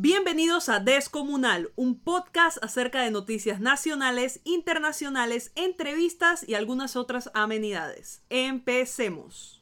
Bienvenidos 0.00 0.68
a 0.68 0.78
Descomunal, 0.78 1.72
un 1.74 1.98
podcast 1.98 2.62
acerca 2.62 3.02
de 3.02 3.10
noticias 3.10 3.58
nacionales, 3.58 4.40
internacionales, 4.44 5.50
entrevistas 5.56 6.48
y 6.48 6.54
algunas 6.54 6.94
otras 6.94 7.32
amenidades. 7.34 8.22
Empecemos. 8.30 9.60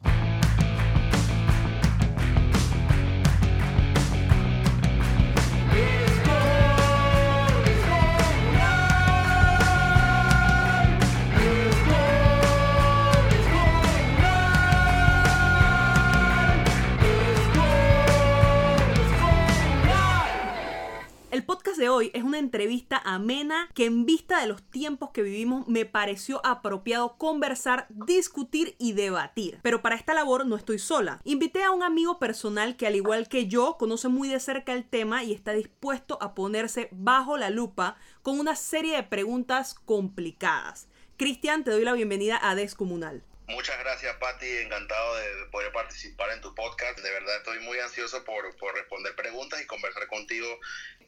Podcast 21.46 21.78
de 21.78 21.88
hoy 21.88 22.10
es 22.12 22.24
una 22.24 22.40
entrevista 22.40 23.00
amena 23.04 23.68
que 23.72 23.84
en 23.84 24.04
vista 24.04 24.40
de 24.40 24.48
los 24.48 24.64
tiempos 24.64 25.10
que 25.10 25.22
vivimos 25.22 25.68
me 25.68 25.84
pareció 25.84 26.44
apropiado 26.44 27.16
conversar, 27.16 27.86
discutir 27.88 28.74
y 28.78 28.92
debatir. 28.92 29.60
Pero 29.62 29.80
para 29.80 29.94
esta 29.94 30.12
labor 30.12 30.44
no 30.44 30.56
estoy 30.56 30.80
sola. 30.80 31.20
Invité 31.22 31.62
a 31.62 31.70
un 31.70 31.84
amigo 31.84 32.18
personal 32.18 32.76
que 32.76 32.88
al 32.88 32.96
igual 32.96 33.28
que 33.28 33.46
yo 33.46 33.76
conoce 33.78 34.08
muy 34.08 34.28
de 34.28 34.40
cerca 34.40 34.72
el 34.72 34.84
tema 34.84 35.22
y 35.22 35.32
está 35.32 35.52
dispuesto 35.52 36.18
a 36.20 36.34
ponerse 36.34 36.88
bajo 36.90 37.36
la 37.36 37.50
lupa 37.50 37.96
con 38.22 38.40
una 38.40 38.56
serie 38.56 38.96
de 38.96 39.04
preguntas 39.04 39.74
complicadas. 39.74 40.88
Cristian, 41.16 41.62
te 41.62 41.70
doy 41.70 41.84
la 41.84 41.92
bienvenida 41.92 42.40
a 42.42 42.56
Descomunal. 42.56 43.22
Muchas 43.48 43.78
gracias, 43.78 44.16
Patti. 44.16 44.46
Encantado 44.46 45.16
de 45.16 45.46
poder 45.52 45.72
participar 45.72 46.30
en 46.32 46.40
tu 46.40 46.54
podcast. 46.54 46.98
De 46.98 47.10
verdad, 47.10 47.36
estoy 47.36 47.60
muy 47.60 47.78
ansioso 47.78 48.24
por, 48.24 48.56
por 48.56 48.74
responder 48.74 49.14
preguntas 49.14 49.60
y 49.62 49.66
conversar 49.66 50.06
contigo. 50.08 50.46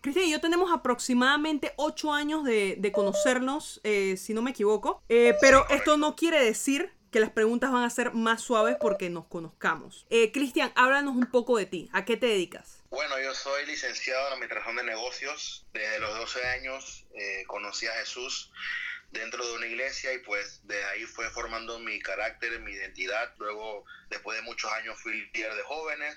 Cristian 0.01 0.27
y 0.27 0.33
yo 0.33 0.41
tenemos 0.41 0.73
aproximadamente 0.73 1.73
ocho 1.77 2.13
años 2.13 2.45
de, 2.45 2.77
de 2.79 2.93
conocernos, 2.93 3.81
eh, 3.83 4.17
si 4.17 4.35
no 4.35 4.43
me 4.43 4.53
equivoco. 4.53 5.03
Eh, 5.09 5.35
pero 5.41 5.67
esto 5.69 5.97
no 5.97 6.15
quiere 6.15 6.43
decir 6.43 6.93
que 7.11 7.21
las 7.21 7.31
preguntas 7.31 7.73
van 7.73 7.85
a 7.85 7.91
ser 7.91 8.13
más 8.13 8.43
suaves 8.43 8.77
porque 8.81 9.11
nos 9.11 9.27
conozcamos. 9.27 10.07
Eh, 10.11 10.31
Cristian, 10.31 10.73
háblanos 10.77 11.17
un 11.17 11.27
poco 11.31 11.57
de 11.57 11.67
ti. 11.67 11.89
¿A 11.93 12.05
qué 12.05 12.17
te 12.17 12.27
dedicas? 12.27 12.85
Bueno, 12.91 13.19
yo 13.21 13.35
soy 13.35 13.67
licenciado 13.67 14.27
en 14.29 14.33
Administración 14.35 14.77
de 14.77 14.85
Negocios. 14.85 15.67
Desde 15.73 16.01
los 16.01 16.17
12 16.19 16.47
años 16.47 17.07
eh, 17.15 17.45
conocí 17.47 17.87
a 17.87 17.93
Jesús 17.95 18.51
dentro 19.11 19.47
de 19.47 19.55
una 19.55 19.67
iglesia 19.67 20.13
y 20.13 20.19
pues 20.19 20.67
de 20.67 20.83
ahí 20.85 21.05
fue 21.05 21.31
formando 21.31 21.79
mi 21.79 21.99
carácter, 22.01 22.61
mi 22.61 22.73
identidad. 22.73 23.35
Luego, 23.39 23.85
después 24.11 24.37
de 24.37 24.43
muchos 24.43 24.71
años, 24.73 25.01
fui 25.01 25.31
líder 25.33 25.55
de 25.55 25.63
jóvenes, 25.63 26.17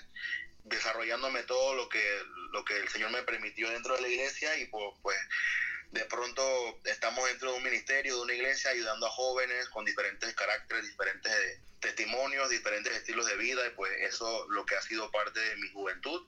desarrollándome 0.64 1.42
todo 1.44 1.74
lo 1.74 1.88
que, 1.88 2.22
lo 2.52 2.64
que 2.64 2.76
el 2.76 2.88
Señor 2.88 3.10
me 3.10 3.22
permitió 3.22 3.70
dentro 3.70 3.94
de 3.96 4.02
la 4.02 4.08
iglesia 4.08 4.56
y 4.58 4.66
pues, 4.66 4.94
pues 5.02 5.18
de 5.90 6.04
pronto 6.06 6.80
estamos 6.84 7.26
dentro 7.28 7.52
de 7.52 7.58
un 7.58 7.64
ministerio, 7.64 8.16
de 8.16 8.22
una 8.22 8.34
iglesia, 8.34 8.70
ayudando 8.70 9.06
a 9.06 9.10
jóvenes 9.10 9.68
con 9.68 9.84
diferentes 9.84 10.34
caracteres, 10.34 10.88
diferentes 10.88 11.60
testimonios, 11.80 12.48
diferentes 12.48 12.94
estilos 12.94 13.26
de 13.26 13.36
vida 13.36 13.66
y 13.66 13.70
pues 13.70 13.92
eso 14.00 14.46
lo 14.50 14.64
que 14.64 14.76
ha 14.76 14.82
sido 14.82 15.10
parte 15.10 15.40
de 15.40 15.56
mi 15.56 15.68
juventud 15.68 16.26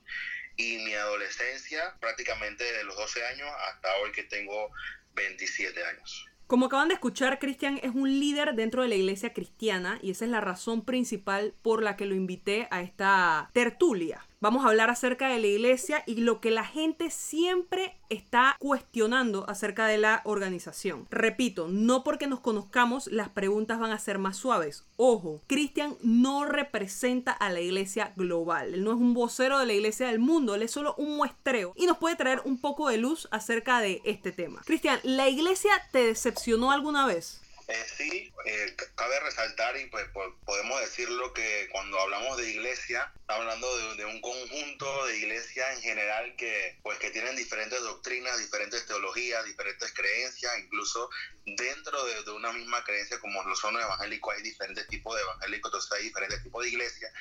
y 0.57 0.77
mi 0.79 0.93
adolescencia, 0.93 1.95
prácticamente 1.99 2.63
de 2.63 2.83
los 2.83 2.95
12 2.95 3.25
años 3.25 3.49
hasta 3.67 3.93
hoy 3.97 4.11
que 4.11 4.23
tengo 4.23 4.71
27 5.13 5.83
años. 5.83 6.27
Como 6.47 6.67
acaban 6.67 6.89
de 6.89 6.93
escuchar, 6.93 7.39
Cristian 7.39 7.79
es 7.81 7.95
un 7.95 8.19
líder 8.19 8.53
dentro 8.53 8.83
de 8.83 8.87
la 8.87 8.95
iglesia 8.95 9.33
cristiana 9.33 9.97
y 10.03 10.11
esa 10.11 10.25
es 10.25 10.31
la 10.31 10.41
razón 10.41 10.85
principal 10.85 11.55
por 11.63 11.81
la 11.81 11.95
que 11.95 12.05
lo 12.05 12.13
invité 12.13 12.67
a 12.69 12.81
esta 12.81 13.49
tertulia. 13.51 14.23
Vamos 14.45 14.63
a 14.63 14.67
hablar 14.67 14.91
acerca 14.91 15.29
de 15.29 15.39
la 15.39 15.47
iglesia 15.47 16.03
y 16.05 16.17
lo 16.17 16.39
que 16.39 16.51
la 16.51 16.63
gente 16.63 17.09
siempre 17.09 17.97
está 18.09 18.55
cuestionando 18.59 19.49
acerca 19.49 19.87
de 19.87 19.97
la 19.97 20.21
organización. 20.23 21.07
Repito, 21.09 21.67
no 21.67 22.03
porque 22.03 22.27
nos 22.27 22.41
conozcamos 22.41 23.07
las 23.07 23.29
preguntas 23.29 23.79
van 23.79 23.89
a 23.89 23.97
ser 23.97 24.19
más 24.19 24.37
suaves. 24.37 24.85
Ojo, 24.97 25.41
Cristian 25.47 25.95
no 26.03 26.45
representa 26.45 27.31
a 27.31 27.49
la 27.49 27.59
iglesia 27.59 28.13
global. 28.15 28.75
Él 28.75 28.83
no 28.83 28.91
es 28.91 28.97
un 28.97 29.15
vocero 29.15 29.57
de 29.57 29.65
la 29.65 29.73
iglesia 29.73 30.09
del 30.09 30.19
mundo, 30.19 30.53
él 30.53 30.61
es 30.61 30.69
solo 30.69 30.93
un 30.99 31.17
muestreo 31.17 31.73
y 31.75 31.87
nos 31.87 31.97
puede 31.97 32.15
traer 32.15 32.43
un 32.45 32.61
poco 32.61 32.89
de 32.89 32.97
luz 32.97 33.27
acerca 33.31 33.81
de 33.81 34.03
este 34.05 34.31
tema. 34.31 34.61
Cristian, 34.63 34.99
¿la 35.01 35.27
iglesia 35.27 35.71
te 35.91 36.05
decepcionó 36.05 36.71
alguna 36.71 37.07
vez? 37.07 37.41
Eh, 37.67 37.85
sí, 37.97 38.31
eh, 38.45 38.75
cabe 38.93 39.19
resaltar 39.21 39.75
y 39.77 39.87
pues 39.87 40.05
podemos 40.45 40.79
decirlo 40.81 41.33
que 41.33 41.67
cuando 41.71 41.99
hablamos 41.99 42.37
de 42.37 42.51
iglesia, 42.51 43.11
hablando 43.25 43.75
de, 43.77 43.95
de, 43.95 44.05
un 44.05 44.21
conjunto 44.21 45.07
de 45.07 45.17
iglesias 45.17 45.75
en 45.75 45.81
general 45.81 46.35
que 46.35 46.77
pues 46.83 46.99
que 46.99 47.09
tienen 47.09 47.35
diferentes 47.35 47.81
doctrinas, 47.81 48.37
diferentes 48.37 48.85
teologías, 48.85 49.43
diferentes 49.45 49.91
creencias, 49.93 50.53
incluso 50.59 51.09
dentro 51.43 52.05
de, 52.05 52.23
de 52.23 52.31
una 52.31 52.51
misma 52.51 52.83
creencia 52.83 53.19
como 53.19 53.43
lo 53.43 53.55
son 53.55 53.73
los 53.73 53.83
evangélicos 53.83 54.35
hay 54.35 54.43
diferentes 54.43 54.87
tipos 54.87 55.15
de 55.15 55.23
evangélicos, 55.23 55.69
entonces 55.69 55.91
hay 55.93 56.03
diferentes 56.03 56.43
tipos 56.43 56.63
de 56.63 56.69
iglesias 56.69 57.11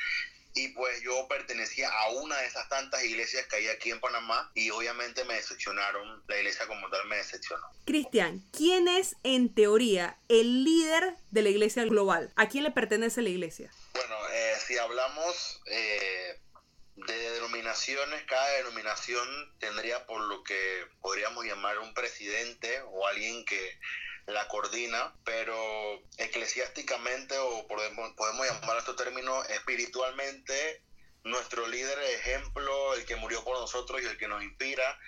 y 0.55 0.69
pues 0.69 1.03
yo 1.03 1.27
pertenecía 1.29 1.91
a 1.91 2.11
una 2.11 2.39
de 2.39 2.47
esas 2.47 2.69
tantas 2.69 3.05
iglesias 3.05 3.47
que 3.47 3.57
hay 3.57 3.69
aquí 3.69 3.91
en 3.91 4.01
Panamá 4.01 4.51
y 4.55 4.71
obviamente 4.71 5.25
me 5.25 5.35
decepcionaron, 5.35 6.23
la 6.29 6.39
iglesia 6.39 6.67
como 6.67 6.89
tal 6.91 7.07
me 7.09 7.17
decepcionó. 7.17 7.65
Cristian, 7.85 8.43
¿quién 8.53 8.87
es 8.87 9.17
en 9.25 9.53
teoría 9.53 10.17
el 10.29 10.65
líder 10.65 11.17
de 11.33 11.43
la 11.43 11.49
iglesia 11.49 11.85
global? 11.85 12.33
¿A 12.37 12.49
quién 12.49 12.65
le 12.65 12.71
pertenece 12.71 13.21
la 13.21 13.31
iglesia? 13.31 13.71
Bueno, 13.93 14.17
eh, 14.33 14.55
si 14.65 14.79
hablamos 14.79 15.61
eh, 15.67 16.41
de 17.07 17.31
denominaciones, 17.33 18.23
cada 18.25 18.49
denominación 18.57 19.29
tendría 19.59 20.07
por 20.07 20.21
lo 20.23 20.43
que 20.43 20.87
podríamos 21.01 21.45
llamar 21.45 21.79
un 21.79 21.95
presidente 21.95 22.83
o 22.87 23.07
alguien 23.07 23.45
que 23.45 23.79
la 24.27 24.49
coordina, 24.49 25.15
pero 25.25 26.03
eclesiásticamente 26.17 27.37
o 27.39 27.67
podemos, 27.67 28.13
podemos 28.15 28.47
llamar 28.47 28.77
a 28.77 28.79
estos 28.81 28.97
términos 28.97 29.49
espiritualmente, 29.51 30.83
nuestro 31.25 31.67
líder 31.67 31.99
ejemplo, 31.99 32.95
el 32.95 33.05
que 33.05 33.17
murió 33.17 33.45
por 33.45 33.59
nosotros 33.59 34.01
y 34.03 34.07
el 34.07 34.17
que 34.17 34.29
nos 34.29 34.43
inspira 34.43 34.99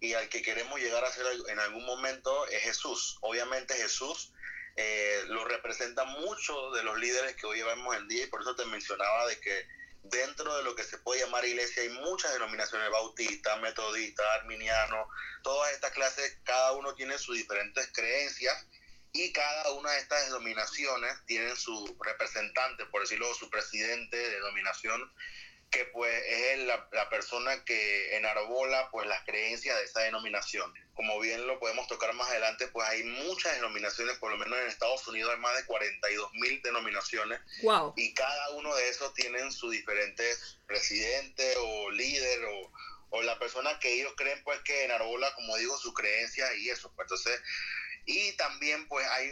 y 0.00 0.14
al 0.14 0.28
que 0.28 0.42
queremos 0.42 0.80
llegar 0.80 1.04
a 1.04 1.12
ser 1.12 1.26
en 1.48 1.58
algún 1.58 1.84
momento 1.86 2.46
es 2.48 2.62
Jesús. 2.62 3.18
Obviamente 3.20 3.74
Jesús 3.74 4.32
eh, 4.76 5.22
lo 5.28 5.44
representa 5.44 6.04
mucho 6.04 6.70
de 6.72 6.82
los 6.82 6.98
líderes 6.98 7.36
que 7.36 7.46
hoy 7.46 7.62
vemos 7.62 7.96
en 7.96 8.08
día 8.08 8.24
y 8.24 8.26
por 8.26 8.40
eso 8.42 8.56
te 8.56 8.64
mencionaba 8.66 9.26
de 9.26 9.38
que 9.40 9.66
dentro 10.04 10.56
de 10.56 10.62
lo 10.62 10.74
que 10.74 10.84
se 10.84 10.98
puede 10.98 11.20
llamar 11.20 11.44
iglesia 11.44 11.82
hay 11.82 11.88
muchas 11.88 12.32
denominaciones, 12.32 12.90
bautistas, 12.90 13.60
metodistas, 13.60 14.26
arminianos, 14.40 15.08
todas 15.42 15.72
estas 15.72 15.92
clases, 15.92 16.38
cada 16.44 16.72
uno 16.72 16.94
tiene 16.94 17.18
sus 17.18 17.36
diferentes 17.36 17.90
creencias 17.92 18.66
y 19.12 19.32
cada 19.32 19.72
una 19.72 19.92
de 19.92 20.00
estas 20.00 20.26
denominaciones 20.26 21.24
tienen 21.26 21.56
su 21.56 21.96
representante, 22.04 22.84
por 22.86 23.00
decirlo, 23.00 23.32
su 23.34 23.48
presidente 23.48 24.16
de 24.16 24.30
denominación, 24.30 25.10
que 25.74 25.84
pues 25.86 26.14
es 26.28 26.58
la, 26.60 26.88
la, 26.92 27.10
persona 27.10 27.64
que 27.64 28.16
enarbola 28.16 28.88
pues 28.92 29.08
las 29.08 29.24
creencias 29.24 29.76
de 29.76 29.84
esa 29.84 30.02
denominación. 30.02 30.72
Como 30.94 31.18
bien 31.18 31.48
lo 31.48 31.58
podemos 31.58 31.88
tocar 31.88 32.14
más 32.14 32.28
adelante, 32.30 32.68
pues 32.68 32.88
hay 32.88 33.02
muchas 33.02 33.56
denominaciones, 33.56 34.16
por 34.18 34.30
lo 34.30 34.38
menos 34.38 34.56
en 34.56 34.68
Estados 34.68 35.04
Unidos 35.08 35.32
hay 35.34 35.40
más 35.40 35.56
de 35.56 35.66
42 35.66 36.32
mil 36.34 36.62
denominaciones. 36.62 37.40
Wow. 37.62 37.92
Y 37.96 38.14
cada 38.14 38.50
uno 38.50 38.72
de 38.76 38.88
esos 38.88 39.12
tienen 39.14 39.50
su 39.50 39.68
diferente 39.68 40.24
presidente 40.68 41.56
o 41.58 41.90
líder 41.90 42.44
o, 42.44 42.72
o 43.10 43.22
la 43.22 43.36
persona 43.40 43.76
que 43.80 43.94
ellos 43.94 44.12
creen 44.16 44.40
pues 44.44 44.60
que 44.60 44.84
enarbola, 44.84 45.34
como 45.34 45.56
digo, 45.56 45.76
su 45.76 45.92
creencia 45.92 46.54
y 46.54 46.70
eso. 46.70 46.92
Pues, 46.94 47.06
entonces, 47.06 47.42
y 48.06 48.32
también 48.36 48.86
pues 48.86 49.04
hay 49.08 49.28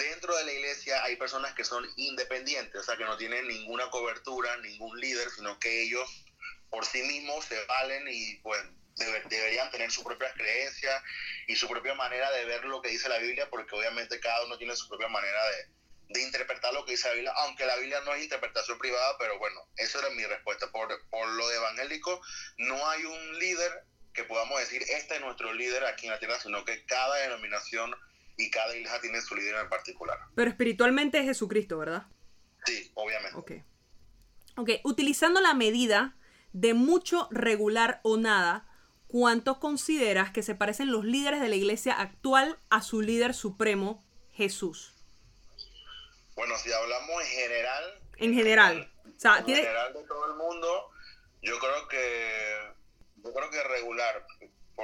dentro 0.00 0.36
de 0.36 0.44
la 0.44 0.52
iglesia 0.52 1.02
hay 1.04 1.16
personas 1.16 1.54
que 1.54 1.64
son 1.64 1.88
independientes, 1.96 2.80
o 2.80 2.84
sea, 2.84 2.96
que 2.96 3.04
no 3.04 3.16
tienen 3.16 3.46
ninguna 3.46 3.90
cobertura, 3.90 4.56
ningún 4.58 4.98
líder, 4.98 5.30
sino 5.30 5.58
que 5.58 5.82
ellos 5.82 6.24
por 6.70 6.84
sí 6.86 7.02
mismos 7.02 7.44
se 7.44 7.62
valen 7.66 8.06
y 8.08 8.36
pues 8.36 8.62
debe, 8.96 9.22
deberían 9.28 9.70
tener 9.70 9.90
su 9.90 10.02
propia 10.04 10.32
creencia 10.32 11.02
y 11.46 11.56
su 11.56 11.68
propia 11.68 11.94
manera 11.94 12.30
de 12.32 12.44
ver 12.44 12.64
lo 12.64 12.80
que 12.80 12.90
dice 12.90 13.08
la 13.08 13.18
Biblia, 13.18 13.48
porque 13.50 13.74
obviamente 13.74 14.20
cada 14.20 14.44
uno 14.44 14.56
tiene 14.58 14.76
su 14.76 14.88
propia 14.88 15.08
manera 15.08 15.40
de, 15.48 15.68
interpretar 16.22 16.74
lo 16.74 16.84
que 16.84 16.92
dice 16.92 17.08
la 17.08 17.14
Biblia, 17.14 17.32
aunque 17.36 17.64
la 17.66 17.76
Biblia 17.76 18.00
no 18.00 18.12
es 18.14 18.24
interpretación 18.24 18.78
privada, 18.78 19.16
pero 19.18 19.38
bueno, 19.38 19.60
esa 19.76 20.00
era 20.00 20.10
mi 20.10 20.24
respuesta. 20.24 20.70
Por, 20.72 20.88
por 21.08 21.28
lo 21.28 21.50
evangélico, 21.52 22.20
no 22.58 22.90
hay 22.90 23.04
un 23.04 23.38
líder 23.38 23.84
que 24.12 24.24
podamos 24.24 24.58
decir, 24.58 24.82
este 24.88 25.14
es 25.14 25.20
nuestro 25.20 25.52
líder 25.52 25.84
aquí 25.84 26.06
en 26.06 26.12
la 26.12 26.18
tierra, 26.18 26.40
sino 26.40 26.64
que 26.64 26.84
cada 26.84 27.16
denominación 27.18 27.94
y 28.40 28.50
cada 28.50 28.74
iglesia 28.74 29.00
tiene 29.00 29.20
su 29.20 29.36
líder 29.36 29.56
en 29.56 29.68
particular. 29.68 30.18
Pero 30.34 30.50
espiritualmente 30.50 31.18
es 31.18 31.24
Jesucristo, 31.24 31.78
¿verdad? 31.78 32.06
Sí, 32.64 32.90
obviamente. 32.94 33.38
Ok. 33.38 33.52
Ok, 34.56 34.70
utilizando 34.84 35.40
la 35.40 35.54
medida 35.54 36.16
de 36.52 36.74
mucho, 36.74 37.28
regular 37.30 38.00
o 38.02 38.16
nada, 38.16 38.66
¿cuánto 39.06 39.60
consideras 39.60 40.30
que 40.30 40.42
se 40.42 40.54
parecen 40.54 40.90
los 40.90 41.04
líderes 41.04 41.40
de 41.40 41.48
la 41.48 41.56
iglesia 41.56 41.94
actual 41.94 42.58
a 42.68 42.82
su 42.82 43.00
líder 43.00 43.34
supremo, 43.34 44.04
Jesús? 44.32 44.94
Bueno, 46.34 46.56
si 46.58 46.72
hablamos 46.72 47.22
en 47.22 47.28
general. 47.28 48.00
En 48.16 48.34
general. 48.34 48.92
O 49.04 49.20
sea, 49.20 49.38
en 49.38 49.44
tiene... 49.44 49.62
general 49.62 49.92
de 49.94 50.02
todo 50.04 50.26
el 50.26 50.34
mundo, 50.34 50.90
yo 51.42 51.58
creo 51.58 51.88
que 51.88 52.74
Yo 53.22 53.32
creo 53.32 53.50
que 53.50 53.62
regular. 53.62 54.26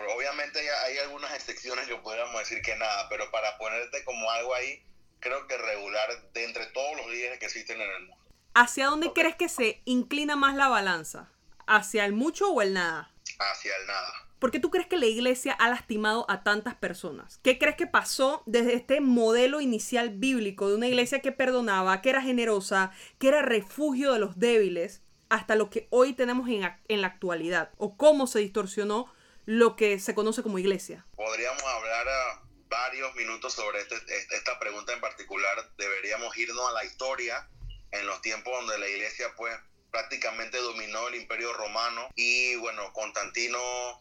Obviamente 0.04 0.58
hay 0.58 0.98
algunas 0.98 1.34
excepciones 1.34 1.86
que 1.86 1.96
podríamos 1.96 2.38
decir 2.38 2.60
que 2.62 2.76
nada, 2.76 3.08
pero 3.08 3.30
para 3.30 3.56
ponerte 3.58 4.04
como 4.04 4.30
algo 4.30 4.54
ahí, 4.54 4.82
creo 5.20 5.46
que 5.46 5.56
regular 5.56 6.08
de 6.32 6.44
entre 6.44 6.66
todos 6.66 6.96
los 6.96 7.10
líderes 7.10 7.38
que 7.38 7.46
existen 7.46 7.80
en 7.80 7.90
el 7.90 8.00
mundo. 8.06 8.24
¿Hacia 8.54 8.86
dónde 8.86 9.12
crees 9.12 9.36
que 9.36 9.48
se 9.48 9.82
inclina 9.84 10.36
más 10.36 10.54
la 10.56 10.68
balanza? 10.68 11.30
¿Hacia 11.66 12.04
el 12.04 12.12
mucho 12.12 12.50
o 12.50 12.62
el 12.62 12.72
nada? 12.74 13.12
Hacia 13.38 13.76
el 13.76 13.86
nada. 13.86 14.12
¿Por 14.38 14.50
qué 14.50 14.60
tú 14.60 14.70
crees 14.70 14.86
que 14.86 14.98
la 14.98 15.06
iglesia 15.06 15.52
ha 15.52 15.68
lastimado 15.68 16.26
a 16.30 16.42
tantas 16.42 16.74
personas? 16.74 17.38
¿Qué 17.42 17.58
crees 17.58 17.76
que 17.76 17.86
pasó 17.86 18.42
desde 18.46 18.74
este 18.74 19.00
modelo 19.00 19.60
inicial 19.60 20.10
bíblico 20.10 20.68
de 20.68 20.76
una 20.76 20.88
iglesia 20.88 21.20
que 21.20 21.32
perdonaba, 21.32 22.02
que 22.02 22.10
era 22.10 22.22
generosa, 22.22 22.92
que 23.18 23.28
era 23.28 23.42
refugio 23.42 24.12
de 24.12 24.18
los 24.18 24.38
débiles, 24.38 25.02
hasta 25.28 25.56
lo 25.56 25.70
que 25.70 25.88
hoy 25.90 26.12
tenemos 26.12 26.48
en, 26.48 26.70
en 26.88 27.00
la 27.00 27.08
actualidad? 27.08 27.70
¿O 27.78 27.96
cómo 27.96 28.26
se 28.26 28.40
distorsionó 28.40 29.10
lo 29.46 29.76
que 29.76 29.98
se 29.98 30.14
conoce 30.14 30.42
como 30.42 30.58
iglesia? 30.58 31.06
Podríamos 31.14 31.62
hablar 31.62 32.06
ah, 32.08 32.42
varios 32.68 33.14
minutos 33.14 33.54
sobre 33.54 33.80
este, 33.80 33.96
esta 34.36 34.58
pregunta 34.58 34.92
en 34.92 35.00
particular. 35.00 35.56
Deberíamos 35.78 36.36
irnos 36.36 36.68
a 36.68 36.72
la 36.72 36.84
historia 36.84 37.48
en 37.92 38.06
los 38.06 38.20
tiempos 38.20 38.52
donde 38.52 38.78
la 38.78 38.88
iglesia 38.88 39.32
pues 39.36 39.56
prácticamente 39.90 40.58
dominó 40.58 41.08
el 41.08 41.14
imperio 41.14 41.52
romano 41.54 42.08
y 42.16 42.56
bueno, 42.56 42.92
Constantino 42.92 43.58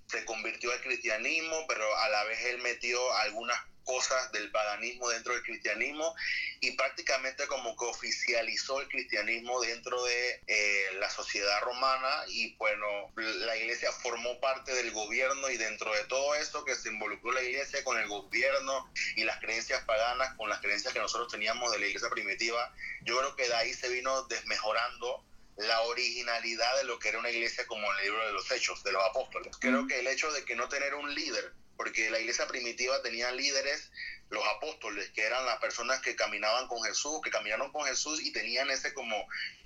se 0.07 0.25
convirtió 0.25 0.71
al 0.73 0.81
cristianismo, 0.81 1.55
pero 1.67 1.85
a 1.97 2.09
la 2.09 2.23
vez 2.25 2.43
él 2.45 2.61
metió 2.61 3.13
algunas 3.17 3.57
cosas 3.85 4.31
del 4.31 4.51
paganismo 4.51 5.09
dentro 5.09 5.33
del 5.33 5.43
cristianismo 5.43 6.13
y 6.59 6.71
prácticamente 6.71 7.47
como 7.47 7.77
que 7.77 7.85
oficializó 7.85 8.81
el 8.81 8.89
cristianismo 8.89 9.61
dentro 9.61 10.03
de 10.03 10.41
eh, 10.47 10.85
la 10.99 11.09
sociedad 11.09 11.61
romana 11.61 12.23
y 12.27 12.55
bueno, 12.57 12.85
la 13.15 13.55
iglesia 13.55 13.91
formó 13.91 14.39
parte 14.39 14.73
del 14.73 14.91
gobierno 14.91 15.49
y 15.49 15.57
dentro 15.57 15.93
de 15.93 16.03
todo 16.05 16.35
eso 16.35 16.65
que 16.65 16.75
se 16.75 16.89
involucró 16.89 17.31
la 17.31 17.43
iglesia 17.43 17.83
con 17.83 17.97
el 17.97 18.07
gobierno 18.07 18.91
y 19.15 19.23
las 19.23 19.39
creencias 19.39 19.83
paganas 19.85 20.35
con 20.35 20.49
las 20.49 20.59
creencias 20.59 20.93
que 20.93 20.99
nosotros 20.99 21.31
teníamos 21.31 21.71
de 21.71 21.79
la 21.79 21.85
iglesia 21.85 22.09
primitiva, 22.09 22.73
yo 23.03 23.17
creo 23.17 23.35
que 23.35 23.47
de 23.47 23.55
ahí 23.55 23.73
se 23.73 23.89
vino 23.89 24.23
desmejorando 24.23 25.23
la 25.57 25.81
originalidad 25.83 26.77
de 26.77 26.83
lo 26.83 26.99
que 26.99 27.09
era 27.09 27.19
una 27.19 27.29
iglesia 27.29 27.65
como 27.65 27.89
el 27.93 28.05
libro 28.05 28.25
de 28.25 28.33
los 28.33 28.51
hechos, 28.51 28.83
de 28.83 28.91
los 28.91 29.03
apóstoles. 29.03 29.55
Creo 29.59 29.87
que 29.87 29.99
el 29.99 30.07
hecho 30.07 30.31
de 30.33 30.43
que 30.43 30.55
no 30.55 30.67
tener 30.67 30.95
un 30.95 31.13
líder, 31.13 31.53
porque 31.77 32.09
la 32.09 32.19
iglesia 32.19 32.47
primitiva 32.47 33.01
tenía 33.01 33.31
líderes, 33.31 33.91
los 34.29 34.43
apóstoles, 34.47 35.09
que 35.11 35.23
eran 35.23 35.45
las 35.45 35.59
personas 35.59 36.01
que 36.01 36.15
caminaban 36.15 36.67
con 36.67 36.81
Jesús, 36.83 37.21
que 37.23 37.29
caminaron 37.29 37.71
con 37.71 37.85
Jesús 37.85 38.21
y 38.21 38.31
tenían 38.31 38.69
ese 38.69 38.93
como 38.93 39.15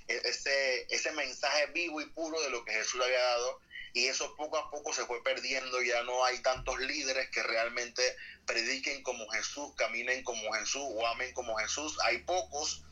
e, 0.08 0.22
ese, 0.26 0.88
ese 0.90 1.12
mensaje 1.14 1.68
vivo 1.68 2.02
y 2.02 2.08
puro 2.08 2.42
de 2.42 2.50
lo 2.50 2.66
que 2.66 2.74
Jesús 2.74 2.96
le 3.00 3.06
había 3.06 3.24
dado. 3.24 3.62
Y 3.94 4.06
eso 4.06 4.36
poco 4.36 4.58
a 4.58 4.70
poco 4.70 4.94
se 4.94 5.06
fue 5.06 5.24
perdiendo, 5.24 5.82
ya 5.82 6.04
no 6.04 6.24
hay 6.24 6.40
tantos 6.40 6.80
líderes 6.80 7.30
que 7.30 7.42
realmente 7.42 8.04
prediquen 8.46 9.02
como 9.02 9.28
Jesús, 9.30 9.74
caminen 9.76 10.24
como 10.24 10.52
Jesús 10.54 10.84
o 10.84 11.08
amen 11.08 11.34
como 11.34 11.56
Jesús. 11.58 11.98
Hay 12.04 12.20
pocos 12.20 12.84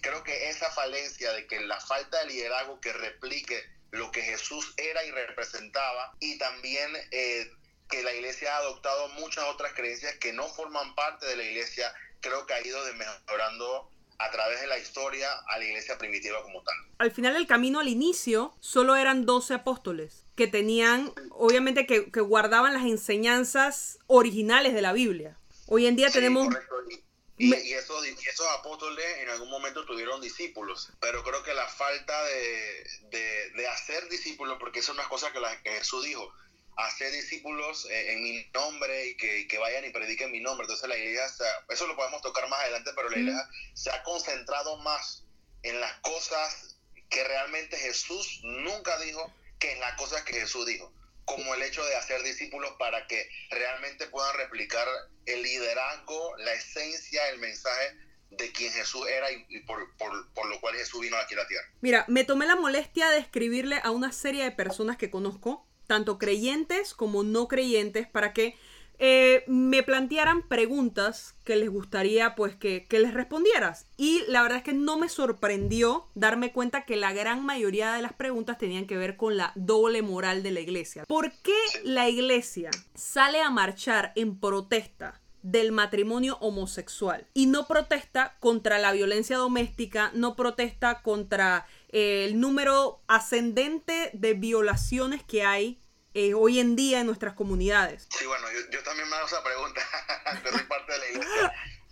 creo 0.00 0.22
que 0.22 0.48
esa 0.48 0.70
falencia 0.70 1.32
de 1.32 1.46
que 1.46 1.60
la 1.60 1.80
falta 1.80 2.18
de 2.20 2.26
liderazgo 2.26 2.80
que 2.80 2.92
replique 2.92 3.60
lo 3.90 4.10
que 4.10 4.22
Jesús 4.22 4.74
era 4.76 5.04
y 5.04 5.10
representaba 5.10 6.14
y 6.20 6.38
también 6.38 6.90
eh, 7.10 7.50
que 7.88 8.02
la 8.02 8.12
iglesia 8.14 8.54
ha 8.54 8.58
adoptado 8.58 9.08
muchas 9.10 9.44
otras 9.44 9.72
creencias 9.74 10.14
que 10.16 10.32
no 10.32 10.46
forman 10.48 10.94
parte 10.94 11.26
de 11.26 11.36
la 11.36 11.44
iglesia, 11.44 11.92
creo 12.20 12.46
que 12.46 12.54
ha 12.54 12.66
ido 12.66 12.78
mejorando 12.94 13.90
a 14.18 14.30
través 14.30 14.60
de 14.60 14.66
la 14.66 14.78
historia 14.78 15.28
a 15.46 15.58
la 15.58 15.64
iglesia 15.64 15.98
primitiva 15.98 16.42
como 16.42 16.62
tal. 16.62 16.74
Al 16.98 17.10
final 17.10 17.34
del 17.34 17.46
camino, 17.46 17.80
al 17.80 17.88
inicio, 17.88 18.54
solo 18.60 18.96
eran 18.96 19.26
12 19.26 19.54
apóstoles 19.54 20.24
que 20.34 20.46
tenían, 20.46 21.12
obviamente, 21.30 21.86
que, 21.86 22.20
guardaban 22.20 22.74
las 22.74 22.84
enseñanzas 22.84 23.98
originales 24.06 24.74
de 24.74 24.82
la 24.82 24.92
Biblia. 24.92 25.38
Hoy 25.66 25.86
en 25.86 25.96
día 25.96 26.10
tenemos... 26.10 26.48
Y, 27.38 27.52
esos, 27.52 28.02
esos, 28.06 28.46
apóstoles 28.58 29.04
en 29.18 29.28
algún 29.28 29.50
momento 29.50 29.84
tuvieron 29.84 30.22
discípulos, 30.22 30.90
pero 31.00 31.22
creo 31.22 31.42
que 31.42 31.52
la 31.52 31.68
falta 31.68 32.24
de, 32.24 33.52
de, 33.54 33.68
hacer 33.68 34.08
discípulos, 34.08 34.56
porque 34.58 34.78
eso 34.78 34.92
es 34.92 34.98
una 34.98 35.06
cosa 35.06 35.30
que, 35.32 35.40
la, 35.40 35.62
que 35.62 35.70
Jesús 35.72 36.02
dijo, 36.02 36.32
hacer 36.76 37.10
discípulos 37.12 37.86
eh, 37.90 38.12
en 38.12 38.22
mi 38.22 38.46
nombre 38.52 39.06
y 39.06 39.16
que, 39.16 39.48
que, 39.48 39.58
vayan 39.58 39.84
y 39.84 39.90
prediquen 39.90 40.30
mi 40.30 40.40
nombre. 40.40 40.64
Entonces 40.64 40.88
la 40.88 40.96
iglesia, 40.96 41.46
eso 41.68 41.86
lo 41.86 41.96
podemos 41.96 42.22
tocar 42.22 42.48
más 42.48 42.60
adelante, 42.60 42.90
pero 42.94 43.08
la 43.08 43.18
iglesia 43.18 43.48
se 43.74 43.90
ha 43.90 44.02
concentrado 44.02 44.76
más 44.78 45.24
en 45.62 45.80
las 45.80 45.92
cosas 46.00 46.76
que 47.08 47.24
realmente 47.24 47.76
Jesús 47.76 48.40
nunca 48.42 48.98
dijo 48.98 49.32
que 49.58 49.72
en 49.72 49.80
las 49.80 49.94
cosas 49.94 50.22
que 50.22 50.34
Jesús 50.34 50.66
dijo 50.66 50.92
como 51.26 51.54
el 51.54 51.62
hecho 51.62 51.84
de 51.84 51.96
hacer 51.96 52.22
discípulos 52.22 52.72
para 52.78 53.06
que 53.08 53.28
realmente 53.50 54.06
puedan 54.06 54.34
replicar 54.36 54.86
el 55.26 55.42
liderazgo, 55.42 56.36
la 56.38 56.54
esencia, 56.54 57.28
el 57.30 57.40
mensaje 57.40 57.96
de 58.30 58.52
quien 58.52 58.72
Jesús 58.72 59.06
era 59.08 59.26
y, 59.30 59.60
por, 59.60 59.80
lo 59.80 60.60
cual 60.60 60.74
Jesús 60.76 61.00
vino 61.00 61.16
aquí 61.16 61.34
a 61.34 61.38
la 61.38 61.46
tierra. 61.48 61.66
Mira, 61.80 62.04
me 62.08 62.24
tomé 62.24 62.46
la 62.46 62.54
molestia 62.54 63.10
de 63.10 63.18
escribirle 63.18 63.80
a 63.82 63.90
una 63.90 64.12
serie 64.12 64.44
de 64.44 64.52
personas 64.52 64.96
que 64.96 65.10
conozco, 65.10 65.65
tanto 65.86 66.18
creyentes 66.18 66.94
como 66.94 67.22
no 67.22 67.48
creyentes, 67.48 68.06
para 68.08 68.32
que 68.32 68.56
eh, 68.98 69.44
me 69.46 69.82
plantearan 69.82 70.42
preguntas 70.42 71.34
que 71.44 71.56
les 71.56 71.68
gustaría 71.68 72.34
pues 72.34 72.56
que, 72.56 72.86
les 72.90 73.12
respondieras. 73.12 73.86
Y 73.96 74.22
la 74.28 74.42
verdad 74.42 74.58
es 74.58 74.64
que 74.64 74.72
no 74.72 74.98
me 74.98 75.08
sorprendió 75.08 76.06
darme 76.14 76.52
cuenta 76.52 76.84
que 76.84 76.96
la 76.96 77.12
gran 77.12 77.44
mayoría 77.44 77.92
de 77.92 78.02
las 78.02 78.14
preguntas 78.14 78.58
tenían 78.58 78.86
que 78.86 78.96
ver 78.96 79.16
con 79.16 79.36
la 79.36 79.52
doble 79.54 80.02
moral 80.02 80.42
de 80.42 80.50
la 80.50 80.60
iglesia. 80.60 81.04
¿Por 81.06 81.32
qué 81.42 81.56
la 81.84 82.08
iglesia 82.08 82.70
sale 82.94 83.40
a 83.40 83.50
marchar 83.50 84.12
en 84.16 84.38
protesta? 84.38 85.20
del 85.42 85.70
matrimonio 85.70 86.38
homosexual 86.40 87.24
y 87.32 87.46
no 87.46 87.68
protesta 87.68 88.34
contra 88.40 88.78
la 88.78 88.90
violencia 88.90 89.36
doméstica, 89.36 90.10
no 90.12 90.34
protesta 90.34 91.02
contra 91.02 91.68
el 91.96 92.38
número 92.38 93.02
ascendente 93.08 94.10
de 94.12 94.34
violaciones 94.34 95.22
que 95.22 95.44
hay 95.44 95.80
eh, 96.12 96.34
hoy 96.34 96.60
en 96.60 96.76
día 96.76 97.00
en 97.00 97.06
nuestras 97.06 97.32
comunidades? 97.32 98.06
Sí, 98.10 98.26
bueno, 98.26 98.46
yo, 98.70 98.82
también 98.82 99.08
me 99.08 99.16
hago 99.16 99.26
esa 99.26 99.42
pregunta, 99.42 99.80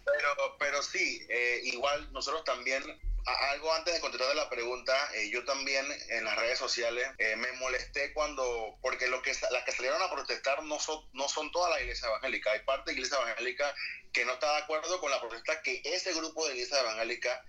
pero, 0.05 0.57
pero 0.59 0.83
sí, 0.83 1.25
eh, 1.31 1.63
igual 1.65 2.13
nosotros 2.13 2.45
también 2.45 2.83
algo 3.53 3.73
antes 3.73 3.95
de 3.95 4.01
contestar 4.01 4.37
la 4.37 4.51
pregunta, 4.51 4.93
eh, 5.15 5.31
yo 5.31 5.43
también 5.47 5.87
en 6.11 6.25
las 6.25 6.37
redes 6.37 6.59
sociales 6.59 7.09
me 7.39 7.51
molesté 7.53 8.13
cuando, 8.13 8.77
porque 8.83 9.09
lo 9.09 9.23
que, 9.23 9.33
las 9.51 9.65
que 9.65 9.73
salieron 9.73 10.03
a 10.03 10.11
protestar 10.11 10.63
no 10.65 10.79
son, 10.79 11.01
no 11.15 11.31
son 11.31 11.51
toda 11.51 11.71
la 11.71 11.81
iglesia 11.81 12.09
evangélica, 12.09 12.53
hay 12.53 12.61
parte 12.61 12.91
de 12.91 12.97
la 12.97 13.01
iglesia 13.01 13.23
evangélica 13.23 13.75
que 14.13 14.27
no 14.27 14.35
está 14.35 14.53
de 14.53 14.63
acuerdo 14.65 15.01
con 15.01 15.11
la 15.11 15.19
protesta 15.19 15.63
que 15.63 15.81
ese 15.85 16.13
grupo 16.13 16.47
de 16.47 16.55
iglesia 16.55 16.81
evangélica 16.81 17.43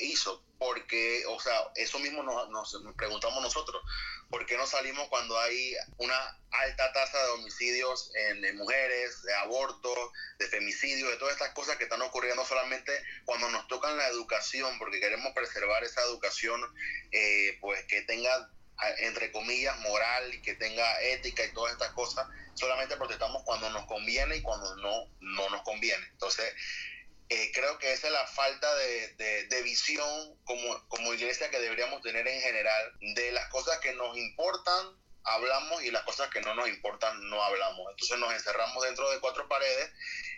hizo, 0.00 0.42
porque, 0.58 1.24
o 1.26 1.38
sea, 1.40 1.70
eso 1.74 1.98
mismo 1.98 2.22
nos, 2.22 2.48
nos 2.50 2.94
preguntamos 2.96 3.42
nosotros, 3.42 3.82
¿Por 4.30 4.44
qué 4.44 4.58
no 4.58 4.66
salimos 4.66 5.08
cuando 5.08 5.38
hay 5.38 5.74
una 5.96 6.38
alta 6.50 6.92
tasa 6.92 7.22
de 7.22 7.30
homicidios 7.30 8.12
en, 8.14 8.56
mujeres, 8.58 9.22
de 9.22 9.34
aborto, 9.34 10.12
de 10.38 10.46
femicidio, 10.48 11.08
de 11.08 11.16
todas 11.16 11.32
estas 11.32 11.54
cosas 11.54 11.76
que 11.76 11.84
están 11.84 12.02
ocurriendo 12.02 12.44
solamente 12.44 12.92
cuando 13.24 13.48
nos 13.48 13.66
tocan 13.68 13.96
la 13.96 14.06
educación, 14.08 14.78
porque 14.78 15.00
queremos 15.00 15.32
preservar 15.32 15.82
esa 15.82 16.02
educación, 16.02 16.60
eh, 17.10 17.56
pues 17.60 17.84
que 17.86 18.02
tenga 18.02 18.50
entre 18.98 19.32
comillas, 19.32 19.76
moral 19.80 20.40
que 20.42 20.54
tenga 20.54 21.02
ética 21.02 21.44
y 21.44 21.52
todas 21.52 21.72
estas 21.72 21.90
cosas, 21.94 22.28
solamente 22.54 22.96
protestamos 22.96 23.42
cuando 23.42 23.68
nos 23.70 23.86
conviene 23.86 24.36
y 24.36 24.42
cuando 24.42 24.76
no, 24.76 25.10
no 25.18 25.50
nos 25.50 25.62
conviene. 25.62 26.06
Entonces, 26.12 26.54
eh, 27.30 27.50
creo 27.52 27.78
que 27.78 27.92
esa 27.92 28.06
es 28.06 28.12
la 28.12 28.26
falta 28.26 28.74
de, 28.76 29.46
de, 29.48 29.62
visión 29.62 30.36
como, 30.44 30.88
como 30.88 31.12
iglesia 31.12 31.50
que 31.50 31.60
deberíamos 31.60 32.00
tener 32.02 32.26
en 32.26 32.40
general. 32.40 32.92
De 33.14 33.32
las 33.32 33.48
cosas 33.50 33.78
que 33.80 33.92
nos 33.94 34.16
importan, 34.16 34.96
hablamos 35.30 35.82
y 35.82 35.90
las 35.90 36.02
cosas 36.02 36.30
que 36.30 36.40
no 36.40 36.54
nos 36.54 36.68
importan, 36.68 37.28
no 37.28 37.42
hablamos. 37.42 37.90
Entonces 37.90 38.18
nos 38.18 38.32
encerramos 38.32 38.82
dentro 38.84 39.10
de 39.10 39.20
cuatro 39.20 39.48
paredes 39.48 39.90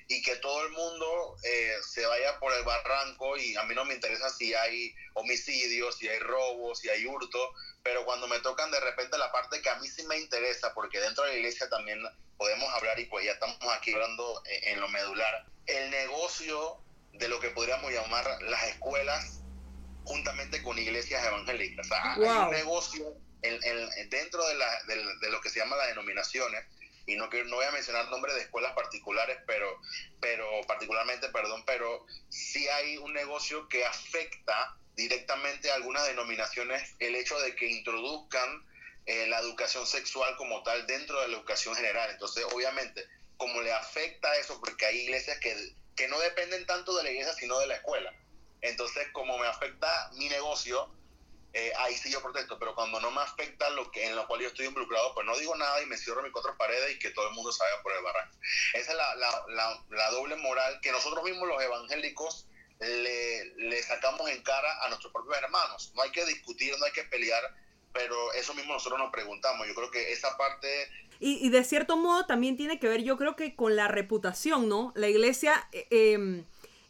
y 0.09 0.23
que 0.23 0.37
todo 0.37 0.65
el 0.67 0.73
mundo 0.73 1.37
eh, 1.45 1.77
se 1.89 2.05
vaya 2.07 2.39
por 2.39 2.53
el 2.53 2.65
barranco 2.65 3.37
y 3.37 3.57
a 3.57 3.63
mí 3.65 3.75
no 3.75 3.85
me 3.85 3.95
interesa 3.95 4.29
si 4.29 4.53
hay 4.55 4.95
homicidios, 5.15 5.97
si 5.97 6.09
hay 6.09 6.19
robos, 6.19 6.81
si 6.81 6.89
hay 6.89 7.07
hurto, 7.07 7.55
pero 7.83 8.05
cuando 8.05 8.27
me 8.27 8.41
tocan 8.41 8.71
de 8.71 8.81
repente 8.81 9.17
la 9.19 9.31
parte 9.31 9.63
que 9.63 9.71
a 9.71 9.77
mí 9.77 9.89
sí 9.89 10.03
me 10.05 10.19
interesa, 10.19 10.75
porque 10.75 11.01
dentro 11.01 11.25
de 11.25 11.31
la 11.31 11.37
iglesia 11.37 11.69
también 11.69 12.03
podemos 12.37 12.69
hablar 12.75 12.99
y 12.99 13.05
pues 13.05 13.25
ya 13.25 13.33
estamos 13.33 13.59
aquí 13.73 13.93
hablando 13.93 14.43
en 14.47 14.81
lo 14.81 14.89
medular, 14.89 15.47
el 15.67 15.91
negocio 15.91 16.83
de 17.13 17.29
lo 17.29 17.39
que 17.39 17.51
podríamos 17.51 17.93
llamar 17.93 18.43
las 18.43 18.63
escuelas 18.65 19.41
juntamente 20.05 20.63
con 20.63 20.79
iglesias 20.79 21.25
evangélicas. 21.25 21.87
O 21.87 21.89
sea, 21.89 22.15
hay 22.15 22.21
un 22.21 22.51
negocio 22.51 23.17
dentro 24.09 24.47
de, 24.47 24.55
la, 24.55 24.83
de, 24.85 25.31
lo 25.31 25.41
que 25.41 25.51
se 25.51 25.59
llama 25.59 25.77
las 25.77 25.89
denominaciones, 25.89 26.65
y 27.07 27.17
no, 27.17 27.29
no 27.29 27.57
voy 27.57 27.65
a 27.65 27.71
mencionar 27.73 28.09
nombres 28.09 28.35
de 28.37 28.43
escuelas 28.43 28.73
particulares, 28.75 29.39
pero, 29.47 29.81
pero 30.21 30.47
particularmente, 30.67 31.29
perdón, 31.31 31.65
pero 31.67 32.07
sí 32.29 32.69
hay 32.69 32.99
un 32.99 33.13
negocio 33.13 33.69
que 33.69 33.85
afecta 33.85 34.77
directamente 34.95 35.71
a 35.71 35.77
algunas 35.77 36.07
denominaciones 36.07 36.95
el 36.99 37.15
hecho 37.15 37.39
de 37.41 37.55
que 37.57 37.67
introduzcan 37.67 38.65
eh, 39.07 39.27
la 39.29 39.41
educación 39.41 39.87
sexual 39.87 40.37
como 40.37 40.63
tal 40.63 40.87
dentro 40.87 41.21
de 41.21 41.29
la 41.29 41.37
educación 41.39 41.75
general. 41.75 42.11
Entonces, 42.11 42.45
obviamente, 42.53 43.07
como 43.37 43.63
le 43.63 43.73
afecta 43.73 44.37
eso, 44.37 44.61
porque 44.61 44.85
hay 44.87 44.99
iglesias 45.01 45.39
que, 45.39 45.57
que 45.97 46.07
no 46.09 46.21
dependen 46.21 46.67
tanto 46.67 46.95
de 46.97 47.03
la 47.03 47.11
iglesia, 47.11 47.33
sino 47.35 47.59
de 47.59 47.67
la 47.67 47.77
escuela. 47.77 48.13
Entonces, 48.61 49.09
como 49.13 49.39
me 49.39 49.47
afecta 49.47 50.11
mi 50.15 50.29
negocio, 50.29 50.91
eh, 51.53 51.73
ahí 51.79 51.97
sí 51.97 52.11
yo 52.13 52.23
protesto, 52.23 52.59
pero 52.59 52.75
cuando 52.77 53.01
no 53.01 53.11
me 53.11 53.21
afecta 53.21 53.69
lo 53.71 53.91
que 53.91 54.07
en 54.07 54.15
lo 54.15 54.27
cual 54.29 54.41
yo 54.41 54.49
estoy 54.49 54.67
involucrado, 54.67 55.13
pues 55.15 55.27
no 55.27 55.37
digo 55.37 55.57
nada 55.57 55.83
y 55.83 55.87
me 55.87 55.97
cierro 55.97 56.23
mis 56.23 56.33
cuatro 56.33 56.57
paredes 56.57 56.95
y 56.95 56.99
que 56.99 57.11
todo 57.11 57.29
el 57.29 57.35
mundo 57.35 57.51
salga 57.51 57.83
por 57.83 57.93
el 57.93 58.03
barranco. 58.05 58.37
Esa 58.75 58.93
es 58.93 58.97
la, 58.97 59.15
la, 59.17 59.85
la, 59.89 60.11
doble 60.11 60.37
moral 60.37 60.79
que 60.81 60.93
nosotros 60.93 61.25
mismos 61.25 61.49
los 61.49 61.61
evangélicos 61.61 62.47
le, 62.79 63.45
le, 63.57 63.83
sacamos 63.83 64.31
en 64.31 64.43
cara 64.43 64.85
a 64.85 64.89
nuestros 64.91 65.13
propios 65.13 65.37
hermanos. 65.39 65.93
No 65.97 66.03
hay 66.03 66.13
que 66.13 66.25
discutir, 66.25 66.73
no 66.79 66.85
hay 66.85 66.93
que 66.93 67.03
pelear, 67.05 67.43
pero 67.93 68.33
eso 68.35 68.55
mismo 68.55 68.73
nosotros 68.73 69.01
nos 69.01 69.11
preguntamos. 69.11 69.67
Yo 69.67 69.75
creo 69.75 69.91
que 69.91 70.13
esa 70.13 70.37
parte... 70.37 70.89
Y, 71.19 71.45
y 71.45 71.51
de 71.51 71.65
cierto 71.65 71.97
modo 71.97 72.27
también 72.27 72.57
tiene 72.57 72.79
que 72.79 72.89
ver, 72.89 73.03
yo 73.03 73.19
creo 73.19 73.35
que 73.35 73.57
con 73.57 73.75
la 73.75 73.89
reputación, 73.89 74.69
¿no? 74.69 74.93
La 74.95 75.09
iglesia... 75.09 75.69
Eh, 75.73 76.13
em, 76.13 76.45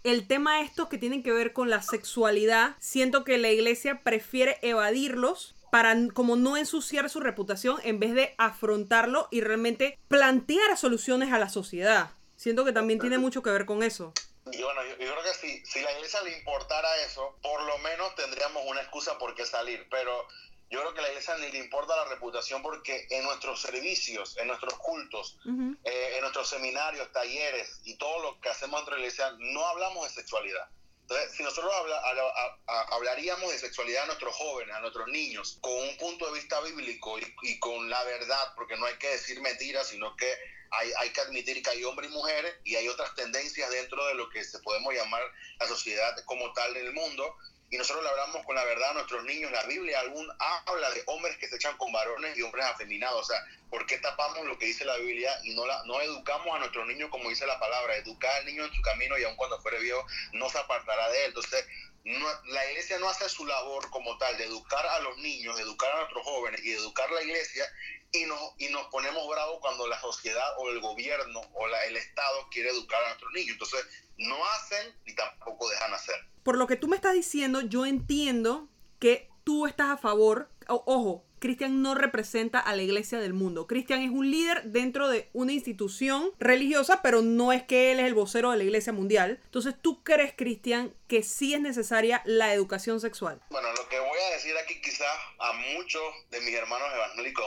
el 0.04 0.26
tema 0.26 0.60
estos 0.60 0.88
que 0.88 0.98
tienen 0.98 1.22
que 1.22 1.32
ver 1.32 1.52
con 1.52 1.70
la 1.70 1.82
sexualidad, 1.82 2.76
siento 2.78 3.24
que 3.24 3.38
la 3.38 3.50
iglesia 3.50 4.02
prefiere 4.02 4.58
evadirlos 4.62 5.54
para 5.70 5.94
como 6.14 6.36
no 6.36 6.56
ensuciar 6.56 7.08
su 7.10 7.20
reputación 7.20 7.78
en 7.84 8.00
vez 8.00 8.14
de 8.14 8.34
afrontarlo 8.38 9.28
y 9.30 9.40
realmente 9.40 9.98
plantear 10.08 10.76
soluciones 10.76 11.32
a 11.32 11.38
la 11.38 11.48
sociedad. 11.48 12.10
Siento 12.36 12.64
que 12.64 12.72
también 12.72 12.98
tiene 12.98 13.18
mucho 13.18 13.42
que 13.42 13.50
ver 13.50 13.66
con 13.66 13.82
eso. 13.82 14.12
Y 14.50 14.62
bueno, 14.62 14.82
yo, 14.82 14.90
yo 15.04 15.12
creo 15.12 15.22
que 15.22 15.34
si, 15.34 15.64
si 15.64 15.80
la 15.80 15.92
iglesia 15.92 16.22
le 16.22 16.36
importara 16.38 16.88
eso, 17.04 17.36
por 17.42 17.62
lo 17.62 17.78
menos 17.78 18.14
tendríamos 18.16 18.62
una 18.66 18.80
excusa 18.80 19.18
por 19.18 19.34
qué 19.34 19.44
salir. 19.44 19.86
Pero 19.90 20.26
yo 20.70 20.80
creo 20.80 20.94
que 20.94 21.00
a 21.00 21.02
la 21.02 21.08
iglesia 21.08 21.36
ni 21.38 21.50
le 21.50 21.58
importa 21.58 21.96
la 21.96 22.04
reputación 22.04 22.62
porque 22.62 23.06
en 23.10 23.24
nuestros 23.24 23.60
servicios, 23.60 24.36
en 24.38 24.46
nuestros 24.46 24.74
cultos, 24.74 25.36
uh 25.44 25.50
-huh. 25.50 25.78
eh, 25.84 26.12
en 26.14 26.20
nuestros 26.20 26.48
seminarios, 26.48 27.12
talleres 27.12 27.80
y 27.84 27.96
todo 27.96 28.22
lo 28.22 28.40
que 28.40 28.48
hacemos 28.48 28.78
dentro 28.80 28.94
de 28.94 29.00
la 29.00 29.06
iglesia, 29.06 29.34
no 29.38 29.66
hablamos 29.66 30.08
de 30.08 30.14
sexualidad. 30.22 30.68
Entonces, 31.02 31.32
si 31.36 31.42
nosotros 31.42 31.74
habla, 31.74 31.96
a, 31.96 32.72
a, 32.72 32.82
hablaríamos 32.94 33.50
de 33.50 33.58
sexualidad 33.58 34.04
a 34.04 34.06
nuestros 34.06 34.32
jóvenes, 34.36 34.76
a 34.76 34.80
nuestros 34.80 35.08
niños, 35.08 35.58
con 35.60 35.72
un 35.72 35.96
punto 35.96 36.26
de 36.26 36.34
vista 36.34 36.60
bíblico 36.60 37.18
y, 37.18 37.34
y 37.42 37.58
con 37.58 37.90
la 37.90 38.04
verdad, 38.04 38.52
porque 38.54 38.76
no 38.76 38.86
hay 38.86 38.94
que 38.94 39.08
decir 39.08 39.40
mentiras, 39.40 39.88
sino 39.88 40.14
que 40.14 40.32
hay, 40.70 40.92
hay, 40.98 41.10
que 41.10 41.20
admitir 41.20 41.60
que 41.64 41.70
hay 41.70 41.82
hombres 41.82 42.10
y 42.10 42.14
mujeres 42.14 42.54
y 42.62 42.76
hay 42.76 42.86
otras 42.86 43.12
tendencias 43.16 43.68
dentro 43.70 44.06
de 44.06 44.14
lo 44.14 44.28
que 44.30 44.44
se 44.44 44.60
podemos 44.60 44.94
llamar 44.94 45.22
la 45.58 45.66
sociedad 45.66 46.16
como 46.26 46.52
tal 46.52 46.76
en 46.76 46.86
el 46.86 46.92
mundo 46.92 47.34
y 47.70 47.78
nosotros 47.78 48.02
le 48.02 48.10
hablamos 48.10 48.44
con 48.44 48.56
la 48.56 48.64
verdad 48.64 48.90
a 48.90 48.94
nuestros 48.94 49.22
niños. 49.24 49.52
La 49.52 49.62
Biblia 49.62 50.00
algún 50.00 50.28
habla 50.66 50.90
de 50.90 51.04
hombres 51.06 51.36
que 51.38 51.48
se 51.48 51.54
echan 51.54 51.76
con 51.76 51.92
varones 51.92 52.36
y 52.36 52.42
hombres 52.42 52.64
afeminados. 52.66 53.20
O 53.20 53.24
sea, 53.24 53.46
¿por 53.70 53.86
qué 53.86 53.98
tapamos 53.98 54.44
lo 54.44 54.58
que 54.58 54.66
dice 54.66 54.84
la 54.84 54.96
Biblia 54.96 55.30
y 55.44 55.54
no, 55.54 55.64
la, 55.64 55.80
no 55.84 56.00
educamos 56.00 56.52
a 56.52 56.58
nuestros 56.58 56.84
niños 56.88 57.10
como 57.10 57.28
dice 57.28 57.46
la 57.46 57.60
palabra? 57.60 57.94
Educar 57.96 58.32
al 58.38 58.46
niño 58.46 58.64
en 58.64 58.72
su 58.72 58.82
camino 58.82 59.16
y 59.16 59.22
aun 59.22 59.36
cuando 59.36 59.60
fuere 59.60 59.78
viejo 59.78 60.04
no 60.32 60.50
se 60.50 60.58
apartará 60.58 61.10
de 61.10 61.18
él. 61.20 61.28
Entonces, 61.28 61.64
no, 62.02 62.26
la 62.46 62.70
iglesia 62.70 62.98
no 62.98 63.08
hace 63.08 63.28
su 63.28 63.46
labor 63.46 63.88
como 63.90 64.18
tal 64.18 64.36
de 64.36 64.46
educar 64.46 64.84
a 64.84 64.98
los 65.00 65.16
niños, 65.18 65.54
de 65.56 65.62
educar 65.62 65.92
a 65.92 65.98
nuestros 65.98 66.24
jóvenes 66.24 66.60
y 66.64 66.70
de 66.70 66.76
educar 66.76 67.08
a 67.08 67.14
la 67.14 67.22
iglesia 67.22 67.64
y 68.12 68.24
nos, 68.24 68.40
y 68.58 68.68
nos 68.68 68.86
ponemos 68.88 69.26
bravos 69.28 69.58
cuando 69.60 69.86
la 69.86 70.00
sociedad 70.00 70.58
o 70.58 70.70
el 70.70 70.80
gobierno 70.80 71.40
o 71.54 71.66
la, 71.66 71.84
el 71.84 71.96
Estado 71.96 72.48
quiere 72.50 72.70
educar 72.70 73.02
a 73.04 73.08
nuestros 73.08 73.32
niños. 73.32 73.52
Entonces, 73.52 73.86
no 74.18 74.36
hacen 74.46 74.94
ni 75.06 75.14
tampoco 75.14 75.68
dejan 75.68 75.94
hacer. 75.94 76.16
Por 76.42 76.58
lo 76.58 76.66
que 76.66 76.76
tú 76.76 76.88
me 76.88 76.96
estás 76.96 77.14
diciendo, 77.14 77.60
yo 77.60 77.86
entiendo 77.86 78.68
que 78.98 79.30
tú 79.44 79.66
estás 79.66 79.90
a 79.90 79.96
favor, 79.96 80.50
o, 80.68 80.82
ojo, 80.86 81.24
Cristian 81.40 81.80
no 81.82 81.94
representa 81.94 82.60
a 82.60 82.76
la 82.76 82.82
iglesia 82.82 83.18
del 83.18 83.32
mundo. 83.32 83.66
Cristian 83.66 84.02
es 84.02 84.10
un 84.10 84.30
líder 84.30 84.62
dentro 84.64 85.08
de 85.08 85.30
una 85.32 85.52
institución 85.52 86.30
religiosa, 86.38 87.00
pero 87.02 87.22
no 87.22 87.52
es 87.52 87.62
que 87.62 87.92
él 87.92 88.00
es 88.00 88.06
el 88.06 88.14
vocero 88.14 88.50
de 88.50 88.58
la 88.58 88.64
iglesia 88.64 88.92
mundial. 88.92 89.40
Entonces, 89.46 89.74
¿tú 89.80 90.04
crees, 90.04 90.34
Cristian, 90.36 90.94
que 91.08 91.22
sí 91.22 91.54
es 91.54 91.60
necesaria 91.60 92.22
la 92.26 92.52
educación 92.52 93.00
sexual? 93.00 93.40
Bueno, 93.48 93.72
lo 93.72 93.88
que 93.88 93.98
voy 93.98 94.18
a 94.18 94.34
decir 94.34 94.56
aquí 94.58 94.80
quizás 94.82 95.16
a 95.38 95.52
muchos 95.74 96.02
de 96.30 96.40
mis 96.42 96.54
hermanos 96.54 96.88
evangélicos 96.94 97.46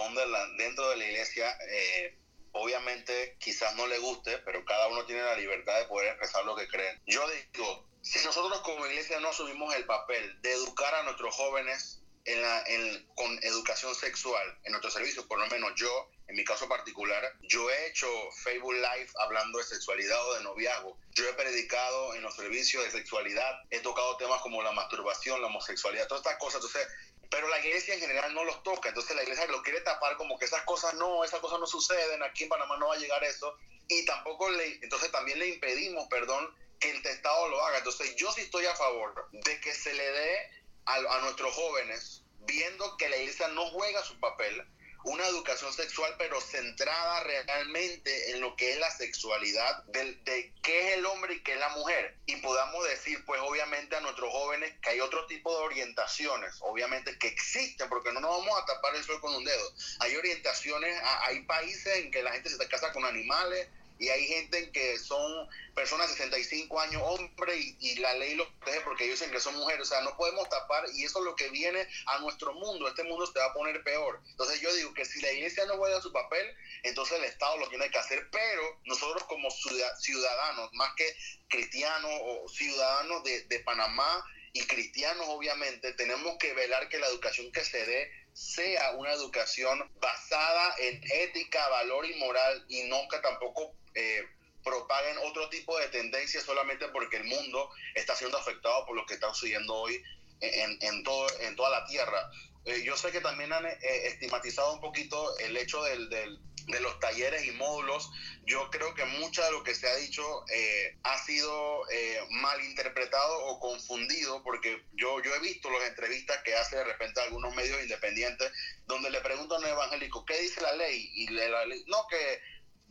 dentro 0.58 0.90
de 0.90 0.98
la 0.98 1.06
iglesia, 1.06 1.56
eh, 1.70 2.18
obviamente 2.52 3.38
quizás 3.40 3.76
no 3.76 3.86
le 3.86 4.00
guste, 4.00 4.40
pero 4.40 4.66
cada 4.66 4.88
uno 4.88 5.06
tiene 5.06 5.22
la 5.22 5.38
libertad 5.38 5.80
de 5.80 5.86
poder 5.86 6.10
expresar 6.10 6.44
lo 6.46 6.56
que 6.56 6.68
creen. 6.68 7.00
Yo 7.06 7.24
digo, 7.54 7.88
si 8.02 8.24
nosotros 8.26 8.60
como 8.62 8.86
iglesia 8.88 9.20
no 9.20 9.30
asumimos 9.30 9.74
el 9.76 9.86
papel 9.86 10.42
de 10.42 10.52
educar 10.54 10.94
a 10.96 11.04
nuestros 11.04 11.36
jóvenes 11.36 12.03
en 12.26 12.42
la, 12.42 12.64
en, 12.68 13.08
con 13.16 13.44
educación 13.44 13.94
sexual 13.96 14.60
en 14.64 14.72
nuestro 14.72 14.92
servicio, 14.92 15.28
por 15.28 15.40
lo 15.40 15.48
menos 15.48 15.74
yo, 15.76 16.10
en 16.28 16.36
mi 16.36 16.44
caso 16.46 16.68
particular, 16.70 17.22
yo 17.42 17.70
he 17.70 17.88
hecho 17.88 18.08
Facebook 18.44 18.74
Live 18.74 19.10
hablando 19.20 19.58
de 19.58 19.66
sexualidad 19.66 20.26
o 20.30 20.36
de 20.36 20.44
noviazgo. 20.44 20.98
Yo 21.12 21.28
he 21.28 21.34
predicado 21.34 22.16
en 22.16 22.22
los 22.22 22.36
servicios 22.36 22.84
de 22.86 22.92
sexualidad, 22.92 23.62
he 23.70 23.80
tocado 23.80 24.16
temas 24.18 24.42
como 24.42 24.64
la 24.64 24.72
masturbación, 24.72 25.42
la 25.42 25.48
homosexualidad, 25.48 26.08
todas 26.08 26.26
estas 26.26 26.40
cosas. 26.40 26.56
Entonces, 26.56 26.88
pero 27.30 27.48
la 27.50 27.60
iglesia 27.60 27.96
en 27.96 28.00
general 28.00 28.34
no 28.34 28.44
los 28.46 28.62
toca. 28.64 28.90
Entonces 28.90 29.16
la 29.16 29.24
iglesia 29.24 29.48
lo 29.48 29.62
quiere 29.64 29.82
tapar 29.82 30.16
como 30.18 30.38
que 30.38 30.46
esas 30.46 30.62
cosas 30.64 30.94
no, 30.94 31.24
esas 31.24 31.40
cosas 31.40 31.60
no 31.60 31.66
suceden, 31.66 32.22
aquí 32.24 32.44
en 32.44 32.50
Panamá 32.50 32.78
no 32.78 32.88
va 32.88 32.96
a 32.96 33.00
llegar 33.00 33.24
eso. 33.24 33.58
Y 33.88 34.06
tampoco 34.06 34.50
le, 34.50 34.76
entonces 34.82 35.12
también 35.12 35.40
le 35.40 35.48
impedimos, 35.48 36.08
perdón, 36.10 36.56
que 36.80 36.92
el 36.92 37.06
Estado 37.06 37.50
lo 37.50 37.66
haga. 37.66 37.80
Entonces 37.80 38.16
yo 38.16 38.32
sí 38.32 38.42
estoy 38.42 38.66
a 38.66 38.76
favor 38.76 39.28
de 39.32 39.60
que 39.60 39.74
se 39.74 39.94
le 39.94 40.12
dé 40.12 40.63
a, 40.86 40.96
a 40.96 41.22
nuestros 41.22 41.54
jóvenes, 41.54 42.24
viendo 42.40 42.98
que 42.98 43.10
la 43.10 43.18
iglesia 43.18 43.48
no 43.50 43.66
juega 43.68 44.04
su 44.04 44.20
papel, 44.20 44.66
una 45.04 45.28
educación 45.28 45.74
sexual, 45.74 46.16
pero 46.18 46.40
centrada 46.40 47.24
realmente 47.24 48.32
en 48.32 48.40
lo 48.40 48.56
que 48.56 48.72
es 48.72 48.80
la 48.80 48.90
sexualidad, 48.90 49.84
de, 49.86 50.14
de, 50.24 50.54
qué 50.62 50.88
es 50.88 50.98
el 50.98 51.06
hombre 51.06 51.36
y 51.36 51.44
qué 51.44 51.54
es 51.54 51.60
la 51.60 51.70
mujer. 51.70 52.16
Y 52.26 52.38
podamos 52.38 52.88
decir, 52.88 53.24
pues 53.26 53.42
obviamente 53.42 53.98
a 53.98 54.00
nuestros 54.00 54.32
jóvenes 54.32 54.74
que 54.82 54.92
hay 54.92 55.02
otro 55.02 55.26
tipo 55.26 55.52
de 55.52 55.64
orientaciones, 55.64 56.56
obviamente 56.62 57.18
que 57.18 57.28
existen, 57.28 57.90
porque 57.90 58.14
no 58.14 58.22
nos 58.22 58.32
vamos 58.32 58.62
a 58.62 58.66
tapar 58.66 58.96
el 58.96 59.04
sol 59.04 59.20
con 59.20 59.36
un 59.36 59.44
dedo. 59.44 59.74
Hay 60.00 60.16
orientaciones, 60.16 60.98
hay 61.22 61.42
países 61.42 61.98
en 61.98 62.10
que 62.10 62.24
la 62.24 62.32
gente 62.32 62.50
se 62.50 62.68
casa 62.70 62.94
con 62.94 63.04
animales, 63.04 63.68
y 64.04 64.10
hay 64.10 64.28
gente 64.28 64.58
en 64.58 64.72
que 64.74 65.00
son 65.00 65.48
personas 65.74 66.10
de 66.10 66.16
65 66.16 66.78
años, 66.78 67.02
hombres, 67.06 67.58
y, 67.80 67.96
la 67.96 68.14
ley 68.16 68.36
los 68.36 68.50
protege 68.50 68.82
porque 68.82 69.06
ellos 69.06 69.18
dicen 69.18 69.32
que 69.32 69.40
son 69.40 69.56
mujeres. 69.56 69.84
O 69.84 69.86
sea, 69.86 70.02
no 70.02 70.18
podemos 70.18 70.50
tapar, 70.50 70.84
y 70.94 71.06
eso 71.06 71.20
es 71.20 71.26
lo 71.26 71.38
que 71.38 71.50
viene 71.52 71.88
a 72.08 72.20
nuestro 72.20 72.54
mundo. 72.54 72.90
Este 72.90 73.04
mundo 73.06 73.26
se 73.26 73.40
va 73.40 73.46
a 73.46 73.54
poner 73.54 73.82
peor. 73.84 74.22
Entonces, 74.30 74.60
yo 74.60 74.74
digo 74.74 74.94
que 74.94 75.06
si 75.06 75.22
la 75.22 75.32
iglesia 75.32 75.66
no 75.68 75.78
juega 75.78 76.02
su 76.02 76.12
papel, 76.12 76.46
entonces 76.84 77.18
el 77.18 77.24
Estado 77.24 77.58
lo 77.58 77.70
tiene 77.70 77.90
que 77.90 77.98
hacer. 77.98 78.28
Pero 78.30 78.82
nosotros, 78.84 79.24
como 79.24 79.50
ciudadanos, 79.50 80.70
más 80.74 80.94
que 80.96 81.16
cristianos 81.48 82.12
o 82.24 82.50
ciudadanos 82.50 83.24
de, 83.24 83.44
de 83.44 83.60
Panamá 83.60 84.26
y 84.52 84.64
cristianos, 84.64 85.26
obviamente, 85.30 85.94
tenemos 85.94 86.38
que 86.40 86.54
velar 86.54 86.90
que 86.90 87.00
la 87.00 87.08
educación 87.08 87.54
que 87.54 87.64
se 87.64 87.86
dé 87.86 88.12
sea 88.34 88.92
una 88.94 89.14
educación 89.14 89.90
basada 90.00 90.76
en 90.80 91.02
ética, 91.04 91.70
valor 91.70 92.06
y 92.06 92.16
moral 92.16 92.66
y 92.68 92.90
que 93.10 93.20
tampoco 93.20 93.76
eh, 93.96 94.28
propaguen 94.64 95.18
otro 95.26 95.50
tipo 95.50 95.78
de 95.78 95.88
tendencias 95.90 96.44
solamente 96.44 96.88
porque 96.90 97.18
el 97.18 97.26
mundo 97.26 97.70
está 97.96 98.16
siendo 98.16 98.38
afectado 98.38 98.86
por 98.86 98.96
lo 98.96 99.06
que 99.06 99.16
está 99.16 99.30
sucediendo 99.34 99.74
hoy 99.76 100.02
en, 100.40 100.78
en, 100.82 101.04
todo, 101.04 101.28
en 101.40 101.56
toda 101.56 101.70
la 101.70 101.86
tierra. 101.86 102.32
Eh, 102.66 102.82
yo 102.84 102.96
sé 102.96 103.12
que 103.12 103.20
también 103.20 103.52
han 103.52 103.66
eh, 103.66 103.78
estigmatizado 103.82 104.74
un 104.74 104.80
poquito 104.80 105.38
el 105.40 105.58
hecho 105.58 105.84
del, 105.84 106.10
del, 106.10 106.40
de 106.68 106.80
los 106.80 106.98
talleres 107.00 107.46
y 107.46 107.52
módulos. 107.52 108.10
Yo 108.46 108.70
creo 108.72 108.94
que 108.94 109.04
mucho 109.04 109.44
de 109.44 109.52
lo 109.52 109.64
que 109.64 109.76
se 109.76 109.88
ha 109.90 109.96
dicho 109.96 110.46
eh, 110.50 110.98
ha 111.04 111.18
sido 111.26 111.82
mal 112.30 112.64
interpretado 112.64 113.46
o 113.46 113.60
confundido 113.60 114.42
porque 114.44 114.84
yo, 114.94 115.22
yo 115.22 115.36
he 115.36 115.40
visto 115.40 115.70
las 115.70 115.90
entrevistas 115.90 116.42
que 116.44 116.56
hace 116.56 116.78
de 116.78 116.84
repente 116.86 117.22
algunos 117.22 117.54
medios 117.56 117.82
independientes 117.82 118.52
donde 118.86 119.10
le 119.10 119.22
preguntan 119.22 119.62
a 119.62 119.68
un 119.68 119.74
evangélico, 119.74 120.26
¿qué 120.26 120.40
dice 120.40 120.62
la 120.62 120.74
ley? 120.74 121.10
Y 121.14 121.28
le, 121.28 121.50
la 121.50 121.66
no, 121.88 122.08
que 122.08 122.42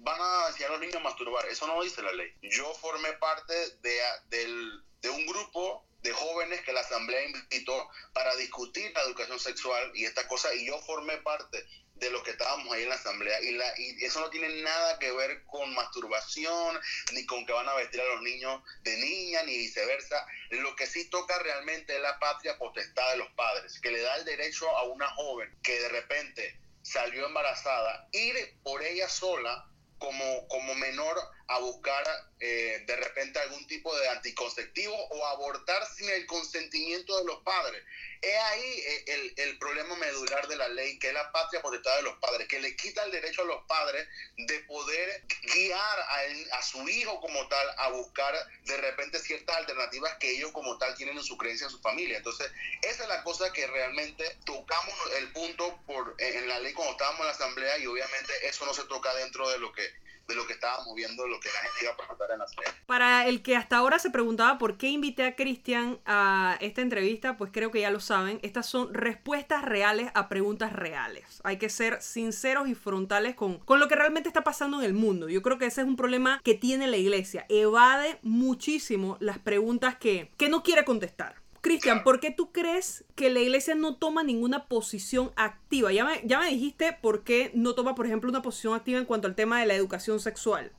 van 0.03 0.21
a 0.21 0.49
enseñar 0.49 0.71
a 0.71 0.73
los 0.73 0.81
niños 0.81 0.97
a 0.97 1.01
masturbar. 1.01 1.47
Eso 1.47 1.67
no 1.67 1.83
dice 1.83 2.03
la 2.03 2.13
ley. 2.13 2.33
Yo 2.43 2.73
formé 2.75 3.13
parte 3.15 3.55
de, 3.81 5.11
un 5.11 5.27
grupo 5.27 5.87
de 6.03 6.13
jóvenes 6.13 6.61
que 6.63 6.73
la 6.73 6.81
asamblea 6.81 7.25
invitó 7.25 7.89
para 8.13 8.35
discutir 8.37 8.93
la 8.95 9.03
educación 9.03 9.39
sexual 9.39 9.93
y 9.95 10.05
esta 10.05 10.27
cosa 10.27 10.53
y 10.55 10.67
yo 10.67 10.79
formé 10.81 11.17
parte 11.19 11.65
de 11.95 12.11
los 12.11 12.25
que 12.25 12.33
estábamos 12.33 12.73
ahí 12.73 12.83
en 12.83 12.89
la 12.89 12.97
asamblea 12.97 13.41
y, 13.43 13.53
la, 13.53 13.65
y 13.79 14.05
eso 14.05 14.19
no 14.19 14.31
tiene 14.31 14.49
nada 14.63 14.99
que 14.99 15.13
ver 15.13 15.45
con 15.45 15.73
masturbación 15.75 16.81
ni 17.13 17.25
con 17.27 17.47
que 17.47 17.53
van 17.53 17.69
a 17.69 17.75
vestir 17.75 18.01
a 18.01 18.15
los 18.15 18.23
niños 18.23 18.61
de 18.83 18.97
niña 18.97 19.45
ni 19.45 19.57
viceversa 19.57 20.27
lo 20.51 20.75
que 20.75 20.89
sí 20.89 21.09
toca 21.11 21.39
realmente 21.39 21.95
es 21.95 22.03
la 22.03 22.19
patria 22.19 22.59
potestad 22.59 23.09
de 23.13 23.19
los 23.19 23.31
padres 23.35 23.79
que 23.81 23.93
le 23.93 24.01
da 24.01 24.17
el 24.17 24.25
derecho 24.25 24.69
a 24.77 24.83
una 24.83 25.09
joven 25.11 25.57
que 25.63 25.79
de 25.79 25.89
repente 25.91 26.61
salió 26.83 27.27
embarazada 27.27 28.09
ir 28.11 28.59
por 28.65 28.83
ella 28.83 29.09
sola 29.09 29.72
como, 30.03 30.49
como 30.49 30.75
menor 30.75 31.17
a 31.53 31.59
buscar 31.59 32.05
eh, 32.41 32.83
de 32.87 32.97
repente 32.97 33.39
algún 33.39 33.67
tipo 33.67 33.95
de 33.97 34.09
anticonceptivo 34.09 34.95
o 34.95 35.27
abortar 35.27 35.87
sin 35.95 36.09
el 36.09 36.27
consentimiento 36.27 37.17
de 37.19 37.25
los 37.25 37.41
padres. 37.43 37.83
Es 38.23 38.37
ahí 38.37 38.83
eh, 38.87 39.05
el, 39.09 39.35
el, 39.37 39.59
problema 39.59 39.95
medular 39.97 40.49
de 40.49 40.57
la 40.57 40.69
ley, 40.69 40.99
que 40.99 41.09
es 41.09 41.15
la 41.15 41.31
patria 41.31 41.61
potestad 41.61 41.95
de 41.97 42.03
los 42.03 42.17
padres, 42.19 42.49
que 42.49 42.61
le 42.61 42.75
quita 42.75 43.05
el 43.05 43.13
derecho 43.13 43.43
a 43.43 43.45
los 43.45 43.65
padres 43.67 44.09
de 44.37 44.61
poder 44.61 45.25
guiar 45.55 46.01
a, 46.01 46.57
a 46.57 46.63
su 46.63 46.89
hijo 46.89 47.21
como 47.21 47.47
tal 47.49 47.69
a 47.77 47.91
buscar 47.91 48.35
de 48.65 48.77
repente 48.79 49.19
ciertas 49.19 49.57
alternativas 49.57 50.17
que 50.19 50.31
ellos 50.31 50.53
como 50.53 50.79
tal 50.79 50.95
tienen 50.95 51.19
en 51.19 51.25
su 51.25 51.37
creencia, 51.37 51.67
en 51.67 51.71
su 51.71 51.81
familia. 51.81 52.17
Entonces, 52.17 52.51
esa 52.81 53.03
es 53.03 53.09
la 53.09 53.23
cosa 53.25 53.53
que 53.53 53.67
realmente 53.67 54.25
tocamos 54.47 54.95
el 55.19 55.33
punto 55.33 55.79
por, 55.87 56.15
en 56.19 56.49
la 56.49 56.61
ley 56.61 56.73
cuando 56.73 56.93
estábamos 56.93 57.21
en 57.21 57.27
la 57.27 57.33
asamblea 57.33 57.79
y 57.79 57.87
obviamente 57.87 58.33
eso 58.45 58.65
no 58.65 58.73
se 58.73 58.85
toca 58.85 59.15
dentro 59.15 59.49
de 59.51 59.59
lo 59.59 59.71
que 59.73 60.03
lo 60.35 60.47
que 60.47 60.55
estábamos 60.55 60.95
viendo, 60.95 61.27
lo 61.27 61.41
que 61.41 61.49
la 61.49 61.61
gente 61.61 61.79
iba 61.83 61.93
a 61.93 61.97
preguntar 61.97 62.31
en 62.33 62.39
la 62.39 62.47
serie. 62.47 62.65
Para 62.87 63.27
el 63.27 63.43
que 63.43 63.57
hasta 63.57 63.77
ahora 63.77 63.99
se 63.99 64.11
preguntaba 64.11 64.59
por 64.59 64.77
qué 64.77 64.89
invité 64.89 65.25
a 65.25 65.37
Cristian 65.37 65.99
a 66.07 66.57
esta 66.61 66.81
entrevista, 66.81 67.37
pues 67.37 67.51
creo 67.53 67.71
que 67.71 67.81
ya 67.81 67.91
lo 67.91 68.01
saben. 68.01 68.39
Estas 68.43 68.67
son 68.67 68.93
respuestas 68.95 69.65
reales 69.65 70.11
a 70.15 70.29
preguntas 70.29 70.73
reales. 70.73 71.41
Hay 71.45 71.59
que 71.59 71.69
ser 71.69 72.03
sinceros 72.03 72.69
y 72.69 72.75
frontales 72.75 73.35
con, 73.35 73.59
con 73.59 73.81
lo 73.81 73.89
que 73.89 73.97
realmente 73.97 74.29
está 74.29 74.45
pasando 74.45 74.79
en 74.79 74.85
el 74.85 74.95
mundo. 74.95 75.29
Yo 75.29 75.43
creo 75.43 75.59
que 75.59 75.67
ese 75.67 75.83
es 75.83 75.87
un 75.87 75.97
problema 75.97 76.41
que 76.43 76.55
tiene 76.55 76.87
la 76.87 76.97
iglesia. 76.97 77.47
Evade 77.49 78.19
muchísimo 78.23 79.17
las 79.21 79.39
preguntas 79.39 79.97
que, 79.97 80.31
que 80.37 80.49
no 80.49 80.63
quiere 80.63 80.85
contestar. 80.85 81.42
Cristian, 81.63 82.03
¿por 82.03 82.19
qué 82.19 82.33
tú 82.33 82.51
crees 82.51 83.05
que 83.15 83.31
la 83.31 83.39
iglesia 83.39 83.77
no 83.77 83.95
toma 83.95 84.25
ninguna 84.25 84.67
posición 84.67 85.31
activa? 85.37 85.93
Ya 85.93 86.05
me, 86.05 86.21
ya 86.25 86.41
me 86.41 86.51
dijiste 86.51 86.99
por 87.01 87.23
qué 87.23 87.53
no 87.55 87.77
toma, 87.77 87.95
por 87.95 88.05
ejemplo, 88.05 88.29
una 88.29 88.43
posición 88.43 88.75
activa 88.75 88.99
en 88.99 89.05
cuanto 89.05 89.29
al 89.29 89.37
tema 89.37 89.61
de 89.61 89.67
la 89.67 89.75
educación 89.75 90.19
sexual. 90.19 90.73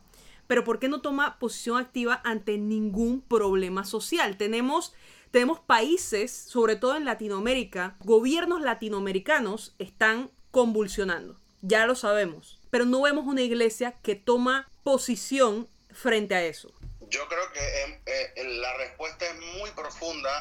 Pero 0.46 0.66
¿por 0.66 0.80
qué 0.80 0.90
no 0.90 1.00
toma 1.00 1.40
posición 1.40 1.78
activa 1.78 2.20
ante 2.26 2.58
ningún 2.58 3.22
problema 3.22 3.86
social? 3.86 4.36
Tenemos, 4.36 4.94
tenemos 5.32 5.62
países, 5.62 6.32
sobre 6.32 6.76
todo 6.76 6.98
en 6.98 7.06
Latinoamérica, 7.06 7.96
gobiernos 8.04 8.60
latinoamericanos 8.60 9.76
están 9.80 10.32
convulsionando. 10.52 11.40
Ya 11.62 11.86
lo 11.86 11.96
sabemos. 11.96 12.60
Pero 12.72 12.84
no 12.84 13.04
vemos 13.04 13.26
una 13.26 13.42
iglesia 13.42 13.94
que 14.04 14.16
toma 14.16 14.70
posición 14.84 15.70
frente 15.94 16.36
a 16.36 16.44
eso. 16.44 16.74
Yo 17.14 17.28
creo 17.28 17.52
que 17.52 17.60
eh, 17.60 18.02
eh, 18.08 18.44
la 18.44 18.76
respuesta 18.78 19.28
es 19.28 19.36
muy 19.36 19.70
profunda 19.72 20.32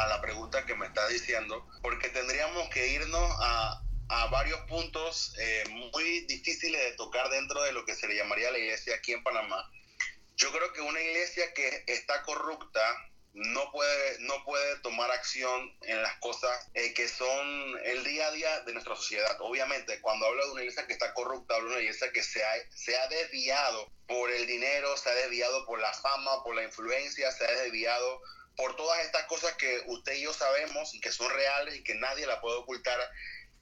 a, 0.00 0.06
la 0.06 0.20
pregunta 0.20 0.64
que 0.64 0.76
me 0.76 0.86
está 0.86 1.08
diciendo, 1.08 1.66
porque 1.82 2.08
tendríamos 2.08 2.68
que 2.68 2.86
irnos 2.86 3.36
a, 3.40 3.82
a 4.08 4.26
varios 4.26 4.60
puntos 4.68 5.34
eh, 5.40 5.64
muy 5.70 6.20
difíciles 6.26 6.80
de 6.82 6.92
tocar 6.92 7.28
dentro 7.30 7.60
de 7.64 7.72
lo 7.72 7.84
que 7.84 7.96
se 7.96 8.06
le 8.06 8.14
llamaría 8.14 8.52
la 8.52 8.58
iglesia 8.58 8.94
aquí 8.94 9.12
en 9.12 9.24
Panamá. 9.24 9.68
Yo 10.36 10.52
creo 10.52 10.72
que 10.72 10.80
una 10.82 11.00
iglesia 11.00 11.52
que 11.52 11.82
está 11.88 12.22
corrupta 12.22 12.80
no 13.32 13.70
puede, 13.70 14.18
no 14.20 14.44
puede 14.44 14.78
tomar 14.80 15.10
acción 15.10 15.76
en 15.82 16.02
las 16.02 16.16
cosas 16.16 16.68
eh, 16.74 16.92
que 16.94 17.08
son 17.08 17.78
el 17.84 18.02
día 18.04 18.26
a 18.26 18.32
día 18.32 18.60
de 18.60 18.72
nuestra 18.72 18.96
sociedad. 18.96 19.36
Obviamente, 19.40 20.00
cuando 20.00 20.26
hablo 20.26 20.44
de 20.46 20.52
una 20.52 20.60
iglesia 20.62 20.86
que 20.86 20.92
está 20.92 21.14
corrupta, 21.14 21.54
hablo 21.54 21.68
de 21.68 21.74
una 21.74 21.82
iglesia 21.82 22.10
que 22.12 22.22
se 22.22 22.42
ha, 22.44 22.52
se 22.74 22.96
ha 22.96 23.06
desviado 23.08 23.90
por 24.08 24.30
el 24.30 24.46
dinero, 24.46 24.96
se 24.96 25.10
ha 25.10 25.14
desviado 25.14 25.64
por 25.64 25.78
la 25.78 25.92
fama, 25.92 26.42
por 26.42 26.56
la 26.56 26.64
influencia, 26.64 27.30
se 27.30 27.44
ha 27.44 27.50
desviado 27.62 28.20
por 28.56 28.76
todas 28.76 29.00
estas 29.04 29.24
cosas 29.24 29.54
que 29.54 29.82
usted 29.86 30.14
y 30.14 30.22
yo 30.22 30.34
sabemos 30.34 30.92
y 30.94 31.00
que 31.00 31.12
son 31.12 31.30
reales 31.30 31.76
y 31.76 31.82
que 31.84 31.94
nadie 31.94 32.26
la 32.26 32.40
puede 32.40 32.58
ocultar 32.58 32.98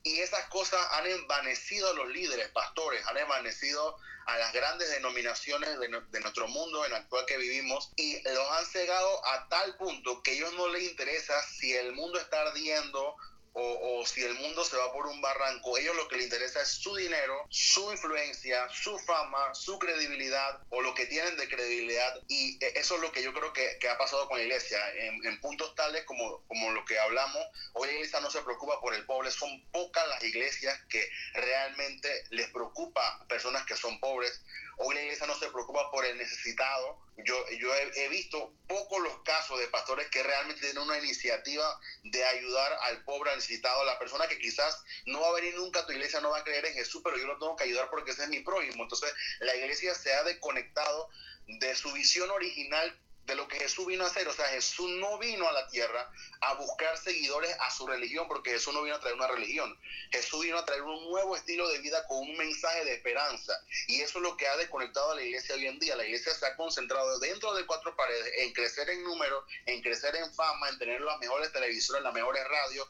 y 0.03 0.21
esas 0.21 0.47
cosas 0.47 0.81
han 0.93 1.07
envanecido 1.07 1.91
a 1.91 1.95
los 1.95 2.09
líderes, 2.09 2.49
pastores, 2.51 3.05
han 3.07 3.17
envanecido 3.17 3.97
a 4.27 4.37
las 4.37 4.53
grandes 4.53 4.91
denominaciones 4.91 5.79
de, 5.79 5.89
nuestro 5.89 6.49
mundo 6.49 6.85
en 6.85 6.93
el 6.93 6.99
actual 6.99 7.25
que 7.27 7.39
vivimos 7.39 7.91
y 7.97 8.21
los 8.29 8.51
han 8.53 8.67
cegado 8.67 9.27
a 9.27 9.49
tal 9.49 9.77
punto 9.77 10.23
que 10.23 10.33
a 10.33 10.35
ellos 10.35 10.53
no 10.55 10.69
les 10.69 10.83
interesa 10.83 11.43
si 11.43 11.75
el 11.75 11.93
mundo 11.93 12.19
está 12.19 12.43
ardiendo 12.43 13.17
o, 13.61 14.07
si 14.07 14.23
el 14.23 14.35
mundo 14.35 14.65
se 14.65 14.77
va 14.77 14.93
por 14.93 15.07
un 15.07 15.21
barranco, 15.21 15.77
ellos 15.77 15.95
lo 15.97 16.09
que 16.09 16.17
les 16.17 16.27
interesa 16.27 16.63
es 16.63 16.69
su 16.69 16.95
dinero, 16.95 17.47
su 17.51 17.91
influencia, 17.91 18.69
su 18.71 18.99
fama, 19.01 19.55
su 19.55 19.79
credibilidad 19.79 20.61
o 20.71 20.81
lo 20.81 20.95
que 20.95 21.07
tienen 21.07 21.37
de 21.37 21.49
credibilidad. 21.49 22.21
Y 22.29 22.63
e, 22.65 22.79
eso 22.79 22.97
es 22.97 23.03
lo 23.03 23.13
que 23.13 23.23
yo 23.23 23.33
creo 23.33 23.53
que, 23.53 23.89
ha 23.89 23.99
pasado 23.99 24.29
con 24.29 24.39
la 24.39 24.45
iglesia. 24.45 24.79
En, 24.95 25.25
en, 25.27 25.41
puntos 25.41 25.75
tales 25.75 26.05
como, 26.05 26.45
como 26.47 26.71
lo 26.71 26.85
que 26.85 26.99
hablamos, 26.99 27.45
hoy 27.73 27.89
la 27.89 27.95
iglesia 27.95 28.21
no 28.21 28.31
se 28.31 28.43
preocupa 28.43 28.81
por 28.81 28.95
el 28.95 29.05
pobre. 29.07 29.31
Son 29.31 29.63
pocas 29.73 30.07
las 30.09 30.23
iglesias 30.23 30.79
que 30.89 31.09
realmente 31.33 32.25
les 32.31 32.49
preocupa 32.51 33.25
personas 33.29 33.65
que 33.67 33.77
son 33.77 33.99
pobres. 34.01 34.43
Hoy 34.81 34.95
la 34.95 35.03
iglesia 35.03 35.27
no 35.27 35.37
se 35.37 35.51
preocupa 35.51 35.91
por 35.91 36.05
el 36.05 36.17
necesitado. 36.17 36.99
Yo, 37.17 37.35
yo 37.59 37.75
he, 37.75 38.09
visto 38.09 38.53
pocos 38.69 39.03
los 39.03 39.23
casos 39.23 39.59
de 39.59 39.67
pastores 39.69 40.09
que 40.09 40.23
realmente 40.23 40.61
tienen 40.61 40.83
una 40.83 40.99
iniciativa 40.99 41.81
de 42.05 42.25
ayudar 42.25 42.79
al 42.83 43.03
pobre, 43.03 43.31
al 43.31 43.37
necesitado, 43.37 43.81
a 43.83 43.85
la 43.85 43.99
persona 43.99 44.29
que 44.29 44.39
quizás 44.39 44.81
no 45.07 45.21
va 45.21 45.29
a 45.31 45.33
venir 45.33 45.57
nunca 45.57 45.81
a 45.81 45.87
tu 45.87 45.93
iglesia, 45.93 46.21
no 46.21 46.31
va 46.31 46.39
a 46.39 46.45
creer 46.45 46.65
en 46.67 46.75
Jesús, 46.75 47.01
pero 47.03 47.19
yo 47.19 47.27
lo 47.27 47.39
tengo 47.39 47.57
que 47.57 47.65
ayudar 47.65 47.91
porque 47.91 48.13
ese 48.13 48.23
es 48.23 48.29
mi 48.29 48.41
prójimo. 48.41 48.85
Entonces 48.85 49.13
la 49.41 49.57
iglesia 49.57 49.97
se 49.97 50.15
ha 50.15 50.23
desconectado 50.23 51.09
de 51.47 51.75
su 51.75 51.93
visión 51.93 52.31
original 52.31 52.97
de 53.29 53.35
lo 53.37 53.47
que 53.47 53.59
Jesús 53.59 53.87
vino 53.87 54.05
a 54.05 54.09
hacer. 54.09 54.27
O 54.27 54.33
sea, 54.33 54.47
Jesús 54.49 54.91
no 54.99 55.19
vino 55.19 55.49
a 55.49 55.53
la 55.53 55.69
tierra 55.69 56.11
a 56.41 56.55
buscar 56.55 56.97
seguidores 56.97 57.55
a 57.61 57.71
su 57.71 57.87
religión, 57.87 58.27
porque 58.27 58.51
Jesús 58.51 58.75
no 58.75 58.83
vino 58.83 58.97
a 58.97 59.01
traer 59.01 59.15
una 59.15 59.29
religión. 59.29 59.79
Jesús 60.11 60.43
vino 60.43 60.59
a 60.59 60.65
traer 60.65 60.83
un 60.83 61.11
nuevo 61.11 61.37
estilo 61.37 61.69
de 61.69 61.79
vida 61.79 62.05
con 62.09 62.19
un 62.19 62.37
mensaje 62.37 62.85
de 62.87 62.95
esperanza. 62.95 63.53
Y 63.87 64.01
eso 64.01 64.19
es 64.19 64.23
lo 64.23 64.37
que 64.37 64.49
ha 64.49 64.57
desconectado 64.57 65.13
a 65.13 65.15
la 65.15 65.23
iglesia 65.23 65.55
hoy 65.55 65.67
en 65.67 65.79
día. 65.79 65.95
La 65.95 66.05
iglesia 66.05 66.35
se 66.35 66.47
ha 66.47 66.57
concentrado 66.57 67.19
dentro 67.19 67.55
de 67.55 67.67
cuatro 67.67 67.95
paredes 67.95 68.33
en 68.39 68.53
crecer 68.55 68.89
en 68.89 69.05
número, 69.05 69.45
en 69.67 69.83
crecer 69.83 70.17
en 70.17 70.33
fama, 70.35 70.71
en 70.71 70.79
tener 70.79 71.01
las 71.03 71.19
mejores 71.19 71.53
televisoras, 71.53 72.03
las 72.03 72.15
mejores 72.15 72.43
radios. 72.49 72.89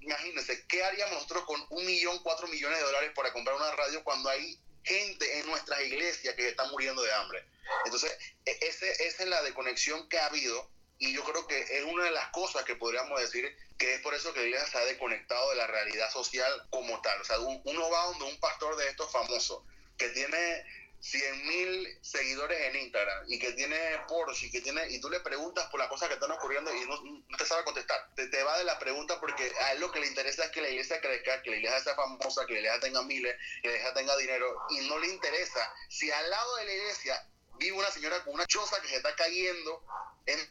Imagínense, 0.00 0.66
¿qué 0.68 0.84
haríamos 0.84 1.14
nosotros 1.14 1.44
con 1.44 1.66
un 1.70 1.84
millón, 1.84 2.20
cuatro 2.22 2.46
millones 2.46 2.78
de 2.78 2.84
dólares 2.84 3.10
para 3.16 3.32
comprar 3.32 3.56
una 3.56 3.72
radio 3.72 4.04
cuando 4.04 4.28
hay 4.28 4.56
gente 4.84 5.38
en 5.38 5.46
nuestras 5.46 5.80
iglesias 5.82 6.34
que 6.34 6.48
están 6.48 6.70
muriendo 6.70 7.02
de 7.02 7.12
hambre? 7.12 7.44
Entonces, 7.84 8.16
e, 8.44 8.58
ese, 8.60 8.90
esa 9.04 9.22
es 9.22 9.28
la 9.28 9.42
desconexión 9.42 10.08
que 10.08 10.18
ha 10.18 10.26
habido 10.26 10.70
y 10.98 11.12
yo 11.12 11.24
creo 11.24 11.46
que 11.46 11.60
es 11.60 11.84
una 11.84 12.04
de 12.04 12.10
las 12.12 12.28
cosas 12.28 12.64
que 12.64 12.76
podríamos 12.76 13.20
decir 13.20 13.54
que 13.78 13.94
es 13.94 14.00
por 14.00 14.14
eso 14.14 14.32
que 14.32 14.40
la 14.40 14.46
iglesia 14.46 14.68
se 14.68 14.78
ha 14.78 14.84
desconectado 14.84 15.50
de 15.50 15.56
la 15.56 15.66
realidad 15.66 16.10
social 16.10 16.50
como 16.70 17.00
tal. 17.02 17.20
O 17.20 17.24
sea, 17.24 17.38
uno 17.40 17.90
va 17.90 18.06
donde 18.06 18.24
un 18.24 18.40
pastor 18.40 18.76
de 18.76 18.88
estos 18.88 19.10
famosos 19.10 19.62
que 19.98 20.08
tiene 20.10 20.64
100 21.04 21.46
mil 21.46 21.98
seguidores 22.00 22.58
en 22.62 22.76
Instagram 22.76 23.24
y 23.28 23.38
que 23.38 23.52
tiene 23.52 23.76
Porsche 24.08 24.46
y 24.46 24.50
que 24.50 24.62
tiene 24.62 24.88
y 24.88 25.00
tú 25.02 25.10
le 25.10 25.20
preguntas 25.20 25.66
por 25.66 25.78
las 25.78 25.88
cosas 25.88 26.08
que 26.08 26.14
están 26.14 26.30
ocurriendo 26.30 26.74
y 26.74 26.80
no, 26.86 27.36
te 27.36 27.44
sabe 27.44 27.62
contestar. 27.62 28.08
Te, 28.16 28.28
te, 28.28 28.42
va 28.42 28.56
de 28.56 28.64
la 28.64 28.78
pregunta 28.78 29.20
porque 29.20 29.52
a 29.60 29.72
él 29.72 29.80
lo 29.80 29.92
que 29.92 30.00
le 30.00 30.06
interesa 30.06 30.46
es 30.46 30.50
que 30.50 30.62
la 30.62 30.70
iglesia 30.70 31.02
crezca, 31.02 31.42
que 31.42 31.50
la 31.50 31.56
iglesia 31.56 31.80
sea 31.80 31.94
famosa, 31.94 32.46
que 32.46 32.54
la 32.54 32.60
iglesia 32.60 32.80
tenga 32.80 33.02
miles, 33.02 33.36
que 33.60 33.68
la 33.68 33.74
iglesia 33.74 33.94
tenga 33.94 34.16
dinero 34.16 34.56
y 34.70 34.88
no 34.88 34.98
le 34.98 35.08
interesa 35.08 35.74
si 35.90 36.10
al 36.10 36.30
lado 36.30 36.56
de 36.56 36.64
la 36.64 36.72
iglesia 36.72 37.28
vive 37.58 37.76
una 37.76 37.90
señora 37.90 38.24
con 38.24 38.34
una 38.34 38.46
choza 38.46 38.80
que 38.80 38.88
se 38.88 38.96
está 38.96 39.14
cayendo, 39.14 39.84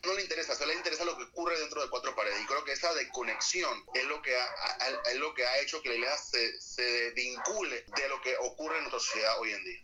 no 0.03 0.13
le 0.13 0.21
interesa, 0.21 0.53
solo 0.53 0.71
le 0.71 0.77
interesa 0.77 1.03
lo 1.03 1.17
que 1.17 1.23
ocurre 1.23 1.59
dentro 1.59 1.81
de 1.81 1.89
cuatro 1.89 2.15
paredes. 2.15 2.39
Y 2.41 2.45
creo 2.45 2.63
que 2.63 2.73
esa 2.73 2.93
desconexión 2.93 3.83
es 3.95 4.03
lo 4.05 4.21
que 4.21 4.37
ha, 4.37 4.87
es 5.11 5.15
lo 5.15 5.33
que 5.33 5.45
ha 5.45 5.59
hecho 5.59 5.81
que 5.81 5.89
la 5.89 5.95
iglesia 5.95 6.17
se, 6.17 6.61
se 6.61 6.83
desvincule 6.83 7.85
de 7.87 8.07
lo 8.07 8.21
que 8.21 8.37
ocurre 8.37 8.77
en 8.77 8.83
nuestra 8.83 8.99
sociedad 8.99 9.39
hoy 9.39 9.51
en 9.51 9.63
día. 9.63 9.82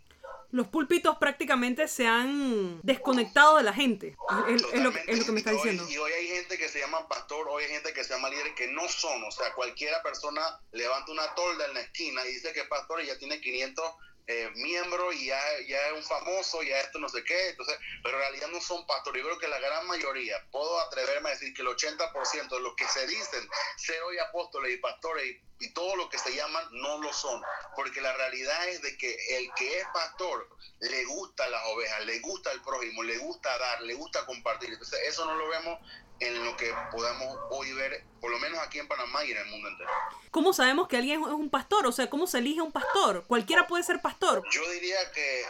Los 0.52 0.66
púlpitos 0.66 1.16
prácticamente 1.18 1.86
se 1.86 2.08
han 2.08 2.80
desconectado 2.82 3.58
de 3.58 3.62
la 3.62 3.72
gente. 3.72 4.16
Es, 4.48 4.62
es, 4.72 4.82
lo, 4.82 4.90
es 4.90 5.18
lo, 5.18 5.24
que 5.24 5.32
me 5.32 5.38
está 5.38 5.52
diciendo. 5.52 5.86
Y 5.88 5.96
hoy 5.96 6.10
hay 6.10 6.26
gente 6.26 6.58
que 6.58 6.68
se 6.68 6.80
llama 6.80 7.06
pastor, 7.08 7.46
hoy 7.48 7.64
hay 7.64 7.70
gente 7.70 7.92
que 7.92 8.02
se 8.02 8.14
llama 8.14 8.30
líder 8.30 8.52
que 8.56 8.66
no 8.66 8.88
son. 8.88 9.22
O 9.22 9.30
sea, 9.30 9.52
cualquiera 9.54 10.02
persona 10.02 10.42
levanta 10.72 11.12
una 11.12 11.34
tolda 11.36 11.66
en 11.66 11.74
la 11.74 11.80
esquina 11.80 12.26
y 12.26 12.32
dice 12.32 12.52
que 12.52 12.60
es 12.60 12.66
pastor 12.66 13.00
y 13.00 13.06
ya 13.06 13.16
tiene 13.16 13.40
500 13.40 13.84
eh, 14.30 14.48
miembro 14.54 15.12
y 15.12 15.26
ya, 15.26 15.40
ya 15.66 15.88
es 15.88 15.92
un 15.94 16.04
famoso, 16.04 16.62
ya 16.62 16.78
esto 16.78 17.00
no 17.00 17.08
sé 17.08 17.24
qué, 17.24 17.48
entonces, 17.48 17.76
pero 18.04 18.16
en 18.16 18.22
realidad 18.22 18.48
no 18.48 18.60
son 18.60 18.86
pastores. 18.86 19.20
Yo 19.20 19.28
creo 19.28 19.40
que 19.40 19.48
la 19.48 19.58
gran 19.58 19.84
mayoría, 19.88 20.36
puedo 20.52 20.80
atreverme 20.82 21.30
a 21.30 21.32
decir 21.32 21.52
que 21.52 21.62
el 21.62 21.68
80% 21.68 22.48
de 22.48 22.60
los 22.60 22.76
que 22.76 22.86
se 22.86 23.08
dicen 23.08 23.48
ser 23.76 24.00
hoy 24.02 24.18
apóstoles 24.18 24.72
y 24.72 24.76
pastores 24.76 25.24
y, 25.26 25.66
y 25.66 25.72
todo 25.72 25.96
lo 25.96 26.08
que 26.08 26.18
se 26.18 26.32
llaman 26.32 26.64
no 26.70 27.02
lo 27.02 27.12
son, 27.12 27.42
porque 27.74 28.00
la 28.00 28.12
realidad 28.12 28.68
es 28.68 28.80
de 28.82 28.96
que 28.96 29.16
el 29.36 29.52
que 29.54 29.80
es 29.80 29.86
pastor 29.92 30.48
le 30.78 31.04
gusta 31.06 31.48
las 31.48 31.66
ovejas, 31.66 32.06
le 32.06 32.20
gusta 32.20 32.52
el 32.52 32.62
prójimo, 32.62 33.02
le 33.02 33.18
gusta 33.18 33.58
dar, 33.58 33.82
le 33.82 33.94
gusta 33.94 34.24
compartir. 34.26 34.70
Entonces, 34.70 35.00
eso 35.08 35.24
no 35.24 35.34
lo 35.34 35.48
vemos 35.48 35.80
en 36.20 36.44
lo 36.44 36.56
que 36.56 36.72
podamos 36.92 37.36
hoy 37.50 37.72
ver, 37.72 38.04
por 38.20 38.30
lo 38.30 38.38
menos 38.38 38.58
aquí 38.60 38.78
en 38.78 38.86
Panamá 38.86 39.24
y 39.24 39.32
en 39.32 39.38
el 39.38 39.46
mundo 39.46 39.68
entero. 39.68 39.90
¿Cómo 40.30 40.52
sabemos 40.52 40.86
que 40.86 40.98
alguien 40.98 41.22
es 41.22 41.28
un 41.28 41.50
pastor? 41.50 41.86
O 41.86 41.92
sea, 41.92 42.08
¿cómo 42.08 42.26
se 42.26 42.38
elige 42.38 42.60
un 42.60 42.72
pastor? 42.72 43.24
Cualquiera 43.26 43.66
puede 43.66 43.82
ser 43.82 44.00
pastor. 44.00 44.42
Yo 44.50 44.70
diría 44.70 45.10
que, 45.12 45.42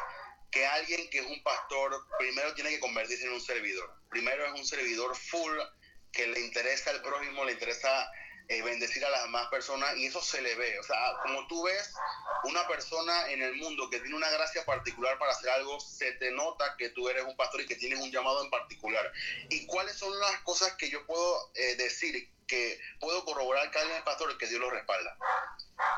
que 0.51 0.67
alguien 0.67 1.11
que 1.11 1.19
es 1.19 1.27
un 1.27 1.43
pastor 1.43 2.07
primero 2.19 2.55
tiene 2.55 2.71
que 2.71 2.81
convertirse 2.81 3.27
en 3.27 3.33
un 3.33 3.41
servidor. 3.41 3.93
Primero 4.09 4.47
es 4.47 4.53
un 4.53 4.65
servidor 4.65 5.17
full 5.17 5.59
que 6.13 6.27
le 6.29 6.41
interesa 6.41 6.91
al 6.91 7.03
prójimo, 7.03 7.45
le 7.45 7.53
interesa 7.53 8.11
eh, 8.51 8.63
bendecir 8.63 9.05
a 9.05 9.11
las 9.11 9.23
demás 9.23 9.47
personas 9.47 9.97
y 9.97 10.07
eso 10.07 10.21
se 10.21 10.43
le 10.43 10.57
ve. 10.57 10.77
O 10.81 10.83
sea, 10.83 10.97
como 11.23 11.47
tú 11.47 11.63
ves 11.63 11.95
una 12.43 12.67
persona 12.67 13.31
en 13.31 13.43
el 13.43 13.55
mundo 13.55 13.89
que 13.89 14.01
tiene 14.01 14.17
una 14.17 14.29
gracia 14.29 14.65
particular 14.65 15.17
para 15.21 15.31
hacer 15.31 15.51
algo, 15.51 15.79
se 15.79 16.11
te 16.15 16.33
nota 16.33 16.75
que 16.77 16.89
tú 16.89 17.09
eres 17.09 17.23
un 17.23 17.37
pastor 17.37 17.61
y 17.61 17.67
que 17.67 17.77
tienes 17.77 18.01
un 18.01 18.11
llamado 18.11 18.43
en 18.43 18.51
particular. 18.51 19.13
¿Y 19.51 19.67
cuáles 19.67 19.97
son 19.97 20.19
las 20.19 20.41
cosas 20.41 20.73
que 20.73 20.91
yo 20.91 21.07
puedo 21.07 21.53
eh, 21.55 21.77
decir 21.77 22.29
que 22.49 22.81
puedo 22.99 23.25
corroborar 23.25 23.71
que 23.71 23.79
alguien 23.79 23.99
es 23.99 24.03
pastor 24.03 24.33
y 24.33 24.39
que 24.39 24.49
Dios 24.49 24.61
lo 24.61 24.69
respalda? 24.69 25.17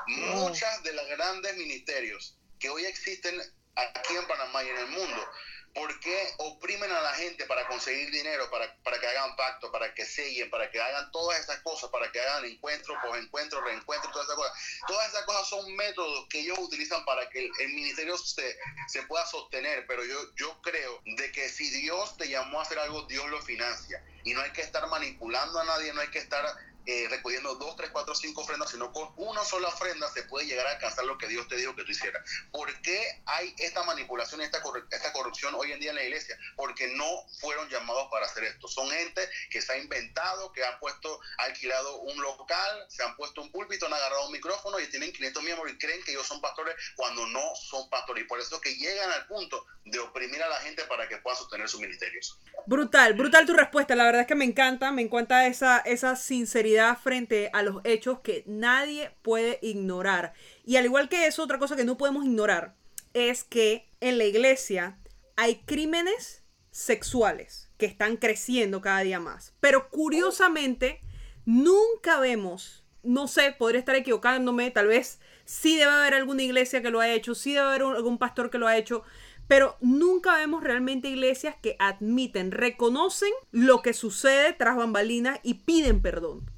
Muchas 0.09 0.83
de 0.83 0.93
los 0.93 1.09
grandes 1.09 1.57
ministerios 1.57 2.37
que 2.61 2.69
hoy 2.69 2.85
existen 2.85 3.41
aquí 3.77 4.15
en 4.15 4.27
Panamá 4.27 4.62
y 4.62 4.69
en 4.69 4.77
el 4.77 4.88
mundo 4.88 5.27
¿Por 5.75 6.01
qué 6.01 6.35
oprimen 6.39 6.91
a 6.93 7.01
la 7.01 7.15
gente 7.15 7.47
para 7.47 7.67
conseguir 7.67 8.11
dinero, 8.11 8.51
para, 8.51 8.77
para 8.83 9.01
que 9.01 9.07
hagan 9.07 9.35
pacto, 9.37 9.73
para 9.73 9.95
que 9.95 10.05
sellen, 10.05 10.51
para 10.51 10.71
que 10.71 10.81
hagan 10.81 11.11
todas 11.13 11.41
esas 11.41 11.61
cosas, 11.61 11.89
para 11.91 12.13
que 12.13 12.21
hagan 12.21 12.45
encuentros, 12.45 12.97
encuentros, 13.17 13.65
reencuentros, 13.65 14.13
todas 14.13 14.27
esas 14.27 14.37
cosas? 14.37 14.53
Todas 14.87 15.09
esas 15.09 15.25
cosas 15.25 15.49
son 15.49 15.75
métodos 15.75 16.27
que 16.29 16.41
ellos 16.41 16.59
utilizan 16.59 17.05
para 17.05 17.29
que 17.31 17.51
el, 17.59 17.69
ministerio 17.73 18.19
se, 18.19 18.59
se, 18.87 19.03
pueda 19.05 19.25
sostener, 19.27 19.87
pero 19.87 20.05
yo, 20.05 20.35
yo 20.37 20.61
creo 20.61 21.01
de 21.05 21.33
que 21.33 21.49
si 21.49 21.71
Dios 21.71 22.17
te 22.19 22.29
llamó 22.29 22.61
a 22.61 22.63
hacer 22.63 22.79
algo, 22.79 23.03
Dios 23.05 23.29
lo 23.31 23.41
financia. 23.41 24.05
Y 24.25 24.35
no 24.35 24.43
hay 24.43 24.51
que 24.53 24.63
estar 24.63 24.87
manipulando 24.89 25.59
a 25.59 25.65
nadie, 25.65 25.93
no 25.95 26.01
hay 26.01 26.09
que 26.09 26.19
estar 26.19 26.45
eh, 26.87 27.07
recogiendo 27.09 27.55
dos, 27.55 27.77
tres, 27.77 27.90
cuatro, 27.90 28.14
cinco 28.14 28.42
ofrendas, 28.42 28.71
sino 28.71 28.92
con 28.92 29.12
una 29.16 29.45
sola 29.45 29.68
ofrenda 29.68 30.09
se 30.11 30.25
puede 30.25 30.47
llegar 30.47 30.66
a 30.66 30.73
alcanzar 30.73 31.05
lo 31.05 31.16
que 31.16 31.29
Dios 31.29 31.47
te 31.49 31.57
dijo 31.57 31.77
que 31.77 31.85
tú 31.85 31.92
hicieras. 31.92 32.23
¿Por 32.51 32.73
qué 32.83 33.23
hay 33.27 33.55
esta 33.59 33.83
manipulación 33.85 34.40
esta, 34.40 34.61
esta 34.90 35.12
corrupción 35.12 35.55
hoy 35.55 35.73
en 35.73 35.81
día 35.81 35.90
en 35.90 35.97
la 35.97 36.03
iglesia? 36.03 36.37
Porque 36.57 36.88
no 36.88 37.07
fueron 37.40 37.68
llamados 37.68 38.09
para 38.11 38.27
hacer 38.27 38.45
esto. 38.45 38.66
Son 38.66 38.90
gente 38.90 39.29
que 39.51 39.62
se 39.62 39.73
ha 39.73 39.79
inventado, 39.79 40.53
que 40.53 40.64
han 40.64 40.79
puesto, 40.81 41.21
alquilado 41.38 42.01
un 42.01 42.21
local, 42.21 42.87
se 42.88 43.03
han 43.03 43.16
puesto 43.16 43.42
un 43.42 43.53
púlpito, 43.53 43.87
han 43.87 43.95
agarrado 43.95 44.27
un 44.27 44.33
micrófono 44.33 44.81
y 44.81 44.87
tienen 44.88 45.12
500 45.12 45.42
miembros 45.42 45.71
y 45.71 45.79
creen 45.79 46.03
que 46.03 46.12
ellos 46.12 46.27
son 46.27 46.40
pastores 46.40 46.75
cuando 46.97 47.27
no 47.29 47.55
son 47.55 47.88
pastores. 47.90 48.25
Y 48.25 48.27
por 48.27 48.40
eso 48.40 48.61
que 48.61 48.75
llegan 48.75 49.11
al 49.12 49.27
punto 49.27 49.64
de 49.85 49.99
oprimir 49.99 50.42
a 50.42 50.49
la 50.49 50.57
gente 50.57 50.85
para 50.85 51.09
que 51.09 51.18
puedan 51.18 51.38
sostener 51.38 51.68
sus 51.68 51.81
ministerios. 51.81 52.38
Brutal, 52.66 53.14
brutal 53.14 53.47
tu 53.47 53.55
respuesta. 53.55 53.95
La 53.95 54.05
verdad 54.05 54.23
es 54.23 54.27
que 54.27 54.35
me 54.35 54.45
encanta, 54.45 54.92
me 54.92 55.03
encanta 55.03 55.47
esa, 55.47 55.79
esa 55.79 56.16
sinceridad 56.16 56.72
frente 56.97 57.51
a 57.53 57.63
los 57.63 57.81
hechos 57.85 58.21
que 58.21 58.45
nadie 58.47 59.11
puede 59.23 59.59
ignorar. 59.63 60.33
Y 60.65 60.77
al 60.77 60.85
igual 60.85 61.09
que 61.09 61.27
eso, 61.27 61.43
otra 61.43 61.59
cosa 61.59 61.77
que 61.77 61.85
no 61.85 61.97
podemos 61.97 62.25
ignorar 62.25 62.75
es 63.15 63.45
que 63.45 63.89
en 64.01 64.19
la 64.19 64.25
iglesia 64.25 64.99
hay 65.37 65.57
crímenes 65.65 66.43
sexuales 66.71 67.71
que 67.77 67.87
están 67.87 68.17
creciendo 68.17 68.81
cada 68.81 69.01
día 69.01 69.21
más. 69.21 69.55
Pero 69.61 69.91
curiosamente, 69.91 71.01
nunca 71.45 72.19
vemos, 72.21 72.85
no 73.03 73.29
sé, 73.29 73.53
podría 73.53 73.81
estar 73.81 73.95
equivocándome, 73.95 74.71
tal 74.71 74.89
vez 74.89 75.21
sí 75.45 75.77
debe 75.77 75.93
haber 75.93 76.15
alguna 76.15 76.43
iglesia 76.43 76.83
que 76.83 76.91
lo 76.91 77.01
ha 77.01 77.11
hecho, 77.11 77.35
sí 77.35 77.53
debe 77.53 77.67
haber 77.67 77.83
algún 77.83 78.19
pastor 78.19 78.51
que 78.51 78.59
lo 78.59 78.67
ha 78.67 78.77
hecho, 78.77 79.03
pero 79.49 79.77
nunca 79.81 80.37
vemos 80.37 80.63
realmente 80.63 81.09
iglesias 81.09 81.57
que 81.61 81.77
admiten, 81.79 82.53
reconocen 82.53 83.33
lo 83.51 83.83
que 83.83 83.93
sucede 83.93 84.53
tras 84.53 84.77
bambalinas 84.77 85.41
y 85.43 85.55
piden 85.55 86.01
perdón. 86.01 86.51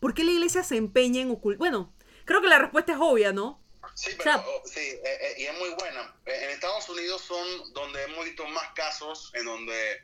¿Por 0.00 0.14
qué 0.14 0.24
la 0.24 0.32
iglesia 0.32 0.64
se 0.64 0.76
empeña 0.76 1.20
en 1.20 1.30
ocultar? 1.30 1.58
Bueno, 1.58 1.94
creo 2.24 2.40
que 2.40 2.48
la 2.48 2.58
respuesta 2.58 2.92
es 2.92 2.98
obvia, 3.00 3.32
¿no? 3.32 3.62
Sí, 3.94 4.12
pero, 4.16 4.36
oh, 4.36 4.62
sí, 4.64 4.80
eh, 4.80 5.02
eh, 5.04 5.34
y 5.38 5.44
es 5.46 5.58
muy 5.58 5.70
buena. 5.70 6.14
Eh, 6.24 6.44
en 6.44 6.50
Estados 6.50 6.88
Unidos 6.88 7.22
son 7.22 7.72
donde 7.74 8.02
hemos 8.04 8.24
visto 8.24 8.46
más 8.48 8.72
casos 8.72 9.30
en 9.34 9.44
donde 9.44 10.00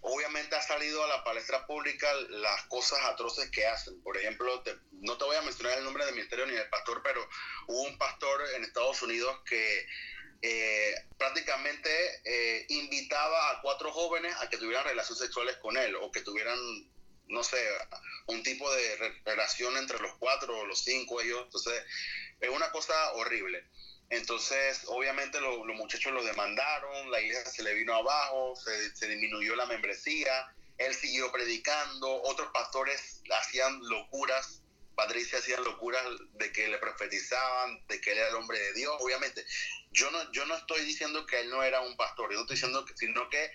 obviamente 0.00 0.56
ha 0.56 0.62
salido 0.62 1.02
a 1.04 1.08
la 1.08 1.24
palestra 1.24 1.66
pública 1.66 2.10
las 2.30 2.62
cosas 2.64 2.98
atroces 3.04 3.50
que 3.50 3.66
hacen. 3.66 4.02
Por 4.02 4.16
ejemplo, 4.16 4.62
no 4.92 5.18
te 5.18 5.24
voy 5.24 5.36
a 5.36 5.42
mencionar 5.42 5.78
el 5.78 5.84
nombre 5.84 6.06
del 6.06 6.14
ministerio 6.14 6.46
ni 6.46 6.52
del 6.52 6.68
pastor, 6.68 7.02
pero 7.02 7.26
hubo 7.68 7.82
un 7.82 7.98
pastor 7.98 8.40
en 8.54 8.64
Estados 8.64 9.02
Unidos 9.02 9.38
que 9.46 9.86
prácticamente 11.16 11.88
invitaba 12.68 13.50
a 13.50 13.62
cuatro 13.62 13.90
jóvenes 13.92 14.36
a 14.40 14.50
que 14.50 14.58
tuvieran 14.58 14.84
relaciones 14.84 15.22
sexuales 15.22 15.56
con 15.56 15.74
él 15.78 15.96
o 15.96 16.12
que 16.12 16.20
tuvieran 16.20 16.58
no 17.28 17.42
sé, 17.42 17.58
un 18.26 18.42
tipo 18.42 18.70
de 18.72 19.20
relación 19.24 19.76
entre 19.76 19.98
los 19.98 20.14
cuatro 20.18 20.58
o 20.58 20.66
los 20.66 20.82
cinco 20.82 21.20
ellos. 21.20 21.42
Entonces, 21.44 21.84
es 22.40 22.48
una 22.48 22.70
cosa 22.70 23.12
horrible. 23.14 23.64
Entonces, 24.10 24.82
obviamente 24.86 25.40
los 25.40 25.76
muchachos 25.76 26.12
lo 26.12 26.22
demandaron, 26.22 27.10
la 27.10 27.20
iglesia 27.20 27.50
se 27.50 27.62
le 27.62 27.74
vino 27.74 27.94
abajo, 27.94 28.54
se, 28.56 29.08
disminuyó 29.08 29.56
la 29.56 29.66
membresía, 29.66 30.46
él 30.78 30.94
siguió 30.94 31.32
predicando, 31.32 32.22
otros 32.22 32.48
pastores 32.52 33.22
hacían 33.30 33.80
locuras, 33.88 34.60
Patricia 34.94 35.38
hacían 35.38 35.64
locuras 35.64 36.04
de 36.34 36.52
que 36.52 36.68
le 36.68 36.78
profetizaban, 36.78 37.84
de 37.88 38.00
que 38.00 38.12
él 38.12 38.18
era 38.18 38.28
el 38.28 38.36
hombre 38.36 38.58
de 38.58 38.74
Dios. 38.74 38.94
Obviamente, 39.00 39.44
yo 39.90 40.10
no, 40.10 40.30
yo 40.32 40.46
no 40.46 40.56
estoy 40.56 40.84
diciendo 40.84 41.26
que 41.26 41.40
él 41.40 41.50
no 41.50 41.64
era 41.64 41.80
un 41.80 41.96
pastor, 41.96 42.30
yo 42.30 42.36
no 42.36 42.42
estoy 42.42 42.54
diciendo 42.54 42.84
que, 42.84 42.96
sino 42.96 43.28
que 43.30 43.50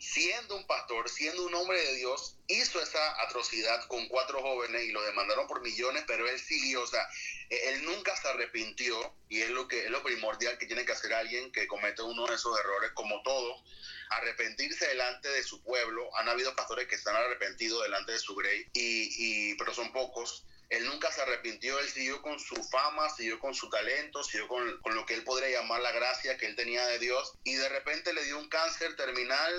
siendo 0.00 0.56
un 0.56 0.66
pastor, 0.66 1.08
siendo 1.10 1.44
un 1.44 1.54
hombre 1.54 1.78
de 1.78 1.96
Dios, 1.96 2.36
hizo 2.48 2.80
esa 2.80 3.22
atrocidad 3.22 3.86
con 3.86 4.08
cuatro 4.08 4.40
jóvenes 4.40 4.82
y 4.84 4.92
lo 4.92 5.02
demandaron 5.02 5.46
por 5.46 5.60
millones, 5.60 6.04
pero 6.06 6.26
él 6.26 6.40
siguió, 6.40 6.82
o 6.82 6.86
sea, 6.86 7.06
e-, 7.50 7.68
él 7.68 7.84
nunca 7.84 8.16
se 8.16 8.28
arrepintió 8.28 9.14
y 9.28 9.42
es 9.42 9.50
lo 9.50 9.68
que 9.68 9.84
es 9.84 9.90
lo 9.90 10.02
primordial 10.02 10.56
que 10.56 10.66
tiene 10.66 10.86
que 10.86 10.92
hacer 10.92 11.12
alguien 11.12 11.52
que 11.52 11.66
comete 11.66 12.02
uno 12.02 12.26
de 12.26 12.34
esos 12.34 12.58
errores, 12.58 12.92
como 12.94 13.22
todos, 13.22 13.62
arrepentirse 14.08 14.88
delante 14.88 15.28
de 15.28 15.42
su 15.42 15.62
pueblo. 15.62 16.08
Han 16.16 16.30
habido 16.30 16.56
pastores 16.56 16.88
que 16.88 16.96
se 16.96 17.10
han 17.10 17.16
arrepentido 17.16 17.82
delante 17.82 18.12
de 18.12 18.18
su 18.18 18.34
grey, 18.34 18.66
y, 18.72 19.54
pero 19.56 19.74
son 19.74 19.92
pocos. 19.92 20.46
Él 20.70 20.86
nunca 20.86 21.12
se 21.12 21.20
arrepintió, 21.20 21.78
él 21.78 21.88
siguió 21.88 22.22
con 22.22 22.38
su 22.38 22.54
fama, 22.70 23.10
siguió 23.10 23.38
con 23.38 23.54
su 23.54 23.68
talento, 23.68 24.22
siguió 24.22 24.48
con, 24.48 24.80
con 24.80 24.94
lo 24.94 25.04
que 25.04 25.14
él 25.14 25.24
podría 25.24 25.60
llamar 25.60 25.82
la 25.82 25.90
gracia 25.90 26.38
que 26.38 26.46
él 26.46 26.54
tenía 26.54 26.86
de 26.86 27.00
Dios 27.00 27.34
y 27.42 27.54
de 27.54 27.68
repente 27.68 28.12
le 28.12 28.24
dio 28.24 28.38
un 28.38 28.48
cáncer 28.48 28.94
terminal 28.94 29.52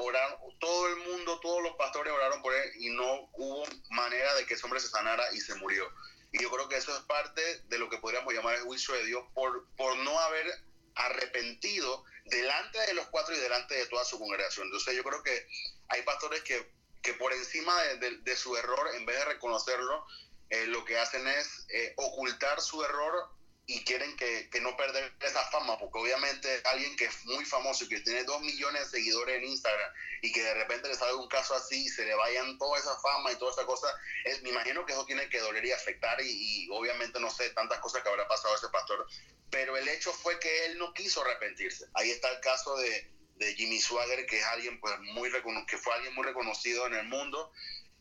oraron, 0.00 0.38
todo 0.60 0.88
el 0.88 0.96
mundo, 0.96 1.40
todos 1.40 1.62
los 1.62 1.74
pastores 1.76 2.12
oraron 2.12 2.40
por 2.40 2.54
él 2.54 2.70
y 2.78 2.90
no 2.90 3.28
hubo 3.32 3.64
manera 3.90 4.32
de 4.36 4.46
que 4.46 4.54
ese 4.54 4.64
hombre 4.64 4.80
se 4.80 4.88
sanara 4.88 5.24
y 5.32 5.40
se 5.40 5.54
murió. 5.56 5.90
Y 6.30 6.40
yo 6.40 6.50
creo 6.50 6.68
que 6.68 6.76
eso 6.76 6.96
es 6.96 7.02
parte 7.04 7.42
de 7.64 7.78
lo 7.78 7.88
que 7.88 7.98
podríamos 7.98 8.32
llamar 8.32 8.54
el 8.54 8.62
juicio 8.62 8.94
de 8.94 9.04
Dios 9.06 9.24
por, 9.34 9.68
por 9.76 9.96
no 9.98 10.18
haber 10.20 10.46
arrepentido 10.94 12.04
delante 12.26 12.78
de 12.78 12.94
los 12.94 13.06
cuatro 13.08 13.34
y 13.34 13.38
delante 13.38 13.74
de 13.74 13.86
toda 13.86 14.04
su 14.04 14.18
congregación. 14.18 14.66
Entonces 14.66 14.94
yo 14.94 15.02
creo 15.02 15.22
que 15.22 15.48
hay 15.88 16.02
pastores 16.02 16.42
que, 16.42 16.70
que 17.02 17.14
por 17.14 17.32
encima 17.32 17.74
de, 17.82 18.36
su 18.36 18.56
error, 18.56 18.90
en 18.94 19.04
vez 19.04 19.18
de 19.18 19.24
reconocerlo, 19.24 20.06
eh, 20.50 20.66
lo 20.66 20.84
que 20.84 20.98
hacen 20.98 21.26
es 21.26 21.66
eh, 21.70 21.94
ocultar 21.96 22.60
su 22.60 22.84
error 22.84 23.30
y 23.70 23.84
quieren 23.84 24.16
que, 24.16 24.48
que, 24.48 24.62
no 24.62 24.74
perder 24.78 25.12
esa 25.20 25.44
fama, 25.50 25.76
porque 25.78 25.98
obviamente 25.98 26.48
alguien 26.64 26.96
que 26.96 27.04
es 27.04 27.26
muy 27.26 27.44
famoso 27.44 27.84
y 27.84 27.88
que 27.88 28.00
tiene 28.00 28.24
dos 28.24 28.40
millones 28.40 28.84
de 28.84 28.98
seguidores 28.98 29.36
en 29.36 29.44
Instagram 29.44 29.92
y 30.22 30.32
que 30.32 30.42
de 30.42 30.54
repente 30.54 30.88
le 30.88 30.94
sale 30.94 31.12
un 31.12 31.28
caso 31.28 31.54
así 31.54 31.84
y 31.84 31.88
se 31.90 32.06
le 32.06 32.14
vayan 32.14 32.56
toda 32.56 32.78
esa 32.78 32.98
fama 33.00 33.30
y 33.30 33.36
toda 33.36 33.52
esa 33.52 33.66
cosa, 33.66 33.86
es, 34.24 34.42
me 34.42 34.48
imagino 34.48 34.86
que 34.86 34.94
eso 34.94 35.04
tiene 35.04 35.28
que 35.28 35.38
doler 35.40 35.62
y 35.66 35.72
afectar 35.72 36.18
y, 36.22 36.66
obviamente 36.70 37.20
no 37.20 37.30
sé 37.30 37.50
tantas 37.50 37.78
cosas 37.80 38.02
que 38.02 38.08
habrá 38.08 38.26
pasado 38.26 38.54
a 38.54 38.56
ese 38.56 38.70
pastor, 38.70 39.06
pero 39.50 39.76
el 39.76 39.86
hecho 39.88 40.14
fue 40.14 40.40
que 40.40 40.64
él 40.64 40.78
no 40.78 40.94
quiso 40.94 41.20
arrepentirse. 41.20 41.84
Ahí 41.92 42.10
está 42.10 42.30
el 42.30 42.40
caso 42.40 42.74
de, 42.78 43.12
de 43.36 43.54
Jimmy 43.54 43.80
Swagger, 43.80 44.24
que 44.24 44.38
es 44.38 44.44
alguien 44.46 44.80
pues 44.80 44.98
muy 45.12 45.30
que 45.66 45.76
fue 45.76 45.92
alguien 45.92 46.14
muy 46.14 46.24
reconocido 46.24 46.86
en 46.86 46.94
el 46.94 47.04
mundo 47.04 47.52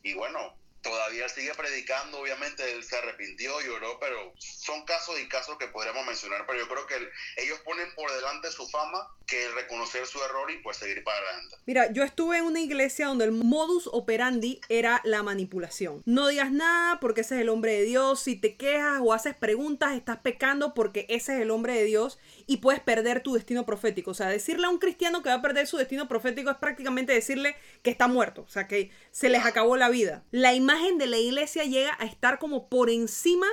y 0.02 0.14
bueno, 0.14 0.58
todavía 0.88 1.28
sigue 1.30 1.54
predicando, 1.54 2.20
obviamente 2.20 2.72
él 2.72 2.84
se 2.84 2.98
arrepintió, 2.98 3.60
lloró, 3.62 4.00
pero 4.00 4.34
son 4.38 4.86
casos 4.86 5.20
y 5.20 5.28
casos 5.28 5.58
que 5.58 5.68
podríamos 5.68 6.06
mencionar, 6.06 6.46
pero 6.46 6.60
yo 6.60 6.68
creo 6.68 6.88
que 6.88 6.96
ellos 7.42 7.60
ponen 7.60 7.94
por 7.96 8.12
delante 8.12 8.52
su 8.52 8.68
fama 8.68 9.08
que 9.26 9.50
reconocer 9.50 10.06
su 10.08 10.24
error 10.24 10.50
y 10.50 10.58
pues 10.60 10.78
seguir 10.78 11.04
para 11.04 11.18
adelante. 11.18 11.58
Mira, 11.66 11.92
yo 11.92 12.04
estuve 12.04 12.38
en 12.38 12.46
una 12.46 12.62
iglesia 12.62 13.08
donde 13.08 13.26
el 13.26 13.34
modus 13.34 13.90
operandi 13.92 14.62
era 14.70 15.02
la 15.04 15.22
manipulación. 15.22 16.02
No 16.06 16.28
digas 16.28 16.52
nada 16.52 17.00
porque 17.02 17.22
ese 17.22 17.36
es 17.36 17.42
el 17.42 17.50
hombre 17.50 17.74
de 17.74 17.84
Dios, 17.84 18.22
si 18.22 18.38
te 18.38 18.56
quejas 18.56 19.02
o 19.04 19.14
haces 19.14 19.36
preguntas 19.36 19.96
estás 19.96 20.20
pecando 20.20 20.74
porque 20.74 21.06
ese 21.10 21.36
es 21.36 21.42
el 21.42 21.52
hombre 21.52 21.74
de 21.74 21.84
Dios 21.84 22.20
y 22.46 22.58
puedes 22.58 22.80
perder 22.80 23.22
tu 23.22 23.34
destino 23.34 23.66
profético. 23.66 24.12
O 24.12 24.14
sea, 24.14 24.30
decirle 24.30 24.68
a 24.68 24.70
un 24.70 24.80
cristiano 24.80 25.22
que 25.22 25.30
va 25.30 25.36
a 25.36 25.42
perder 25.42 25.68
su 25.68 25.76
destino 25.76 26.08
profético 26.08 26.50
es 26.50 26.58
prácticamente 26.58 27.12
decirle 27.12 27.58
que 27.84 27.90
está 27.90 28.08
muerto, 28.08 28.44
o 28.44 28.50
sea, 28.50 28.68
que 28.68 28.92
se 29.12 29.28
les 29.28 29.46
acabó 29.46 29.76
la 29.76 29.90
vida. 29.90 30.24
La 30.32 30.54
imagen 30.54 30.77
de 30.98 31.08
la 31.08 31.18
iglesia 31.18 31.64
llega 31.64 31.96
a 32.00 32.06
estar 32.06 32.40
como 32.40 32.70
por 32.70 32.90
encima 32.90 33.48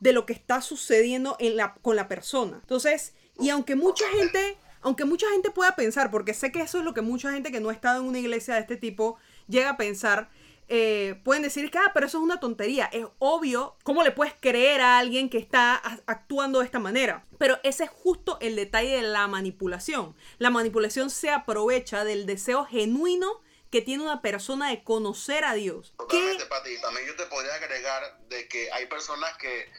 de 0.00 0.12
lo 0.12 0.26
que 0.26 0.32
está 0.32 0.60
sucediendo 0.60 1.36
con 1.82 1.96
la 1.96 2.08
persona. 2.08 2.58
Entonces, 2.60 3.14
y 3.40 3.50
aunque 3.50 3.76
mucha 3.76 4.08
gente, 4.10 4.58
aunque 4.82 5.04
mucha 5.04 5.28
gente 5.30 5.50
pueda 5.50 5.74
pensar, 5.74 6.10
porque 6.10 6.34
sé 6.34 6.52
que 6.52 6.60
eso 6.60 6.78
es 6.78 6.84
lo 6.84 6.94
que 6.94 7.00
mucha 7.00 7.32
gente 7.32 7.50
que 7.50 7.60
no 7.60 7.70
ha 7.70 7.72
estado 7.72 8.00
en 8.00 8.08
una 8.08 8.18
iglesia 8.18 8.54
de 8.54 8.60
este 8.60 8.76
tipo 8.76 9.16
llega 9.48 9.70
a 9.70 9.76
pensar, 9.76 10.30
eh, 10.68 11.20
pueden 11.24 11.42
decir 11.42 11.70
que, 11.70 11.78
ah, 11.78 11.92
pero 11.94 12.06
eso 12.06 12.18
es 12.18 12.24
una 12.24 12.40
tontería. 12.40 12.86
Es 12.86 13.06
obvio 13.18 13.76
cómo 13.82 14.02
le 14.02 14.10
puedes 14.10 14.34
creer 14.38 14.80
a 14.80 14.98
alguien 14.98 15.28
que 15.28 15.38
está 15.38 15.76
actuando 16.06 16.58
de 16.58 16.66
esta 16.66 16.78
manera. 16.78 17.24
Pero 17.38 17.58
ese 17.62 17.84
es 17.84 17.90
justo 17.90 18.38
el 18.40 18.56
detalle 18.56 18.96
de 18.96 19.02
la 19.02 19.26
manipulación. 19.28 20.14
La 20.38 20.50
manipulación 20.50 21.10
se 21.10 21.30
aprovecha 21.30 22.04
del 22.04 22.26
deseo 22.26 22.64
genuino 22.64 23.40
que 23.70 23.82
tiene 23.82 24.02
una 24.04 24.22
persona 24.22 24.70
de 24.70 24.84
conocer 24.84 25.44
a 25.44 25.54
Dios. 25.54 25.94
Totalmente, 25.96 26.46
Pati, 26.46 26.80
también 26.80 27.06
yo 27.06 27.16
te 27.16 27.26
podría 27.26 27.54
agregar 27.54 28.18
de 28.28 28.48
que 28.48 28.70
hay 28.72 28.86
personas 28.86 29.36
que 29.38 29.70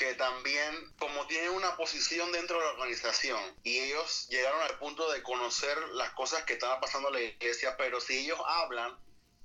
que 0.00 0.14
también, 0.14 0.94
como 0.98 1.26
tienen 1.26 1.50
una 1.50 1.76
posición 1.76 2.32
dentro 2.32 2.58
de 2.58 2.64
la 2.64 2.70
organización 2.70 3.38
y 3.62 3.80
ellos 3.80 4.28
llegaron 4.30 4.62
al 4.62 4.78
punto 4.78 5.12
de 5.12 5.22
conocer 5.22 5.76
las 5.92 6.10
cosas 6.12 6.42
que 6.44 6.54
estaban 6.54 6.80
pasando 6.80 7.08
en 7.08 7.14
la 7.14 7.20
iglesia, 7.20 7.76
pero 7.76 8.00
si 8.00 8.20
ellos 8.20 8.38
hablan, 8.46 8.96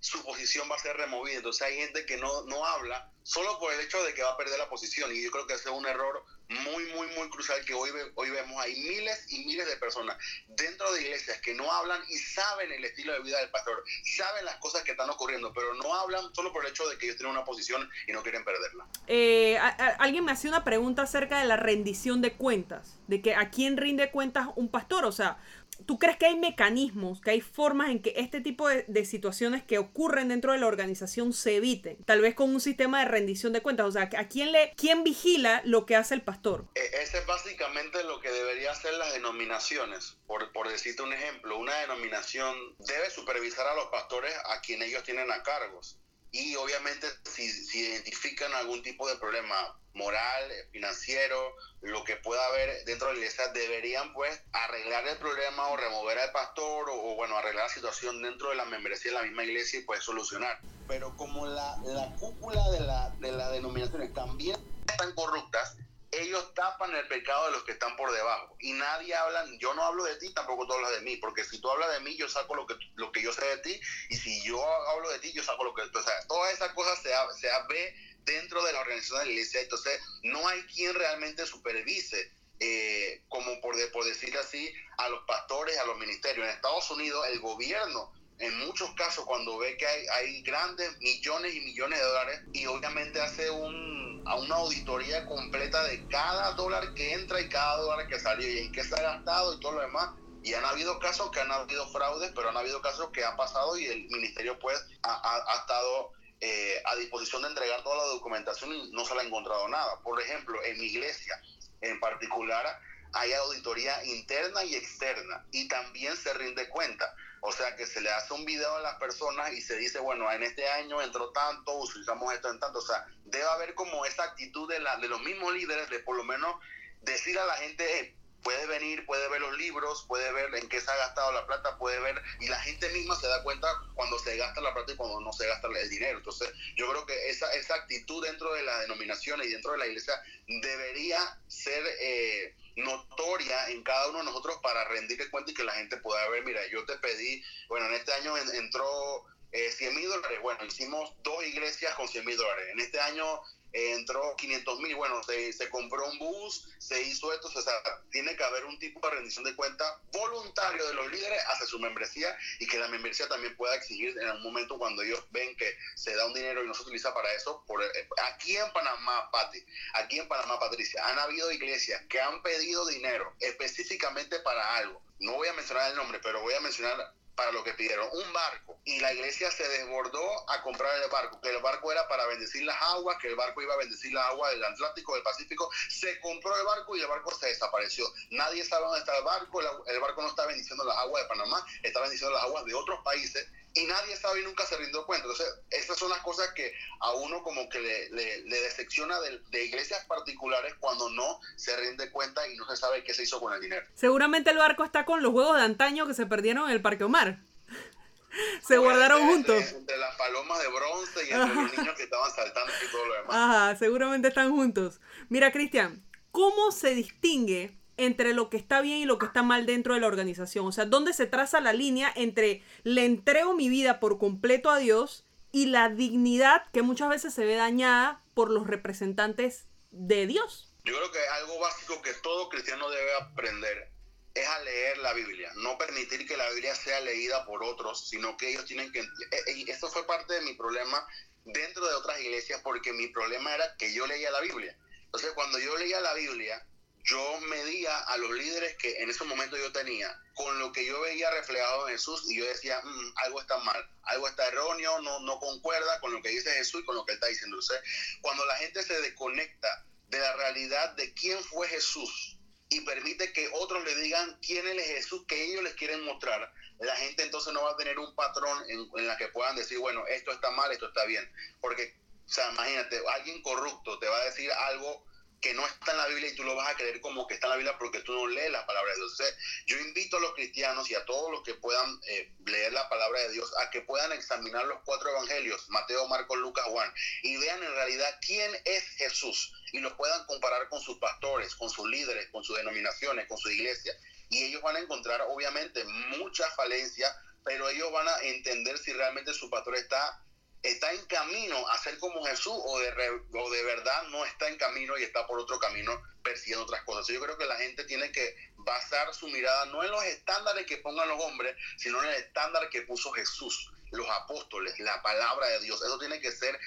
su 0.06 0.24
posición 0.24 0.70
va 0.70 0.76
a 0.76 0.80
ser 0.80 0.96
removida. 0.96 1.38
Entonces 1.38 1.64
hay 1.64 1.78
gente 1.78 2.06
que 2.06 2.18
no, 2.18 2.44
no 2.44 2.64
habla 2.64 3.12
solo 3.24 3.58
por 3.58 3.74
el 3.74 3.80
hecho 3.80 4.02
de 4.04 4.14
que 4.14 4.22
va 4.22 4.32
a 4.32 4.38
perder 4.38 4.60
la 4.60 4.70
posición. 4.70 5.12
Y 5.12 5.24
yo 5.24 5.32
creo 5.32 5.48
que 5.48 5.54
ese 5.54 5.70
es 5.70 5.76
un 5.76 5.88
error 5.88 6.24
muy, 6.48 6.86
muy, 6.94 7.08
muy 7.18 7.28
crucial 7.30 7.66
que 7.66 7.74
hoy, 7.74 7.90
hoy 8.14 8.30
vemos. 8.30 8.62
Hay 8.62 8.76
miles 8.76 9.26
y 9.30 9.46
miles 9.46 9.66
de 9.66 9.78
personas 9.78 10.16
dentro 10.48 10.92
de 10.94 11.02
iglesias 11.02 11.42
que 11.42 11.56
no 11.56 11.72
hablan 11.72 12.02
y 12.08 12.18
saben 12.20 12.72
el 12.72 12.86
estilo 12.86 13.14
de 13.14 13.22
vida 13.22 13.40
del 13.40 13.50
pastor, 13.50 13.84
saben 14.16 14.46
las 14.46 14.58
cosas 14.58 14.84
que 14.84 14.92
están 14.92 15.10
ocurriendo, 15.10 15.52
pero 15.54 15.74
no 15.74 15.96
hablan 15.96 16.34
solo 16.36 16.54
por 16.54 16.64
el 16.64 16.72
hecho 16.72 16.88
de 16.88 17.00
que 17.00 17.08
ellos 17.08 17.18
tienen 17.18 17.36
una 17.36 17.44
posición 17.44 17.90
y 18.08 18.12
no 18.12 18.22
quieren 18.22 18.46
perderla. 18.46 18.86
Eh, 19.08 19.58
alguien 19.58 20.24
me 20.24 20.32
hacía 20.32 20.52
una 20.52 20.64
pregunta 20.64 21.02
acerca 21.02 21.40
de 21.40 21.46
la 21.46 21.58
rendición 21.58 22.22
de 22.22 22.34
cuentas, 22.34 23.00
de 23.08 23.24
que 23.24 23.34
a 23.34 23.50
quién 23.50 23.78
rinde 23.78 24.12
cuentas 24.12 24.50
un 24.56 24.70
pastor. 24.70 25.06
O 25.06 25.12
sea, 25.12 25.40
¿Tú 25.86 26.00
crees 26.00 26.18
que 26.18 26.26
hay 26.26 26.36
mecanismos, 26.36 27.22
que 27.22 27.32
hay 27.32 27.42
formas 27.42 27.90
en 27.90 28.02
que 28.02 28.14
este 28.18 28.42
tipo 28.42 28.68
de, 28.70 29.06
situaciones 29.06 29.64
que 29.64 29.78
ocurren 29.78 30.30
dentro 30.30 30.54
de 30.54 30.60
la 30.60 30.68
organización 30.68 31.34
se 31.34 31.58
eviten? 31.58 31.98
Tal 32.06 32.22
vez 32.22 32.36
con 32.36 32.54
un 32.54 32.62
sistema 32.62 33.00
de 33.00 33.06
rendición 33.06 33.54
de 33.54 33.62
cuentas. 33.62 33.86
O 33.88 33.92
sea, 33.92 34.10
¿a 34.18 34.28
quién, 34.28 34.52
le, 34.52 34.74
quién 34.76 35.04
vigila 35.04 35.62
lo 35.66 35.86
que 35.86 35.96
hace 35.96 36.14
el 36.14 36.22
pastor? 36.22 36.66
E, 36.76 36.82
ese 37.02 37.20
es 37.20 37.26
básicamente 37.26 38.04
lo 38.04 38.20
que 38.22 38.30
debería 38.30 38.72
hacer 38.72 38.94
las 38.96 39.14
denominaciones. 39.14 40.18
Por, 40.28 40.52
por 40.52 40.70
decirte 40.70 41.02
un 41.02 41.14
ejemplo, 41.14 41.58
una 41.58 41.76
denominación 41.82 42.56
debe 42.80 43.10
supervisar 43.10 43.68
a 43.68 43.76
los 43.76 43.86
pastores 43.88 44.34
a 44.52 44.62
quien 44.62 44.82
ellos 44.82 45.04
tienen 45.04 45.32
a 45.32 45.44
cargos. 45.44 46.00
Y 46.32 46.56
obviamente 46.56 47.08
si, 47.24 47.50
si 47.50 47.80
identifican 47.80 48.54
algún 48.54 48.82
tipo 48.82 49.08
de 49.08 49.16
problema 49.18 49.80
moral, 49.96 50.52
financiero, 50.72 51.56
lo 51.82 52.04
que 52.04 52.18
pueda 52.18 52.46
haber 52.48 52.84
dentro 52.86 53.08
de 53.08 53.14
la 53.14 53.20
iglesia, 53.20 53.48
deberían 53.50 54.14
pues 54.14 54.40
arreglar 54.52 55.08
el 55.08 55.18
problema 55.18 55.70
o 55.70 55.78
remover 55.78 56.20
al 56.20 56.32
pastor 56.32 56.90
o, 56.90 57.16
bueno, 57.16 57.38
arreglar 57.38 57.66
la 57.66 57.74
situación 57.74 58.22
dentro 58.22 58.50
de 58.50 58.56
la 58.56 58.66
membresía 58.66 59.12
de 59.12 59.18
la 59.18 59.24
misma 59.24 59.44
iglesia 59.44 59.80
y 59.80 59.84
pues 59.84 60.04
solucionar. 60.04 60.62
Pero 60.88 61.16
como 61.16 61.48
la, 61.48 61.76
la 61.86 62.14
cúpula 62.18 62.62
de 62.72 62.82
la, 62.82 63.16
de 63.20 63.32
las 63.32 63.52
denominaciones 63.52 64.14
también 64.14 64.58
están 64.88 65.16
corruptas, 65.16 65.76
ellos 66.12 66.54
tapan 66.54 66.94
el 66.96 67.08
pecado 67.08 67.46
de 67.46 67.52
los 67.52 67.64
que 67.64 67.72
están 67.72 67.96
por 67.96 68.12
debajo 68.12 68.56
y 68.60 68.74
nadie 68.74 69.16
habla, 69.16 69.46
yo 69.60 69.74
no 69.74 69.84
hablo 69.84 70.04
de 70.04 70.16
ti, 70.18 70.34
tampoco 70.34 70.68
tú 70.68 70.74
hablas 70.74 70.92
de 70.92 71.02
mí, 71.02 71.18
porque 71.18 71.44
si 71.44 71.60
tú 71.60 71.70
hablas 71.70 71.92
de 71.92 72.00
mí, 72.02 72.16
yo 72.16 72.30
saco 72.30 72.56
lo 72.56 72.66
que, 72.66 72.76
lo 72.96 73.12
que 73.12 73.22
yo 73.22 73.34
sé 73.34 73.46
de 73.46 73.58
ti 73.58 73.80
y 74.10 74.16
si 74.16 74.44
yo 74.44 74.64
hablo 74.90 75.10
de 75.10 75.20
ti, 75.20 75.34
yo 75.34 75.44
saco 75.44 75.64
lo 75.64 75.74
que 75.74 75.88
tú 75.90 76.02
sabes. 76.02 76.28
Todas 76.28 76.54
esas 76.54 76.74
cosas 76.74 77.02
se, 77.02 77.10
se 77.40 77.50
ve 77.70 77.96
dentro 78.26 78.64
de 78.64 78.74
la 78.74 78.82
organización 78.82 79.20
de 79.20 79.26
la 79.26 79.32
iglesia, 79.32 79.62
entonces 79.62 80.00
no 80.24 80.48
hay 80.48 80.62
quien 80.64 80.94
realmente 80.94 81.46
supervise, 81.46 82.32
eh, 82.60 83.24
como 83.30 83.60
por, 83.62 83.76
por 83.92 84.06
decir 84.06 84.38
así, 84.38 84.74
a 84.98 85.10
los 85.10 85.24
pastores, 85.26 85.78
a 85.78 85.86
los 85.86 85.98
ministerios. 85.98 86.48
En 86.48 86.54
Estados 86.54 86.90
Unidos 86.92 87.26
el 87.28 87.40
gobierno 87.40 88.12
en 88.38 88.58
muchos 88.60 88.94
casos 88.96 89.26
cuando 89.26 89.58
ve 89.58 89.78
que 89.78 89.88
hay, 89.88 90.06
hay 90.08 90.42
grandes 90.44 90.98
millones 91.00 91.56
y 91.56 91.62
millones 91.62 92.00
de 92.00 92.06
dólares 92.06 92.42
y 92.52 92.66
obviamente 92.66 93.22
hace 93.22 93.50
un, 93.50 94.22
una 94.26 94.56
auditoría 94.56 95.26
completa 95.26 95.84
de 95.86 96.06
cada 96.08 96.52
dólar 96.52 96.94
que 96.96 97.14
entra 97.14 97.40
y 97.40 97.48
cada 97.48 97.78
dólar 97.78 98.08
que 98.08 98.20
salió 98.20 98.50
y 98.50 98.60
en 98.60 98.72
qué 98.72 98.84
se 98.84 98.96
ha 98.96 99.02
gastado 99.02 99.54
y 99.54 99.60
todo 99.60 99.74
lo 99.74 99.82
demás. 99.82 100.10
Y 100.44 100.54
han 100.54 100.66
habido 100.66 101.00
casos 101.00 101.32
que 101.32 101.40
han 101.40 101.52
habido 101.52 101.88
fraudes, 101.92 102.32
pero 102.36 102.50
han 102.50 102.58
habido 102.58 102.82
casos 102.82 103.10
que 103.12 103.24
han 103.24 103.36
pasado 103.38 103.78
y 103.78 103.86
el 103.86 104.06
ministerio 104.10 104.60
pues 104.60 104.80
ha, 105.02 105.44
ha 105.54 105.60
estado 105.62 106.12
eh, 106.42 106.82
a 106.86 106.96
disposición 106.96 107.42
de 107.44 107.50
entregar 107.50 107.84
toda 107.84 107.98
la 107.98 108.14
documentación 108.14 108.74
y 108.74 108.92
no 108.92 109.06
se 109.06 109.16
le 109.16 109.22
ha 109.22 109.24
encontrado 109.24 109.68
nada. 109.68 110.02
Por 110.02 110.22
ejemplo, 110.22 110.64
en 110.64 110.78
mi 110.78 110.86
iglesia 110.86 111.40
en 111.82 112.00
particular 112.00 112.80
hay 113.14 113.32
auditoría 113.34 114.04
interna 114.06 114.64
y 114.64 114.76
externa 114.76 115.46
y 115.52 115.68
también 115.68 116.16
se 116.18 116.34
rinde 116.34 116.68
cuenta. 116.70 117.16
O 117.42 117.52
sea 117.52 117.76
que 117.76 117.86
se 117.86 118.02
le 118.02 118.10
hace 118.10 118.34
un 118.34 118.44
video 118.44 118.76
a 118.76 118.82
las 118.82 118.96
personas 118.96 119.54
y 119.54 119.62
se 119.62 119.78
dice, 119.78 120.00
bueno, 120.00 120.32
en 120.32 120.44
este 120.44 120.68
año 120.68 121.02
entró 121.02 121.32
tanto, 121.32 121.78
utilizamos 121.78 122.34
esto 122.34 122.50
en 122.50 122.60
tanto. 122.60 122.80
O 122.80 122.82
sea, 122.82 123.06
debe 123.24 123.46
haber 123.46 123.76
como 123.76 124.06
esa 124.06 124.24
actitud 124.24 124.68
de, 124.68 124.80
los 124.80 125.22
mismos 125.22 125.54
líderes 125.54 125.90
de 125.90 126.00
por 126.00 126.18
lo 126.18 126.24
menos 126.24 126.56
decir 127.02 127.38
a 127.38 127.46
la 127.46 127.54
gente, 127.58 128.18
puede 128.46 128.68
venir, 128.68 129.04
puede 129.08 129.28
ver 129.28 129.42
los 129.42 129.58
libros, 129.58 130.06
puede 130.08 130.32
ver 130.32 130.54
en 130.54 130.70
qué 130.70 130.80
se 130.80 130.90
ha 130.90 130.96
gastado 130.98 131.32
la 131.32 131.48
plata, 131.48 131.80
puede 131.80 132.00
ver, 132.00 132.22
y 132.40 132.48
la 132.48 132.60
gente 132.60 132.88
misma 132.90 133.20
se 133.20 133.28
da 133.28 133.42
cuenta 133.42 133.68
cuando 133.96 134.20
se 134.20 134.38
gasta 134.38 134.62
la 134.62 134.72
plata 134.72 134.94
y 134.94 134.96
cuando 134.96 135.20
no 135.20 135.34
se 135.34 135.48
gasta 135.48 135.68
el 135.68 135.90
dinero. 135.90 136.20
Entonces, 136.20 136.54
yo 136.76 136.88
creo 136.88 137.08
que 137.08 137.30
esa, 137.32 137.52
esa 137.56 137.74
actitud 137.74 138.24
dentro 138.24 138.54
de 138.54 138.62
las 138.62 138.82
denominaciones 138.82 139.48
y 139.48 139.52
dentro 139.52 139.72
de 139.72 139.80
la 139.80 139.88
iglesia 139.88 140.14
debería 140.46 141.40
ser 141.48 141.84
eh, 142.00 142.56
notoria 142.76 143.70
en 143.70 143.82
cada 143.82 144.10
uno 144.10 144.20
de 144.20 144.26
nosotros 144.26 144.60
para 144.62 144.88
rendirle 144.90 145.28
cuenta 145.32 145.50
y 145.50 145.56
que 145.56 145.64
la 145.64 145.74
gente 145.74 145.98
pueda 145.98 146.30
ver, 146.30 146.46
mira, 146.46 146.62
yo 146.68 146.86
te 146.86 146.98
pedí, 147.00 147.44
bueno, 147.68 147.88
en 147.88 147.96
este 147.96 148.14
año 148.14 148.38
entró... 148.38 149.26
Eh, 149.52 149.72
100 149.72 149.96
mil 149.96 150.10
dólares, 150.10 150.42
bueno, 150.42 150.66
hicimos 150.66 151.14
dos 151.24 151.42
iglesias 151.46 151.96
con 151.96 152.10
100 152.10 152.26
mil 152.26 152.36
dólares. 152.36 152.68
En 152.74 152.80
este 152.82 153.00
año 153.00 153.42
entró 153.76 154.36
500 154.38 154.80
mil, 154.80 154.96
bueno, 154.96 155.22
se, 155.24 155.52
se, 155.52 155.70
compró 155.70 156.10
un 156.10 156.18
bus, 156.18 156.70
se 156.78 157.02
hizo 157.04 157.34
esto, 157.34 157.50
o 157.54 157.62
sea, 157.62 157.74
tiene 158.10 158.36
que 158.38 158.44
haber 158.44 158.64
un 158.66 158.80
tipo 158.80 159.06
de 159.06 159.16
rendición 159.16 159.44
de 159.44 159.54
cuenta 159.54 160.00
voluntario 160.14 160.88
de 160.88 160.94
los 160.94 161.12
líderes 161.12 161.44
hacia 161.48 161.66
su 161.66 161.78
membresía 161.80 162.36
y 162.60 162.68
que 162.68 162.80
la 162.80 162.88
membresía 162.88 163.28
también 163.28 163.56
pueda 163.58 163.76
exigir 163.76 164.18
en 164.18 164.30
un 164.30 164.44
momento 164.44 164.78
cuando 164.78 165.02
ellos 165.04 165.22
ven 165.32 165.56
que 165.58 165.78
se 165.96 166.16
da 166.16 166.26
un 166.26 166.34
dinero 166.34 166.64
y 166.64 166.68
no 166.68 166.74
se 166.74 166.84
utiliza 166.84 167.14
para 167.14 167.32
eso. 167.34 167.66
Por, 167.68 167.84
eh, 167.84 168.08
aquí 168.32 168.56
en 168.56 168.72
Panamá, 168.72 169.30
Pati, 169.30 169.66
aquí 169.94 170.20
en 170.20 170.28
Panamá, 170.30 170.58
Patricia, 170.58 171.06
han 171.06 171.20
habido 171.20 171.52
iglesias 171.52 172.02
que 172.08 172.22
han 172.22 172.42
pedido 172.42 172.86
dinero 172.88 173.36
específicamente 173.42 174.40
para 174.40 174.78
algo. 174.78 175.02
No 175.20 175.34
voy 175.34 175.50
a 175.50 175.54
mencionar 175.54 175.92
el 175.92 175.98
nombre, 175.98 176.20
pero 176.24 176.42
voy 176.42 176.54
a 176.54 176.62
mencionar 176.62 177.14
para 177.36 177.52
lo 177.52 177.64
que 177.64 177.74
pidieron, 177.74 178.08
un 178.12 178.34
barco. 178.34 178.80
Y 178.86 179.00
la 179.00 179.14
iglesia 179.14 179.52
se 179.52 179.68
desbordó 179.68 180.50
a 180.50 180.62
comprar 180.62 181.02
el 181.02 181.10
barco, 181.10 181.40
que 181.42 181.50
el 181.50 181.62
barco 181.62 181.92
era 181.92 182.08
para 182.08 182.26
bendecir 182.28 182.64
las 182.64 182.82
aguas, 182.82 183.18
que 183.22 183.28
el 183.28 183.36
barco 183.36 183.62
iba 183.62 183.74
a 183.74 183.78
bendecir 183.78 184.14
las 184.14 184.28
aguas 184.30 184.52
del 184.52 184.64
Atlántico, 184.64 185.14
del 185.14 185.24
Pacífico. 185.24 185.70
Se 185.90 186.20
compró 186.22 186.56
el 186.56 186.66
barco 186.66 186.96
y 186.96 187.02
el 187.02 187.08
barco 187.08 187.34
se 187.36 187.48
desapareció. 187.48 188.06
Nadie 188.32 188.64
sabe 188.64 188.86
dónde 188.86 189.00
está 189.00 189.18
el 189.18 189.24
barco, 189.24 189.62
el 189.86 190.00
barco 190.00 190.22
no 190.22 190.30
está 190.30 190.46
bendiciendo 190.46 190.84
las 190.84 190.98
aguas 190.98 191.24
de 191.24 191.30
Panamá, 191.30 191.66
está 191.84 192.00
bendiciendo 192.02 192.34
las 192.34 192.44
aguas 192.44 192.66
de 192.66 192.74
otros 192.74 193.00
países 193.04 193.48
y 193.76 193.86
nadie 193.86 194.16
sabe 194.16 194.40
y 194.40 194.44
nunca 194.44 194.66
se 194.66 194.78
rindió 194.78 195.06
cuenta. 195.06 195.28
Entonces, 195.28 195.54
estas 195.70 195.98
son 195.98 196.10
las 196.10 196.20
cosas 196.20 196.52
que 196.54 196.74
a 197.02 197.12
uno 197.14 197.44
como 197.44 197.70
que 197.70 197.80
le, 197.80 198.10
le, 198.10 198.62
decepciona 198.62 199.20
de, 199.20 199.42
de, 199.50 199.66
iglesias 199.66 200.04
particulares 200.06 200.74
cuando 200.80 201.10
no 201.10 201.40
se 201.58 201.76
rinde 201.76 202.10
cuenta 202.10 202.48
y 202.48 202.56
no 202.56 202.66
se 202.68 202.78
sabe 202.78 203.04
qué 203.04 203.14
se 203.14 203.24
hizo 203.24 203.40
con 203.40 203.54
el 203.54 203.60
dinero. 203.60 203.86
Seguramente 203.94 204.50
el 204.50 204.58
barco 204.58 204.86
está 204.86 205.04
con 205.04 205.22
los 205.22 205.34
huevos 205.34 205.58
de 205.58 205.64
antaño 205.64 206.08
que 206.08 206.14
se 206.14 206.26
perdieron 206.26 206.70
en 206.70 206.72
el 206.72 206.82
Parque 206.82 207.04
Omar. 207.04 207.40
se 208.66 208.78
guardaron 208.78 209.28
juntos. 209.28 209.62
Entre 209.74 209.98
las 209.98 210.16
palomas 210.16 210.60
de 210.62 210.68
bronce 210.70 211.26
y 211.28 211.32
entre 211.32 211.56
los 211.56 211.78
niños 211.78 211.96
que 211.96 212.04
estaban 212.04 212.32
saltando 212.32 212.72
y 212.82 212.92
todo 212.92 213.06
lo 213.06 213.14
demás. 213.14 213.36
Ajá, 213.36 213.76
seguramente 213.76 214.30
están 214.30 214.52
juntos. 214.52 215.02
Mira, 215.28 215.52
Cristian, 215.52 216.02
¿cómo 216.32 216.72
se 216.72 216.96
distingue 216.96 217.78
entre 217.98 218.34
lo 218.34 218.50
que 218.50 218.58
está 218.58 218.82
bien 218.82 219.00
y 219.00 219.06
lo 219.06 219.18
que 219.18 219.26
está 219.26 219.44
mal 219.44 219.66
dentro 219.66 219.94
de 219.94 220.00
la 220.00 220.08
organización. 220.08 220.68
O 220.68 220.72
sea, 220.72 220.86
¿dónde 220.86 221.14
se 221.14 221.28
traza 221.28 221.62
la 221.62 221.74
línea 221.74 222.12
entre 222.16 222.64
le 222.84 223.06
entrego 223.06 223.54
mi 223.54 223.70
vida 223.70 224.00
por 224.00 224.18
completo 224.18 224.70
a 224.70 224.80
Dios 224.80 225.26
y 225.52 225.68
la 225.68 225.90
dignidad 225.90 226.70
que 226.72 226.82
muchas 226.82 227.10
veces 227.10 227.34
se 227.34 227.46
ve 227.46 227.56
dañada 227.56 228.22
por 228.34 228.52
los 228.52 228.68
representantes 228.68 229.66
de 229.92 230.28
Dios? 230.28 230.74
Yo 230.84 230.96
creo 230.96 231.12
que 231.12 231.20
algo 231.42 231.60
básico 231.60 232.02
que 232.02 232.14
todo 232.16 232.50
cristiano 232.50 232.90
debe 232.90 233.14
aprender 233.16 233.92
es 234.36 234.48
a 234.48 234.60
leer 234.60 234.98
la 234.98 235.14
Biblia, 235.14 235.50
no 235.56 235.78
permitir 235.78 236.28
que 236.28 236.36
la 236.36 236.50
Biblia 236.50 236.76
sea 236.76 237.00
leída 237.00 237.46
por 237.46 237.64
otros, 237.64 238.10
sino 238.10 238.36
que 238.36 238.50
ellos 238.50 238.66
tienen 238.66 238.92
que... 238.92 239.00
Eh, 239.00 239.06
eh, 239.48 239.52
y 239.56 239.72
esto 239.72 239.88
fue 239.88 240.06
parte 240.06 240.34
de 240.34 240.42
mi 240.42 240.54
problema 240.56 241.08
dentro 241.46 241.88
de 241.88 241.94
otras 241.94 242.20
iglesias, 242.20 242.60
porque 242.62 242.92
mi 242.92 243.08
problema 243.08 243.56
era 243.56 243.78
que 243.78 243.94
yo 243.94 244.06
leía 244.06 244.30
la 244.32 244.42
Biblia. 244.42 244.78
Entonces, 245.06 245.32
cuando 245.34 245.58
yo 245.58 245.78
leía 245.78 246.02
la 246.02 246.14
Biblia, 246.14 246.68
yo 247.06 247.40
medía 247.42 247.98
a 248.00 248.18
los 248.18 248.32
líderes 248.32 248.76
que 248.78 249.02
en 249.02 249.10
ese 249.10 249.24
momento 249.26 249.56
yo 249.58 249.72
tenía 249.72 250.20
con 250.34 250.58
lo 250.60 250.72
que 250.72 250.86
yo 250.86 251.00
veía 251.02 251.30
reflejado 251.32 251.88
en 251.88 251.96
Jesús 251.96 252.24
y 252.30 252.38
yo 252.38 252.46
decía, 252.46 252.82
mm, 252.84 253.14
algo 253.18 253.40
está 253.40 253.58
mal, 253.60 253.90
algo 254.04 254.28
está 254.28 254.48
erróneo, 254.48 255.02
no, 255.02 255.20
no 255.20 255.40
concuerda 255.40 256.00
con 256.00 256.12
lo 256.12 256.22
que 256.22 256.30
dice 256.30 256.52
Jesús 256.52 256.82
y 256.82 256.86
con 256.86 256.96
lo 256.96 257.06
que 257.06 257.12
él 257.14 257.18
está 257.18 257.28
diciendo. 257.28 257.58
Entonces, 257.58 257.82
cuando 258.22 258.46
la 258.46 258.56
gente 258.58 258.84
se 258.84 259.00
desconecta 259.02 259.86
de 260.08 260.20
la 260.20 260.34
realidad 260.34 260.94
de 260.96 261.14
quién 261.14 261.42
fue 261.44 261.68
Jesús 261.68 262.38
y 262.70 262.82
permite 262.82 263.32
que 263.32 263.50
otros 263.54 263.84
le 263.86 263.96
digan 263.96 264.40
quién 264.42 264.68
es 264.68 264.88
Jesús 264.88 265.26
que 265.28 265.44
ellos 265.44 265.64
les 265.64 265.76
quieren 265.76 266.04
mostrar, 266.04 266.52
la 266.80 266.96
gente 266.98 267.24
entonces 267.24 267.54
no 267.54 267.64
va 267.64 267.72
a 267.72 267.78
tener 267.78 268.00
un 268.00 268.14
patrón 268.16 268.64
en, 268.68 268.90
en 268.98 269.08
la 269.08 269.16
que 269.16 269.28
puedan 269.28 269.56
decir, 269.56 269.78
bueno, 269.78 270.06
esto 270.08 270.32
está 270.32 270.50
mal, 270.52 270.72
esto 270.72 270.88
está 270.88 271.06
bien. 271.06 271.32
Porque, 271.62 271.96
o 272.26 272.30
sea, 272.30 272.52
imagínate, 272.52 273.00
alguien 273.14 273.44
corrupto 273.44 274.00
te 274.00 274.08
va 274.08 274.18
a 274.18 274.26
decir 274.26 274.52
algo 274.52 275.06
que 275.46 275.54
no 275.54 275.64
está 275.68 275.92
en 275.92 275.98
la 275.98 276.08
Biblia 276.08 276.32
y 276.32 276.36
tú 276.36 276.44
lo 276.44 276.56
vas 276.56 276.70
a 276.70 276.76
creer 276.76 277.00
como 277.02 277.28
que 277.28 277.36
está 277.36 277.46
en 277.46 277.52
la 277.52 277.58
Biblia 277.58 277.78
porque 277.78 278.00
tú 278.00 278.14
no 278.14 278.26
lees 278.26 278.52
la 278.52 278.66
palabra 278.66 278.90
de 278.90 278.98
Dios. 278.98 279.12
Entonces, 279.12 279.38
yo 279.68 279.78
invito 279.78 280.18
a 280.18 280.20
los 280.20 280.34
cristianos 280.34 280.90
y 280.90 280.96
a 280.96 281.06
todos 281.06 281.32
los 281.32 281.44
que 281.44 281.54
puedan 281.54 282.00
eh, 282.08 282.34
leer 282.48 282.74
la 282.74 282.90
palabra 282.90 283.20
de 283.20 283.30
Dios 283.30 283.54
a 283.60 283.70
que 283.70 283.82
puedan 283.82 284.12
examinar 284.12 284.66
los 284.66 284.80
cuatro 284.84 285.08
evangelios, 285.08 285.70
Mateo, 285.70 286.08
Marcos, 286.08 286.40
Lucas, 286.40 286.66
Juan, 286.66 286.92
y 287.22 287.38
vean 287.38 287.62
en 287.62 287.76
realidad 287.76 288.20
quién 288.26 288.60
es 288.66 288.90
Jesús 288.98 289.54
y 289.72 289.82
lo 289.82 289.96
puedan 289.96 290.26
comparar 290.26 290.68
con 290.68 290.82
sus 290.82 290.98
pastores, 290.98 291.54
con 291.54 291.70
sus 291.70 291.88
líderes, 291.92 292.28
con 292.32 292.44
sus 292.44 292.58
denominaciones, 292.58 293.28
con 293.28 293.38
su 293.38 293.52
iglesia. 293.52 293.94
Y 294.32 294.46
ellos 294.46 294.64
van 294.64 294.78
a 294.78 294.80
encontrar 294.80 295.22
obviamente 295.30 295.84
muchas 296.18 296.56
falencias, 296.56 297.16
pero 297.44 297.70
ellos 297.70 297.92
van 297.92 298.08
a 298.08 298.18
entender 298.22 298.80
si 298.80 298.94
realmente 298.94 299.32
su 299.32 299.48
pastor 299.52 299.76
está 299.76 300.26
está 300.64 300.92
en 300.92 301.06
camino 301.06 301.68
a 301.70 301.78
ser 301.78 301.98
como 302.00 302.24
Jesús 302.26 302.54
o 302.54 302.80
de, 302.80 302.90
o 303.34 303.50
de 303.50 303.64
verdad 303.64 304.04
no 304.10 304.26
está 304.26 304.48
en 304.48 304.58
camino 304.58 304.98
y 304.98 305.04
está 305.04 305.26
por 305.28 305.40
otro 305.40 305.60
camino 305.60 306.02
persiguiendo 306.24 306.64
otras 306.64 306.84
cosas. 306.84 307.08
Yo 307.08 307.22
creo 307.22 307.38
que 307.38 307.46
la 307.46 307.58
gente 307.58 307.84
tiene 307.84 308.12
que 308.12 308.36
basar 308.56 309.14
su 309.14 309.28
mirada 309.28 309.66
no 309.68 309.84
en 309.84 309.92
los 309.92 310.04
estándares 310.06 310.66
que 310.66 310.78
pongan 310.78 311.08
los 311.08 311.22
hombres, 311.22 311.56
sino 311.78 312.02
en 312.04 312.10
el 312.10 312.16
estándar 312.16 312.70
que 312.70 312.82
puso 312.82 313.12
Jesús 313.12 313.72
los 313.96 314.10
apóstoles, 314.10 314.80
la 314.80 315.02
palabra 315.02 315.48
de 315.48 315.60
Dios. 315.62 315.82
Eso 315.82 315.98
tiene 316.00 316.20
que 316.20 316.32
ser, 316.32 316.60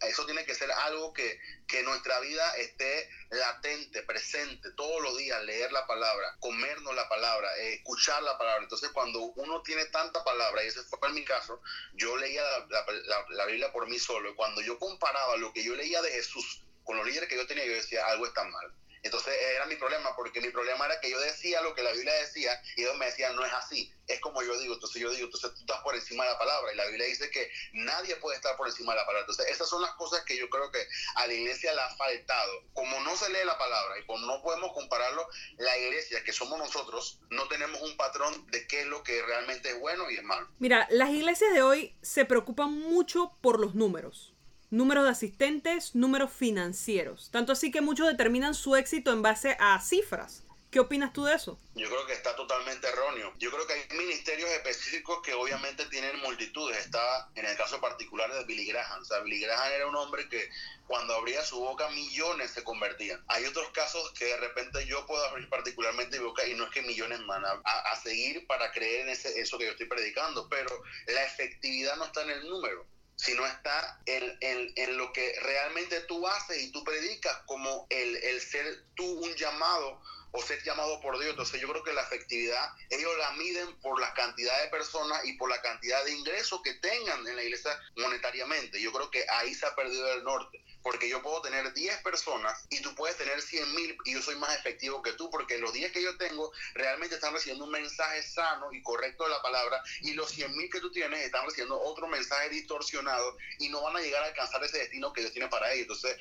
eso 0.00 0.26
tiene 0.26 0.44
que 0.44 0.54
ser 0.54 0.70
algo 0.70 1.12
que, 1.12 1.38
que 1.66 1.82
nuestra 1.82 2.20
vida 2.20 2.56
esté 2.56 3.08
latente, 3.30 4.02
presente, 4.02 4.70
todos 4.72 5.02
los 5.02 5.16
días, 5.16 5.42
leer 5.44 5.72
la 5.72 5.86
palabra, 5.86 6.36
comernos 6.40 6.94
la 6.94 7.08
palabra, 7.08 7.48
eh, 7.58 7.74
escuchar 7.74 8.22
la 8.22 8.36
palabra. 8.38 8.62
Entonces, 8.62 8.90
cuando 8.90 9.20
uno 9.20 9.62
tiene 9.62 9.84
tanta 9.86 10.22
palabra, 10.24 10.64
y 10.64 10.68
ese 10.68 10.82
fue 10.84 10.98
en 11.08 11.14
mi 11.14 11.24
caso, 11.24 11.60
yo 11.94 12.16
leía 12.16 12.42
la, 12.68 12.86
la 13.30 13.46
Biblia 13.46 13.72
por 13.72 13.88
mí 13.88 13.98
solo, 13.98 14.30
y 14.30 14.34
cuando 14.34 14.60
yo 14.62 14.78
comparaba 14.78 15.36
lo 15.36 15.52
que 15.52 15.64
yo 15.64 15.74
leía 15.74 16.02
de 16.02 16.10
Jesús 16.10 16.62
con 16.84 16.96
los 16.96 17.06
líderes 17.06 17.28
que 17.28 17.36
yo 17.36 17.46
tenía, 17.46 17.64
yo 17.64 17.72
decía, 17.72 18.06
algo 18.06 18.26
está 18.26 18.44
mal 18.44 18.74
entonces 19.04 19.34
era 19.54 19.66
mi 19.66 19.76
problema, 19.76 20.16
porque 20.16 20.40
mi 20.40 20.48
problema 20.48 20.86
era 20.86 20.98
que 20.98 21.10
yo 21.10 21.20
decía 21.20 21.60
lo 21.60 21.74
que 21.74 21.82
la 21.82 21.92
Biblia 21.92 22.12
decía 22.14 22.60
y 22.76 22.82
ellos 22.82 22.96
me 22.96 23.06
decían, 23.06 23.36
no 23.36 23.44
es 23.44 23.52
así, 23.52 23.92
es 24.06 24.18
como 24.20 24.42
yo 24.42 24.58
digo. 24.58 24.74
Entonces 24.74 25.00
yo 25.00 25.10
digo, 25.10 25.26
entonces 25.26 25.52
tú 25.54 25.60
estás 25.60 25.80
por 25.82 25.94
encima 25.94 26.24
de 26.24 26.30
la 26.30 26.38
palabra 26.38 26.72
y 26.72 26.76
la 26.76 26.86
Biblia 26.86 27.06
dice 27.06 27.30
que 27.30 27.50
nadie 27.72 28.16
puede 28.16 28.36
estar 28.36 28.56
por 28.56 28.66
encima 28.66 28.92
de 28.92 29.00
la 29.00 29.06
palabra. 29.06 29.26
Entonces 29.28 29.54
esas 29.54 29.68
son 29.68 29.82
las 29.82 29.94
cosas 29.94 30.24
que 30.24 30.36
yo 30.36 30.48
creo 30.48 30.70
que 30.70 30.86
a 31.16 31.26
la 31.26 31.32
iglesia 31.32 31.74
le 31.74 31.80
ha 31.80 31.94
faltado. 31.96 32.62
Como 32.72 32.98
no 33.00 33.16
se 33.16 33.30
lee 33.30 33.44
la 33.44 33.58
palabra 33.58 33.98
y 33.98 34.06
como 34.06 34.26
no 34.26 34.42
podemos 34.42 34.72
compararlo, 34.72 35.28
la 35.58 35.76
iglesia 35.78 36.24
que 36.24 36.32
somos 36.32 36.58
nosotros, 36.58 37.20
no 37.30 37.46
tenemos 37.48 37.80
un 37.82 37.96
patrón 37.96 38.46
de 38.50 38.66
qué 38.66 38.80
es 38.80 38.86
lo 38.86 39.02
que 39.02 39.22
realmente 39.22 39.70
es 39.70 39.78
bueno 39.78 40.10
y 40.10 40.16
es 40.16 40.22
malo. 40.22 40.48
Mira, 40.58 40.86
las 40.90 41.10
iglesias 41.10 41.52
de 41.52 41.62
hoy 41.62 41.94
se 42.02 42.24
preocupan 42.24 42.72
mucho 42.72 43.36
por 43.40 43.60
los 43.60 43.74
números 43.74 44.33
números 44.74 45.04
de 45.04 45.10
asistentes, 45.10 45.94
números 45.94 46.32
financieros. 46.32 47.30
Tanto 47.30 47.52
así 47.52 47.70
que 47.70 47.80
muchos 47.80 48.08
determinan 48.08 48.54
su 48.54 48.76
éxito 48.76 49.12
en 49.12 49.22
base 49.22 49.56
a 49.60 49.80
cifras. 49.80 50.44
¿Qué 50.74 50.80
opinas 50.80 51.12
tú 51.12 51.22
de 51.22 51.34
eso? 51.34 51.60
Yo 51.76 51.88
creo 51.88 52.04
que 52.04 52.14
está 52.14 52.34
totalmente 52.34 52.88
erróneo. 52.88 53.32
Yo 53.38 53.52
creo 53.52 53.64
que 53.64 53.74
hay 53.74 53.96
ministerios 53.96 54.50
específicos 54.50 55.22
que 55.22 55.32
obviamente 55.32 55.86
tienen 55.86 56.18
multitudes. 56.18 56.78
Está 56.78 57.30
en 57.36 57.46
el 57.46 57.56
caso 57.56 57.80
particular 57.80 58.32
de 58.34 58.44
Billy 58.44 58.66
Graham. 58.66 59.00
O 59.00 59.04
sea, 59.04 59.20
Billy 59.20 59.38
Graham 59.38 59.72
era 59.72 59.86
un 59.86 59.94
hombre 59.94 60.28
que 60.28 60.50
cuando 60.88 61.14
abría 61.14 61.44
su 61.44 61.60
boca 61.60 61.88
millones 61.90 62.50
se 62.50 62.64
convertían. 62.64 63.24
Hay 63.28 63.44
otros 63.44 63.68
casos 63.70 64.12
que 64.18 64.24
de 64.24 64.36
repente 64.38 64.84
yo 64.86 65.06
puedo 65.06 65.24
abrir 65.26 65.48
particularmente 65.48 66.18
mi 66.18 66.24
boca 66.24 66.44
y 66.44 66.54
no 66.54 66.64
es 66.64 66.70
que 66.72 66.82
millones 66.82 67.24
van 67.24 67.44
a, 67.44 67.96
seguir 68.02 68.44
para 68.48 68.72
creer 68.72 69.02
en 69.02 69.10
ese, 69.10 69.40
eso 69.40 69.56
que 69.56 69.66
yo 69.66 69.70
estoy 69.70 69.86
predicando, 69.86 70.48
pero 70.48 70.82
la 71.06 71.24
efectividad 71.24 71.96
no 71.96 72.06
está 72.06 72.22
en 72.24 72.30
el 72.30 72.48
número 72.48 72.84
sino 73.16 73.46
está 73.46 74.00
en, 74.06 74.36
en, 74.40 74.96
lo 74.96 75.12
que 75.12 75.34
realmente 75.40 76.00
tú 76.02 76.26
haces 76.26 76.62
y 76.62 76.72
tú 76.72 76.82
predicas 76.84 77.36
como 77.46 77.86
el, 77.90 78.16
el 78.16 78.40
ser 78.40 78.84
tú 78.94 79.04
un 79.04 79.34
llamado 79.34 80.00
o 80.34 80.42
ser 80.42 80.60
llamado 80.64 81.00
por 81.00 81.16
Dios. 81.18 81.30
Entonces 81.30 81.60
yo 81.60 81.68
creo 81.68 81.84
que 81.84 81.92
la 81.92 82.02
efectividad, 82.02 82.68
ellos 82.90 83.16
la 83.18 83.30
miden 83.32 83.72
por 83.80 84.00
la 84.00 84.12
cantidad 84.14 84.60
de 84.62 84.68
personas 84.68 85.24
y 85.24 85.34
por 85.34 85.48
la 85.48 85.62
cantidad 85.62 86.04
de 86.04 86.12
ingresos 86.12 86.60
que 86.62 86.74
tengan 86.74 87.26
en 87.26 87.36
la 87.36 87.42
iglesia 87.42 87.70
monetariamente. 87.96 88.80
Yo 88.82 88.92
creo 88.92 89.10
que 89.12 89.24
ahí 89.30 89.54
se 89.54 89.64
ha 89.64 89.76
perdido 89.76 90.12
el 90.12 90.24
norte, 90.24 90.60
porque 90.82 91.08
yo 91.08 91.22
puedo 91.22 91.40
tener 91.40 91.72
10 91.72 92.02
personas 92.02 92.66
y 92.68 92.82
tú 92.82 92.92
puedes 92.96 93.16
tener 93.16 93.40
100 93.40 93.74
mil 93.76 93.96
y 94.04 94.14
yo 94.14 94.22
soy 94.22 94.34
más 94.36 94.58
efectivo 94.58 95.02
que 95.02 95.12
tú, 95.12 95.30
porque 95.30 95.58
los 95.58 95.72
10 95.72 95.92
que 95.92 96.02
yo 96.02 96.16
tengo 96.16 96.50
realmente 96.74 97.14
están 97.14 97.32
recibiendo 97.32 97.64
un 97.64 97.70
mensaje 97.70 98.20
sano 98.24 98.72
y 98.72 98.82
correcto 98.82 99.22
de 99.24 99.30
la 99.30 99.40
palabra 99.40 99.80
y 100.00 100.14
los 100.14 100.30
100 100.30 100.56
mil 100.56 100.68
que 100.68 100.80
tú 100.80 100.90
tienes 100.90 101.24
están 101.24 101.44
recibiendo 101.44 101.80
otro 101.80 102.08
mensaje 102.08 102.48
distorsionado 102.48 103.36
y 103.60 103.68
no 103.68 103.82
van 103.82 103.96
a 103.96 104.00
llegar 104.00 104.24
a 104.24 104.26
alcanzar 104.26 104.64
ese 104.64 104.78
destino 104.78 105.12
que 105.12 105.20
Dios 105.20 105.32
tiene 105.32 105.48
para 105.48 105.72
ellos. 105.72 105.82
Entonces, 105.82 106.16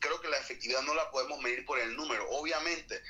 creo 0.00 0.20
que 0.22 0.28
la 0.28 0.38
efectividad 0.38 0.80
no 0.82 0.94
la 0.94 1.10
podemos 1.10 1.38
medir 1.42 1.66
por 1.66 1.78
el 1.78 1.94
número. 1.94 2.28
Obviamente, 2.30 3.02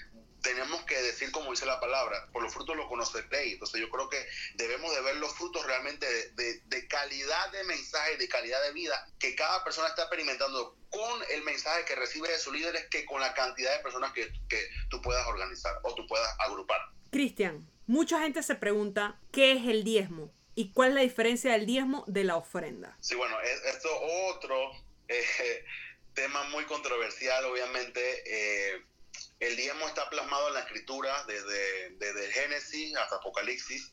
tenemos 0.43 0.83
que 0.83 1.01
decir 1.03 1.31
como 1.33 1.51
dice 1.51 1.67
la 1.67 1.81
palabra, 1.81 2.29
por 2.33 2.43
los 2.43 2.53
frutos 2.53 2.77
lo 2.77 2.89
conoceréis. 2.89 3.55
Entonces 3.55 3.81
yo 3.81 3.91
creo 3.91 4.09
que 4.09 4.25
debemos 4.55 4.95
de 4.95 5.01
ver 5.03 5.17
los 5.17 5.35
frutos 5.35 5.65
realmente 5.67 6.07
de, 6.35 6.89
calidad 6.89 7.51
de 7.53 7.65
mensaje, 7.65 8.17
de 8.17 8.29
calidad 8.29 8.63
de 8.63 8.73
vida 8.73 9.07
que 9.19 9.35
cada 9.35 9.63
persona 9.65 9.89
está 9.89 10.03
experimentando 10.03 10.77
con 10.91 11.23
el 11.31 11.43
mensaje 11.43 11.85
que 11.85 11.95
recibe 11.97 12.29
de 12.29 12.39
sus 12.39 12.53
líderes 12.53 12.87
que 12.91 13.05
con 13.05 13.21
la 13.21 13.35
cantidad 13.35 13.77
de 13.77 13.83
personas 13.83 14.13
que, 14.13 14.33
que 14.49 14.69
tú 14.89 15.03
puedas 15.03 15.27
organizar 15.27 15.79
o 15.83 15.95
tú 15.95 16.07
puedas 16.07 16.35
agrupar. 16.39 16.81
Cristian, 17.11 17.69
mucha 17.87 18.21
gente 18.21 18.43
se 18.43 18.55
pregunta 18.55 19.21
qué 19.33 19.53
es 19.53 19.67
el 19.67 19.85
diezmo 19.85 20.33
y 20.55 20.73
cuál 20.73 20.91
es 20.91 20.95
la 20.95 21.01
diferencia 21.03 21.53
del 21.53 21.67
diezmo 21.67 22.05
de 22.07 22.25
la 22.25 22.37
ofrenda. 22.37 22.97
Sí, 23.01 23.15
bueno, 23.15 23.39
esto 23.41 23.89
otro 24.29 24.73
eh, 25.09 25.65
tema 26.15 26.45
muy 26.45 26.65
controversial, 26.65 27.45
obviamente. 27.45 28.01
Eh, 28.27 28.83
el 29.41 29.57
diezmo 29.57 29.87
está 29.87 30.09
plasmado 30.11 30.49
en 30.49 30.55
la 30.55 30.61
escritura 30.61 31.25
desde, 31.25 31.91
desde 31.91 32.33
Génesis 32.33 32.97
hasta 32.97 33.17
Apocalipsis. 33.17 33.93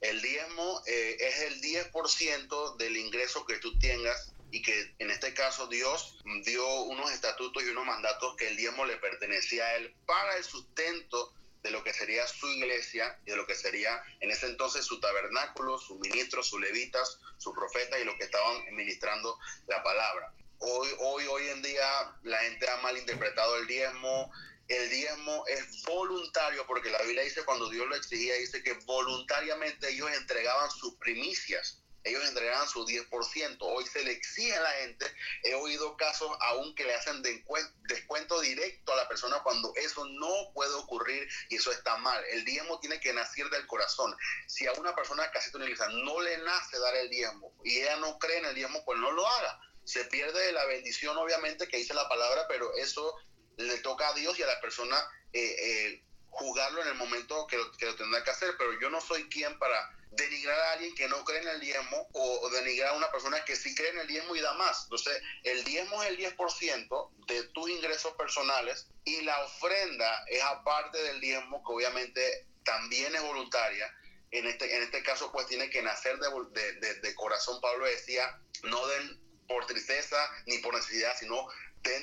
El 0.00 0.20
diezmo 0.22 0.82
eh, 0.86 1.16
es 1.20 1.40
el 1.42 1.60
10% 1.60 2.76
del 2.76 2.96
ingreso 2.96 3.44
que 3.46 3.58
tú 3.58 3.78
tengas 3.78 4.32
y 4.50 4.62
que 4.62 4.94
en 4.98 5.10
este 5.10 5.34
caso 5.34 5.66
Dios 5.66 6.18
dio 6.44 6.82
unos 6.82 7.10
estatutos 7.12 7.62
y 7.62 7.68
unos 7.68 7.84
mandatos 7.84 8.36
que 8.36 8.48
el 8.48 8.56
diezmo 8.56 8.84
le 8.84 8.96
pertenecía 8.96 9.64
a 9.64 9.74
él 9.76 9.94
para 10.06 10.36
el 10.36 10.44
sustento 10.44 11.32
de 11.62 11.70
lo 11.70 11.82
que 11.82 11.92
sería 11.92 12.26
su 12.26 12.46
iglesia 12.48 13.18
y 13.26 13.30
de 13.30 13.36
lo 13.36 13.46
que 13.46 13.54
sería 13.54 14.00
en 14.20 14.30
ese 14.30 14.46
entonces 14.46 14.84
su 14.84 15.00
tabernáculo, 15.00 15.78
sus 15.78 15.98
ministros, 15.98 16.48
sus 16.48 16.60
levitas, 16.60 17.18
sus 17.38 17.54
profetas 17.54 18.00
y 18.00 18.04
los 18.04 18.14
que 18.16 18.24
estaban 18.24 18.64
ministrando 18.74 19.36
la 19.66 19.82
palabra. 19.82 20.32
Hoy, 20.58 20.88
hoy, 21.00 21.26
hoy 21.26 21.48
en 21.48 21.62
día 21.62 22.16
la 22.22 22.38
gente 22.38 22.70
ha 22.70 22.76
malinterpretado 22.78 23.56
el 23.56 23.66
diezmo, 23.66 24.32
el 24.68 24.90
diezmo 24.90 25.44
es 25.46 25.82
voluntario, 25.84 26.66
porque 26.66 26.90
la 26.90 27.02
Biblia 27.02 27.22
dice 27.22 27.44
cuando 27.44 27.68
Dios 27.68 27.86
lo 27.86 27.94
exigía, 27.94 28.34
dice 28.34 28.62
que 28.62 28.72
voluntariamente 28.84 29.90
ellos 29.90 30.10
entregaban 30.12 30.70
sus 30.70 30.94
primicias, 30.96 31.82
ellos 32.02 32.24
entregaban 32.28 32.68
su 32.68 32.84
10%. 32.84 33.58
Hoy 33.60 33.86
se 33.86 34.04
le 34.04 34.12
exige 34.12 34.54
a 34.54 34.60
la 34.60 34.70
gente, 34.70 35.06
he 35.42 35.54
oído 35.54 35.96
casos 35.96 36.30
aún 36.40 36.74
que 36.74 36.84
le 36.84 36.94
hacen 36.94 37.22
descuento 37.22 38.40
directo 38.40 38.92
a 38.92 38.96
la 38.96 39.08
persona 39.08 39.40
cuando 39.42 39.72
eso 39.76 40.04
no 40.04 40.52
puede 40.54 40.74
ocurrir 40.74 41.28
y 41.48 41.56
eso 41.56 41.72
está 41.72 41.96
mal. 41.98 42.22
El 42.30 42.44
diezmo 42.44 42.78
tiene 42.80 43.00
que 43.00 43.12
nacer 43.12 43.48
del 43.50 43.66
corazón. 43.66 44.16
Si 44.46 44.66
a 44.66 44.72
una 44.72 44.94
persona 44.94 45.30
casi 45.30 45.50
no 45.52 46.20
le 46.20 46.38
nace 46.38 46.78
dar 46.78 46.96
el 46.96 47.10
diezmo 47.10 47.52
y 47.64 47.78
ella 47.78 47.96
no 47.96 48.18
cree 48.18 48.38
en 48.38 48.46
el 48.46 48.54
diezmo, 48.54 48.84
pues 48.84 48.98
no 48.98 49.10
lo 49.10 49.26
haga 49.26 49.60
se 49.86 50.04
pierde 50.06 50.50
la 50.50 50.66
bendición, 50.66 51.16
obviamente, 51.16 51.68
que 51.68 51.76
dice 51.76 51.94
la 51.94 52.08
palabra, 52.08 52.46
pero 52.48 52.74
eso 52.74 53.14
le 53.56 53.78
toca 53.78 54.08
a 54.08 54.14
Dios 54.14 54.38
y 54.38 54.42
a 54.42 54.46
la 54.46 54.60
persona 54.60 54.96
eh, 55.32 55.56
eh, 55.58 56.02
juzgarlo 56.30 56.82
en 56.82 56.88
el 56.88 56.94
momento 56.94 57.46
que 57.46 57.56
lo, 57.56 57.72
que 57.72 57.86
lo 57.86 57.96
tendrá 57.96 58.22
que 58.22 58.30
hacer, 58.30 58.54
pero 58.58 58.78
yo 58.80 58.90
no 58.90 59.00
soy 59.00 59.28
quien 59.28 59.58
para 59.58 59.90
denigrar 60.16 60.58
a 60.58 60.72
alguien 60.72 60.94
que 60.94 61.08
no 61.08 61.24
cree 61.24 61.42
en 61.42 61.48
el 61.48 61.60
diezmo 61.60 62.08
o, 62.12 62.50
denigrar 62.50 62.90
a 62.90 62.96
una 62.96 63.10
persona 63.10 63.44
que 63.44 63.56
sí 63.56 63.74
cree 63.74 63.90
en 63.90 63.98
el 63.98 64.06
diezmo 64.06 64.34
y 64.34 64.40
da 64.40 64.54
más. 64.54 64.84
Entonces, 64.84 65.20
el 65.44 65.64
diezmo 65.64 66.02
es 66.02 66.10
el 66.10 66.18
10% 66.18 67.10
de 67.26 67.42
tus 67.48 67.70
ingresos 67.70 68.14
personales 68.14 68.88
y 69.04 69.22
la 69.22 69.38
ofrenda 69.44 70.24
es 70.28 70.42
aparte 70.42 71.02
del 71.02 71.20
diezmo, 71.20 71.62
que 71.64 71.72
obviamente 71.72 72.46
también 72.64 73.14
es 73.14 73.22
voluntaria. 73.22 73.92
En 74.30 74.46
este, 74.46 74.74
en 74.76 74.82
este 74.82 75.02
caso, 75.02 75.30
pues 75.32 75.46
tiene 75.46 75.70
que 75.70 75.82
nacer 75.82 76.18
de, 76.18 76.72
de, 76.74 76.94
de 76.94 77.14
corazón. 77.14 77.60
Pablo 77.60 77.86
decía, 77.86 78.40
no 78.64 78.86
den 78.86 79.20
por 79.46 79.66
tristeza 79.66 80.16
ni 80.46 80.58
por 80.58 80.74
necesidad, 80.74 81.16
sino 81.18 81.46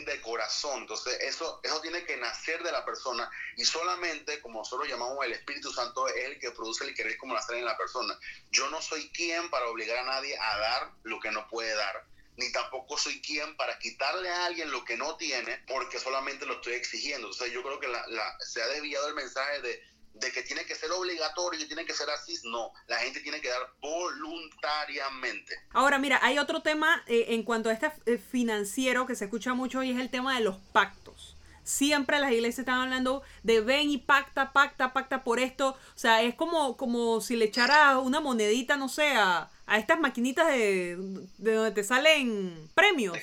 de 0.06 0.22
corazón. 0.22 0.82
Entonces, 0.82 1.18
eso, 1.22 1.60
eso 1.64 1.82
tiene 1.82 2.06
que 2.06 2.18
nacer 2.18 2.64
de 2.64 2.72
la 2.72 2.86
persona 2.86 3.30
y 3.56 3.66
solamente, 3.66 4.42
como 4.42 4.60
nosotros 4.60 4.88
llamamos 4.88 5.24
el 5.26 5.34
Espíritu 5.34 5.72
Santo, 5.72 6.08
es 6.08 6.26
el 6.26 6.40
que 6.40 6.52
produce 6.52 6.86
el 6.86 6.96
querer 6.96 7.18
como 7.18 7.34
nacer 7.34 7.58
en 7.58 7.66
la 7.66 7.78
persona. 7.78 8.18
Yo 8.52 8.70
no 8.70 8.82
soy 8.82 9.10
quien 9.10 9.50
para 9.50 9.68
obligar 9.68 10.00
a 10.00 10.04
nadie 10.04 10.38
a 10.38 10.58
dar 10.58 10.92
lo 11.04 11.20
que 11.20 11.32
no 11.32 11.48
puede 11.48 11.74
dar 11.76 12.06
ni 12.38 12.52
tampoco 12.52 12.98
soy 12.98 13.22
quien 13.22 13.56
para 13.58 13.78
quitarle 13.78 14.30
a 14.30 14.46
alguien 14.46 14.72
lo 14.72 14.84
que 14.84 14.98
no 14.98 15.18
tiene 15.18 15.64
porque 15.68 16.00
solamente 16.00 16.46
lo 16.46 16.56
estoy 16.56 16.74
exigiendo. 16.74 17.28
Entonces 17.28 17.54
yo 17.54 17.62
creo 17.62 17.80
que 17.80 17.88
la, 17.88 18.04
se 18.40 18.62
ha 18.62 18.68
desviado 18.68 19.08
el 19.08 19.16
mensaje 19.16 19.62
de 19.62 19.84
de 20.14 20.32
que 20.32 20.44
tiene 20.44 20.66
que 20.66 20.76
ser 20.76 20.92
obligatorio 20.92 21.60
y 21.60 21.66
tiene 21.66 21.86
que 21.86 21.94
ser 21.94 22.10
así, 22.10 22.38
no, 22.46 22.72
la 22.88 22.98
gente 22.98 23.20
tiene 23.22 23.42
que 23.42 23.50
dar 23.50 23.62
voluntariamente. 23.82 25.56
Ahora, 25.72 25.98
mira, 25.98 26.20
hay 26.22 26.38
otro 26.38 26.62
tema 26.62 27.04
eh, 27.08 27.26
en 27.30 27.44
cuanto 27.44 27.70
a 27.70 27.74
este 27.74 27.92
eh, 28.06 28.18
financiero 28.18 29.06
que 29.08 29.16
se 29.16 29.26
escucha 29.26 29.54
mucho 29.54 29.82
y 29.84 29.92
es 29.92 30.00
el 30.00 30.10
tema 30.10 30.36
de 30.36 30.42
los 30.42 30.58
pactos. 30.72 31.36
siempre 31.64 32.20
las 32.20 32.32
iglesias 32.32 32.60
están 32.60 32.82
hablando 32.82 33.24
de 33.42 33.62
ven 33.62 33.90
y 33.90 33.98
pacta, 33.98 34.52
pacta, 34.52 34.94
pacta 34.94 35.24
por 35.24 35.40
esto. 35.40 35.70
O 35.70 35.98
sea, 36.00 36.22
es 36.22 36.36
como, 36.36 36.78
como 36.78 37.22
si 37.22 37.36
le 37.36 37.46
echara 37.46 37.98
una 38.00 38.20
monedita, 38.20 38.78
no 38.78 38.90
sé, 38.90 39.14
a, 39.16 39.50
estas 39.78 40.00
maquinitas 40.00 40.48
de, 40.50 40.98
de, 41.38 41.54
donde 41.54 41.72
te 41.72 41.84
salen 41.84 42.70
premios. 42.76 43.18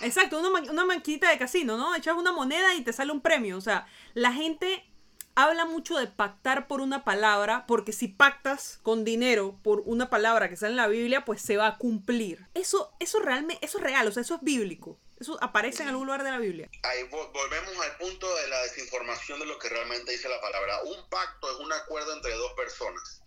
Exacto, 0.00 0.38
una, 0.38 0.70
una 0.70 0.84
maquinita 0.86 1.28
de 1.28 1.38
casino, 1.38 1.76
¿no? 1.76 1.94
Echas 1.96 2.16
una 2.16 2.32
moneda 2.32 2.74
y 2.74 2.82
te 2.82 2.92
sale 2.92 3.12
un 3.12 3.20
premio. 3.20 3.58
O 3.58 3.60
sea, 3.60 3.86
la 4.14 4.32
gente 4.32 4.86
habla 5.34 5.64
mucho 5.64 5.96
de 5.96 6.06
pactar 6.06 6.66
por 6.66 6.80
una 6.80 7.04
palabra, 7.04 7.64
porque 7.66 7.92
si 7.92 8.08
pactas 8.08 8.78
con 8.82 9.04
dinero 9.04 9.58
por 9.62 9.82
una 9.86 10.10
palabra 10.10 10.48
que 10.48 10.56
sale 10.56 10.72
en 10.72 10.76
la 10.76 10.88
Biblia, 10.88 11.24
pues 11.24 11.42
se 11.42 11.56
va 11.56 11.66
a 11.66 11.78
cumplir. 11.78 12.46
Eso, 12.54 12.92
eso 13.00 13.20
realmente, 13.20 13.64
eso 13.64 13.78
es 13.78 13.84
real, 13.84 14.06
o 14.08 14.12
sea, 14.12 14.22
eso 14.22 14.36
es 14.36 14.42
bíblico. 14.42 14.98
Eso 15.20 15.38
aparece 15.40 15.84
en 15.84 15.90
algún 15.90 16.06
lugar 16.06 16.24
de 16.24 16.32
la 16.32 16.38
Biblia. 16.38 16.68
Ahí 16.82 17.04
volvemos 17.04 17.78
al 17.84 17.96
punto 17.98 18.34
de 18.36 18.48
la 18.48 18.62
desinformación 18.62 19.38
de 19.38 19.46
lo 19.46 19.58
que 19.58 19.68
realmente 19.68 20.10
dice 20.10 20.28
la 20.28 20.40
palabra. 20.40 20.82
Un 20.82 21.08
pacto 21.08 21.48
es 21.48 21.60
un 21.64 21.72
acuerdo 21.72 22.12
entre 22.14 22.32
dos 22.34 22.52
personas. 22.54 23.22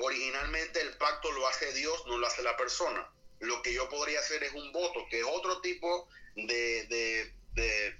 Originalmente 0.00 0.82
el 0.82 0.96
pacto 0.98 1.32
lo 1.32 1.46
hace 1.48 1.72
Dios, 1.72 2.04
no 2.06 2.18
lo 2.18 2.26
hace 2.26 2.42
la 2.42 2.56
persona. 2.56 3.10
Lo 3.40 3.62
que 3.62 3.72
yo 3.72 3.88
podría 3.88 4.20
hacer 4.20 4.42
es 4.44 4.52
un 4.52 4.72
voto, 4.72 5.06
que 5.10 5.20
es 5.20 5.26
otro 5.26 5.60
tipo 5.62 6.08
de, 6.36 6.86
de 6.88 7.34
de, 7.54 7.94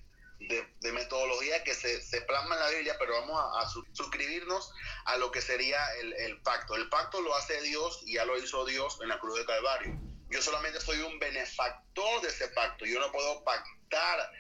metodología 0.93 1.62
que 1.64 1.74
se, 1.74 2.03
se, 2.03 2.20
plasma 2.22 2.55
en 2.55 2.61
la 2.61 2.70
Biblia, 2.70 2.97
pero 2.99 3.20
vamos 3.20 3.40
a, 3.57 3.68
suscribirnos 3.93 4.72
a 5.07 5.16
lo 5.16 5.30
que 5.30 5.40
sería 5.40 5.78
el, 6.01 6.12
el, 6.14 6.40
pacto. 6.43 6.74
El 6.76 6.88
pacto 6.88 7.20
lo 7.20 7.34
hace 7.34 7.61
Dios 7.62 8.03
y 8.07 8.14
ya 8.14 8.24
lo 8.24 8.38
hizo 8.38 8.64
Dios 8.64 8.99
en 9.03 9.09
la 9.09 9.18
cruz 9.18 9.38
de 9.38 9.47
Calvario. 9.47 9.99
Yo 10.30 10.40
solamente 10.40 10.80
soy 10.80 10.99
un 11.01 11.18
benefactor 11.18 12.22
de 12.22 12.28
ese 12.28 12.49
pacto. 12.49 12.86
Yo 12.86 12.99
no 13.01 13.12
puedo 13.12 13.45
pactar 13.45 14.32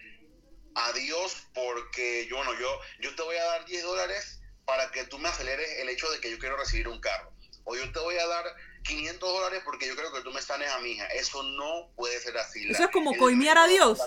a 0.74 0.92
Dios 0.92 1.48
porque 1.54 2.26
yo 2.28 2.42
no, 2.44 2.58
yo, 2.58 2.80
yo 3.00 3.14
te 3.14 3.22
voy 3.22 3.36
a 3.36 3.44
dar 3.44 3.64
10 3.66 3.82
dólares 3.82 4.40
para 4.64 4.90
que 4.90 5.04
tú 5.04 5.18
me 5.18 5.28
aceleres 5.28 5.68
el 5.80 5.88
hecho 5.88 6.10
de 6.10 6.20
que 6.20 6.30
yo 6.30 6.38
quiero 6.38 6.56
recibir 6.56 6.88
un 6.88 7.00
carro. 7.00 7.32
O 7.64 7.76
yo 7.76 7.92
te 7.92 8.00
voy 8.00 8.16
a 8.16 8.26
dar 8.26 8.44
500 8.82 9.20
dólares 9.20 9.62
porque 9.64 9.86
yo 9.86 9.96
creo 9.96 10.12
que 10.12 10.20
tú 10.22 10.32
me 10.32 10.42
sanes 10.42 10.70
a 10.70 10.78
mi 10.80 10.92
hija. 10.92 11.06
Eso 11.08 11.42
no 11.42 11.90
puede 11.96 12.20
ser 12.20 12.36
así. 12.38 12.70
Eso 12.70 12.84
es 12.84 12.90
como 12.90 13.16
coimear 13.16 13.58
a 13.58 13.66
Dios. 13.66 13.98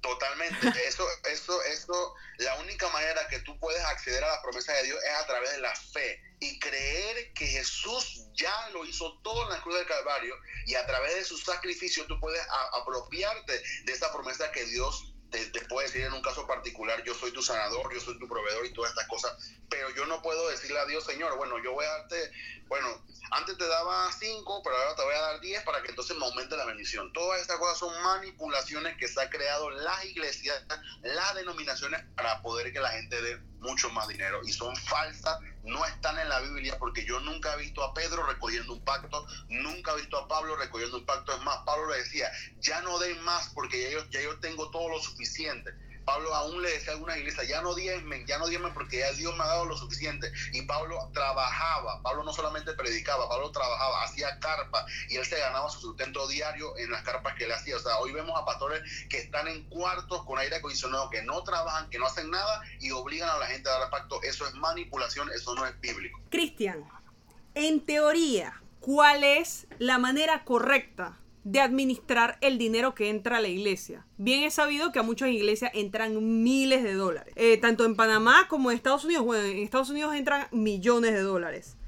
totalmente. 0.00 0.68
eso, 0.86 1.06
eso, 1.30 1.62
eso, 1.62 2.14
la 2.38 2.54
única 2.56 2.88
manera 2.90 3.26
que 3.28 3.40
tú 3.40 3.58
puedes 3.58 3.82
acceder 3.84 4.22
a 4.24 4.34
la 4.34 4.42
promesa 4.42 4.72
de 4.74 4.84
Dios 4.84 4.98
es 5.02 5.14
a 5.14 5.26
través 5.26 5.52
de 5.52 5.58
la 5.58 5.74
fe 5.74 6.22
y 6.40 6.58
creer 6.60 7.32
que 7.32 7.46
Jesús 7.46 8.26
ya 8.34 8.70
lo 8.70 8.84
hizo 8.84 9.18
todo 9.22 9.44
en 9.44 9.50
la 9.50 9.62
cruz 9.62 9.76
del 9.76 9.86
Calvario 9.86 10.34
y 10.66 10.74
a 10.74 10.86
través 10.86 11.14
de 11.14 11.24
su 11.24 11.36
sacrificio 11.36 12.06
tú 12.06 12.18
puedes 12.20 12.40
apropiarte 12.72 13.62
de 13.84 13.92
esa 13.92 14.12
promesa 14.12 14.52
que 14.52 14.64
Dios 14.66 15.12
te, 15.30 15.46
te, 15.46 15.60
puede 15.62 15.86
decir 15.88 16.02
en 16.02 16.12
un 16.12 16.22
caso 16.22 16.46
particular, 16.46 17.02
yo 17.04 17.14
soy 17.14 17.32
tu 17.32 17.42
sanador, 17.42 17.92
yo 17.92 18.00
soy 18.00 18.18
tu 18.18 18.28
proveedor 18.28 18.66
y 18.66 18.72
todas 18.72 18.90
estas 18.90 19.06
cosas, 19.08 19.36
pero 19.68 19.90
yo 19.94 20.06
no 20.06 20.22
puedo 20.22 20.48
decirle 20.48 20.78
a 20.78 20.86
Dios, 20.86 21.04
Señor, 21.04 21.36
bueno, 21.36 21.62
yo 21.62 21.72
voy 21.72 21.84
a 21.84 21.98
darte, 21.98 22.32
bueno, 22.68 22.88
antes 23.30 23.58
te 23.58 23.66
daba 23.66 24.10
5, 24.10 24.62
pero 24.62 24.76
ahora 24.76 24.96
te 24.96 25.02
voy 25.02 25.14
a 25.14 25.20
dar 25.20 25.40
10 25.40 25.62
para 25.64 25.82
que 25.82 25.90
entonces 25.90 26.16
me 26.16 26.24
aumente 26.24 26.56
la 26.56 26.64
bendición. 26.64 27.12
Todas 27.12 27.40
estas 27.40 27.58
cosas 27.58 27.78
son 27.78 28.02
manipulaciones 28.02 28.96
que 28.96 29.08
se 29.08 29.20
ha 29.20 29.28
creado 29.28 29.70
las 29.70 30.04
iglesias, 30.04 30.64
las 31.02 31.34
denominaciones 31.34 32.02
para 32.16 32.40
poder 32.40 32.72
que 32.72 32.80
la 32.80 32.90
gente 32.90 33.20
dé 33.20 33.38
mucho 33.60 33.90
más 33.90 34.08
dinero 34.08 34.40
y 34.44 34.52
son 34.52 34.74
falsas, 34.76 35.38
no 35.64 35.84
están 35.84 36.18
en 36.18 36.28
la 36.28 36.40
Biblia 36.40 36.78
porque 36.78 37.04
yo 37.04 37.20
nunca 37.20 37.54
he 37.54 37.58
visto 37.58 37.82
a 37.82 37.92
Pedro 37.94 38.24
recogiendo 38.26 38.72
un 38.72 38.84
pacto, 38.84 39.26
nunca 39.48 39.92
he 39.92 39.96
visto 39.96 40.18
a 40.18 40.28
Pablo 40.28 40.56
recogiendo 40.56 40.98
un 40.98 41.06
pacto, 41.06 41.34
es 41.34 41.42
más, 41.42 41.58
Pablo 41.64 41.90
le 41.90 41.98
decía, 41.98 42.30
ya 42.58 42.80
no 42.82 42.98
den 42.98 43.20
más 43.22 43.50
porque 43.54 43.82
ya 43.82 43.90
yo, 43.90 44.04
ya 44.10 44.20
yo 44.22 44.38
tengo 44.40 44.70
todo 44.70 44.88
lo 44.88 44.98
suficiente. 45.00 45.70
Pablo 46.08 46.34
aún 46.34 46.62
le 46.62 46.70
decía 46.70 46.92
a 46.92 46.94
alguna 46.94 47.18
iglesia, 47.18 47.44
ya 47.44 47.60
no 47.60 47.74
diezmen, 47.74 48.24
ya 48.24 48.38
no 48.38 48.46
diezmen 48.46 48.72
porque 48.72 49.00
ya 49.00 49.12
Dios 49.12 49.36
me 49.36 49.44
ha 49.44 49.48
dado 49.48 49.66
lo 49.66 49.76
suficiente. 49.76 50.32
Y 50.54 50.62
Pablo 50.62 50.96
trabajaba, 51.12 52.00
Pablo 52.02 52.24
no 52.24 52.32
solamente 52.32 52.72
predicaba, 52.72 53.28
Pablo 53.28 53.50
trabajaba, 53.50 54.04
hacía 54.04 54.38
carpa 54.38 54.86
y 55.10 55.16
él 55.16 55.26
se 55.26 55.38
ganaba 55.38 55.68
su 55.68 55.80
sustento 55.80 56.26
diario 56.26 56.74
en 56.78 56.90
las 56.90 57.02
carpas 57.02 57.34
que 57.34 57.44
él 57.44 57.52
hacía. 57.52 57.76
O 57.76 57.78
sea, 57.78 57.98
hoy 57.98 58.12
vemos 58.12 58.40
a 58.40 58.46
pastores 58.46 58.80
que 59.10 59.18
están 59.18 59.48
en 59.48 59.68
cuartos 59.68 60.24
con 60.24 60.38
aire 60.38 60.56
acondicionado, 60.56 61.10
que 61.10 61.20
no 61.24 61.44
trabajan, 61.44 61.90
que 61.90 61.98
no 61.98 62.06
hacen 62.06 62.30
nada 62.30 62.62
y 62.80 62.90
obligan 62.90 63.28
a 63.28 63.36
la 63.36 63.46
gente 63.46 63.68
a 63.68 63.78
dar 63.78 63.90
pacto. 63.90 64.22
Eso 64.22 64.46
es 64.46 64.54
manipulación, 64.54 65.28
eso 65.34 65.54
no 65.54 65.66
es 65.66 65.78
bíblico. 65.78 66.22
Cristian, 66.30 66.88
en 67.54 67.84
teoría, 67.84 68.62
¿cuál 68.80 69.24
es 69.24 69.66
la 69.78 69.98
manera 69.98 70.46
correcta 70.46 71.18
de 71.50 71.60
administrar 71.60 72.36
el 72.42 72.58
dinero 72.58 72.94
que 72.94 73.08
entra 73.08 73.38
a 73.38 73.40
la 73.40 73.48
iglesia. 73.48 74.06
Bien 74.18 74.44
es 74.44 74.54
sabido 74.54 74.92
que 74.92 74.98
a 74.98 75.02
muchas 75.02 75.30
iglesias 75.30 75.70
entran 75.72 76.42
miles 76.42 76.82
de 76.82 76.92
dólares, 76.92 77.32
eh, 77.36 77.56
tanto 77.56 77.86
en 77.86 77.96
Panamá 77.96 78.48
como 78.48 78.70
en 78.70 78.76
Estados 78.76 79.06
Unidos. 79.06 79.24
Bueno, 79.24 79.44
en 79.46 79.58
Estados 79.58 79.88
Unidos 79.88 80.14
entran 80.14 80.46
millones 80.50 81.14
de 81.14 81.22
dólares. 81.22 81.78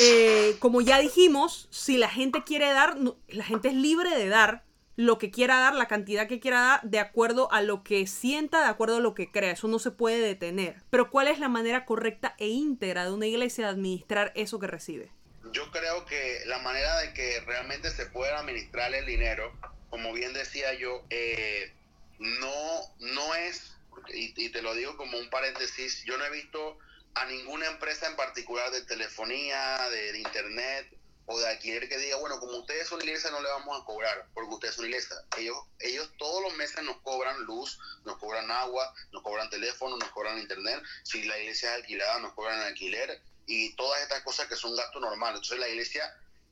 Eh, 0.00 0.54
como 0.60 0.80
ya 0.80 1.00
dijimos, 1.00 1.66
si 1.70 1.98
la 1.98 2.08
gente 2.08 2.44
quiere 2.44 2.72
dar, 2.72 2.96
la 3.28 3.44
gente 3.44 3.68
es 3.68 3.74
libre 3.74 4.16
de 4.16 4.28
dar 4.28 4.64
lo 4.94 5.18
que 5.18 5.32
quiera 5.32 5.58
dar, 5.58 5.74
la 5.74 5.88
cantidad 5.88 6.28
que 6.28 6.38
quiera 6.38 6.60
dar, 6.60 6.82
de 6.84 7.00
acuerdo 7.00 7.50
a 7.50 7.62
lo 7.62 7.82
que 7.82 8.06
sienta, 8.06 8.60
de 8.60 8.68
acuerdo 8.68 8.98
a 8.98 9.00
lo 9.00 9.14
que 9.14 9.32
crea. 9.32 9.50
Eso 9.50 9.66
no 9.66 9.80
se 9.80 9.90
puede 9.90 10.20
detener. 10.20 10.84
Pero 10.90 11.10
¿cuál 11.10 11.26
es 11.26 11.40
la 11.40 11.48
manera 11.48 11.84
correcta 11.84 12.36
e 12.38 12.46
íntegra 12.46 13.04
de 13.04 13.12
una 13.12 13.26
iglesia 13.26 13.64
de 13.64 13.70
administrar 13.72 14.30
eso 14.36 14.60
que 14.60 14.68
recibe? 14.68 15.10
Yo 15.52 15.70
creo 15.70 16.04
que 16.06 16.42
la 16.46 16.58
manera 16.58 17.00
de 17.00 17.12
que 17.12 17.40
realmente 17.40 17.90
se 17.90 18.06
pueda 18.06 18.38
administrar 18.38 18.94
el 18.94 19.06
dinero, 19.06 19.52
como 19.90 20.12
bien 20.12 20.32
decía 20.32 20.74
yo, 20.74 21.04
eh, 21.10 21.72
no, 22.18 22.94
no 22.98 23.34
es, 23.34 23.72
y, 24.08 24.48
te 24.50 24.62
lo 24.62 24.74
digo 24.74 24.96
como 24.96 25.18
un 25.18 25.30
paréntesis, 25.30 26.04
yo 26.04 26.16
no 26.16 26.24
he 26.24 26.30
visto 26.30 26.78
a 27.14 27.26
ninguna 27.26 27.66
empresa 27.66 28.06
en 28.06 28.16
particular 28.16 28.70
de 28.70 28.82
telefonía, 28.82 29.88
de, 29.90 30.18
internet 30.18 30.88
o 31.26 31.38
de 31.38 31.48
alquiler 31.48 31.88
que 31.88 31.96
diga, 31.96 32.16
bueno, 32.16 32.38
como 32.38 32.58
ustedes 32.58 32.88
son 32.88 33.00
iglesia 33.00 33.30
no 33.30 33.40
le 33.40 33.48
vamos 33.48 33.80
a 33.80 33.84
cobrar, 33.84 34.26
porque 34.34 34.54
ustedes 34.54 34.74
son 34.74 34.84
iglesia. 34.84 35.16
Ellos, 35.38 35.56
ellos 35.80 36.10
todos 36.18 36.42
los 36.42 36.54
meses 36.56 36.82
nos 36.82 36.98
cobran 36.98 37.40
luz, 37.44 37.78
nos 38.04 38.18
cobran 38.18 38.50
agua, 38.50 38.92
nos 39.12 39.22
cobran 39.22 39.48
teléfono, 39.48 39.96
nos 39.96 40.10
cobran 40.10 40.38
internet. 40.38 40.82
Si 41.02 41.22
la 41.24 41.38
iglesia 41.38 41.70
es 41.70 41.76
alquilada, 41.76 42.18
nos 42.18 42.34
cobran 42.34 42.60
alquiler 42.60 43.22
y 43.46 43.74
todas 43.76 44.02
estas 44.02 44.22
cosas 44.22 44.48
que 44.48 44.56
son 44.56 44.74
gastos 44.76 45.00
normales. 45.00 45.36
Entonces 45.36 45.58
la 45.58 45.68
iglesia, 45.68 46.02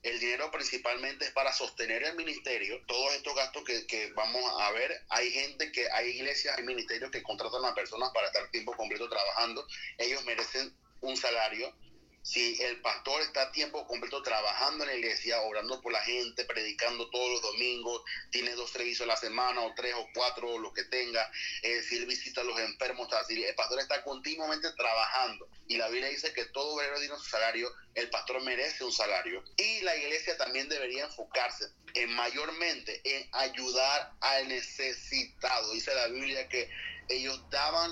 el 0.03 0.19
dinero 0.19 0.51
principalmente 0.51 1.27
es 1.27 1.31
para 1.33 1.53
sostener 1.53 2.03
el 2.03 2.17
ministerio, 2.17 2.81
todos 2.87 3.15
estos 3.15 3.35
gastos 3.35 3.65
que, 3.65 3.87
que 3.87 4.13
vamos 4.13 4.43
a 4.61 4.71
ver, 4.73 5.05
hay 5.09 5.31
gente 5.31 5.71
que, 5.73 5.91
hay 5.91 6.09
iglesias, 6.11 6.57
hay 6.57 6.65
ministerios 6.65 7.11
que 7.11 7.23
contratan 7.23 7.65
a 7.65 7.75
personas 7.75 8.11
para 8.13 8.27
estar 8.27 8.51
tiempo 8.51 8.77
completo 8.77 9.09
trabajando, 9.09 9.67
ellos 9.99 10.25
merecen 10.25 10.75
un 11.01 11.17
salario, 11.17 11.75
si 12.23 12.63
el 12.63 12.81
pastor 12.81 13.21
está 13.23 13.43
a 13.43 13.53
tiempo 13.53 13.85
completo 13.89 14.23
trabajando 14.23 14.85
en 14.85 14.91
la 14.91 14.97
iglesia, 14.97 15.41
orando 15.43 15.81
por 15.81 15.93
la 15.93 16.03
gente, 16.03 16.45
predicando 16.45 17.11
todos 17.11 17.31
los 17.33 17.43
domingos, 17.43 18.03
tiene 18.31 18.53
dos 18.53 18.71
servicios 18.71 19.03
a 19.03 19.13
la 19.13 19.17
semana, 19.17 19.61
o 19.63 19.75
tres 19.75 19.95
o 19.97 20.07
cuatro, 20.15 20.49
o 20.49 20.59
lo 20.59 20.73
que 20.73 20.85
tenga, 20.85 21.29
eh, 21.63 21.83
si 21.83 21.97
él 21.97 22.07
visita 22.07 22.43
a 22.43 22.45
los 22.45 22.59
enfermos, 22.61 23.09
el 23.29 23.55
pastor 23.57 23.81
está 23.81 24.05
continuamente 24.05 24.71
trabajando. 24.73 25.49
Y 25.67 25.77
la 25.77 25.89
Biblia 25.89 26.11
dice 26.11 26.33
que 26.33 26.45
todo 26.47 26.75
obrero 26.75 26.99
tiene 27.01 27.17
su 27.17 27.25
salario, 27.25 27.73
el 27.95 28.09
pastor 28.09 28.41
merece 28.43 28.85
un 28.85 28.93
salario. 28.93 29.43
Y 29.57 29.81
la 29.81 29.97
iglesia 29.97 30.37
también 30.37 30.69
debería 30.69 31.05
enfocarse 31.05 31.73
en 31.95 32.15
mayormente 32.15 33.01
en 33.05 33.29
ayudar 33.33 34.13
al 34.21 34.47
necesitado. 34.47 35.73
Dice 35.73 35.93
la 35.95 36.07
Biblia 36.07 36.49
que 36.49 36.71
ellos 37.09 37.43
daban 37.51 37.91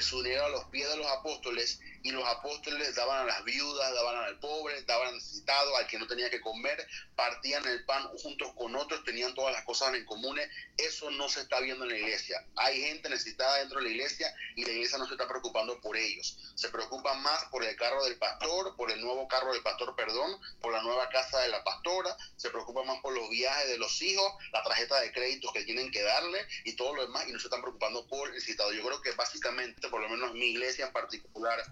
su 0.00 0.22
dinero 0.22 0.46
a 0.46 0.48
los 0.48 0.64
pies 0.66 0.88
de 0.88 0.96
los 0.96 1.06
apóstoles 1.06 1.80
y 2.02 2.10
los 2.12 2.26
apóstoles 2.26 2.94
daban 2.94 3.22
a 3.22 3.24
las 3.24 3.44
viudas, 3.44 3.94
daban 3.94 4.16
al 4.24 4.38
pobre, 4.38 4.82
daban 4.82 5.08
al 5.08 5.14
necesitado, 5.14 5.76
al 5.76 5.86
que 5.86 5.98
no 5.98 6.06
tenía 6.06 6.30
que 6.30 6.40
comer, 6.40 6.86
partían 7.14 7.66
el 7.66 7.84
pan 7.84 8.08
juntos 8.18 8.52
con 8.56 8.74
otros, 8.76 9.04
tenían 9.04 9.34
todas 9.34 9.52
las 9.52 9.64
cosas 9.64 9.94
en 9.94 10.04
común. 10.06 10.38
Eso 10.76 11.10
no 11.10 11.28
se 11.28 11.40
está 11.40 11.60
viendo 11.60 11.84
en 11.84 11.90
la 11.90 11.98
iglesia. 11.98 12.44
Hay 12.56 12.80
gente 12.80 13.08
necesitada 13.08 13.58
dentro 13.58 13.78
de 13.78 13.84
la 13.84 13.90
iglesia 13.90 14.34
y 14.56 14.64
la 14.64 14.72
iglesia 14.72 14.98
no 14.98 15.06
se 15.06 15.12
está 15.12 15.28
preocupando 15.28 15.80
por 15.80 15.96
ellos. 15.96 16.38
Se 16.54 16.68
preocupan 16.68 17.22
más 17.22 17.44
por 17.46 17.64
el 17.64 17.76
carro 17.76 18.04
del 18.04 18.16
pastor, 18.16 18.76
por 18.76 18.90
el 18.90 19.00
nuevo 19.00 19.28
carro 19.28 19.52
del 19.52 19.62
pastor, 19.62 19.94
perdón, 19.96 20.40
por 20.60 20.72
la 20.72 20.82
nueva 20.82 21.08
casa 21.10 21.40
de 21.40 21.48
la 21.48 21.62
pastora, 21.64 22.16
se 22.36 22.50
preocupan 22.50 22.86
más 22.86 23.00
por 23.00 23.12
los 23.14 23.28
viajes 23.28 23.68
de 23.68 23.78
los 23.78 24.00
hijos, 24.02 24.32
la 24.52 24.62
tarjeta 24.62 25.00
de 25.00 25.12
créditos 25.12 25.52
que 25.52 25.64
tienen 25.64 25.90
que 25.90 26.02
darle 26.02 26.46
y 26.64 26.74
todo 26.76 26.94
lo 26.94 27.02
demás 27.02 27.28
y 27.28 27.32
no 27.32 27.38
se 27.38 27.46
están 27.46 27.60
preocupando 27.60 28.06
por 28.06 28.28
el 28.28 28.34
necesitado. 28.34 28.72
Yo 28.72 28.84
creo 28.84 29.00
que 29.02 29.12
básicamente, 29.12 29.88
por 29.88 30.00
lo 30.00 30.08
menos 30.08 30.32
mi 30.32 30.46
iglesia 30.46 30.86
en 30.86 30.92
particular, 30.92 31.62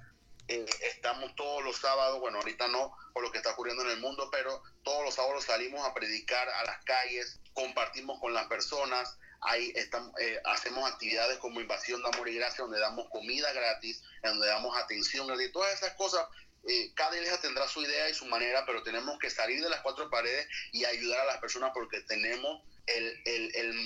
eh, 0.48 0.66
estamos 0.82 1.34
todos 1.36 1.62
los 1.62 1.76
sábados, 1.76 2.20
bueno, 2.20 2.38
ahorita 2.38 2.68
no 2.68 2.96
por 3.12 3.22
lo 3.22 3.30
que 3.30 3.38
está 3.38 3.50
ocurriendo 3.50 3.82
en 3.84 3.90
el 3.90 4.00
mundo, 4.00 4.28
pero 4.30 4.62
todos 4.82 5.04
los 5.04 5.14
sábados 5.14 5.44
salimos 5.44 5.86
a 5.86 5.92
predicar 5.92 6.48
a 6.48 6.64
las 6.64 6.82
calles, 6.84 7.40
compartimos 7.52 8.18
con 8.20 8.32
las 8.32 8.46
personas, 8.46 9.18
ahí 9.40 9.72
estamos, 9.74 10.12
eh, 10.20 10.40
hacemos 10.44 10.90
actividades 10.90 11.38
como 11.38 11.60
Invasión 11.60 12.02
de 12.02 12.08
Amor 12.08 12.28
y 12.28 12.36
Gracia, 12.36 12.64
donde 12.64 12.80
damos 12.80 13.08
comida 13.10 13.52
gratis, 13.52 14.02
donde 14.22 14.46
damos 14.46 14.76
atención 14.76 15.28
todas 15.52 15.74
esas 15.74 15.94
cosas. 15.94 16.26
Eh, 16.66 16.92
cada 16.94 17.16
iglesia 17.16 17.40
tendrá 17.40 17.68
su 17.68 17.82
idea 17.82 18.08
y 18.08 18.14
su 18.14 18.26
manera, 18.26 18.64
pero 18.66 18.82
tenemos 18.82 19.18
que 19.18 19.30
salir 19.30 19.62
de 19.62 19.70
las 19.70 19.80
cuatro 19.80 20.10
paredes 20.10 20.46
y 20.72 20.84
ayudar 20.84 21.20
a 21.20 21.26
las 21.26 21.38
personas 21.38 21.70
porque 21.72 22.00
tenemos 22.02 22.62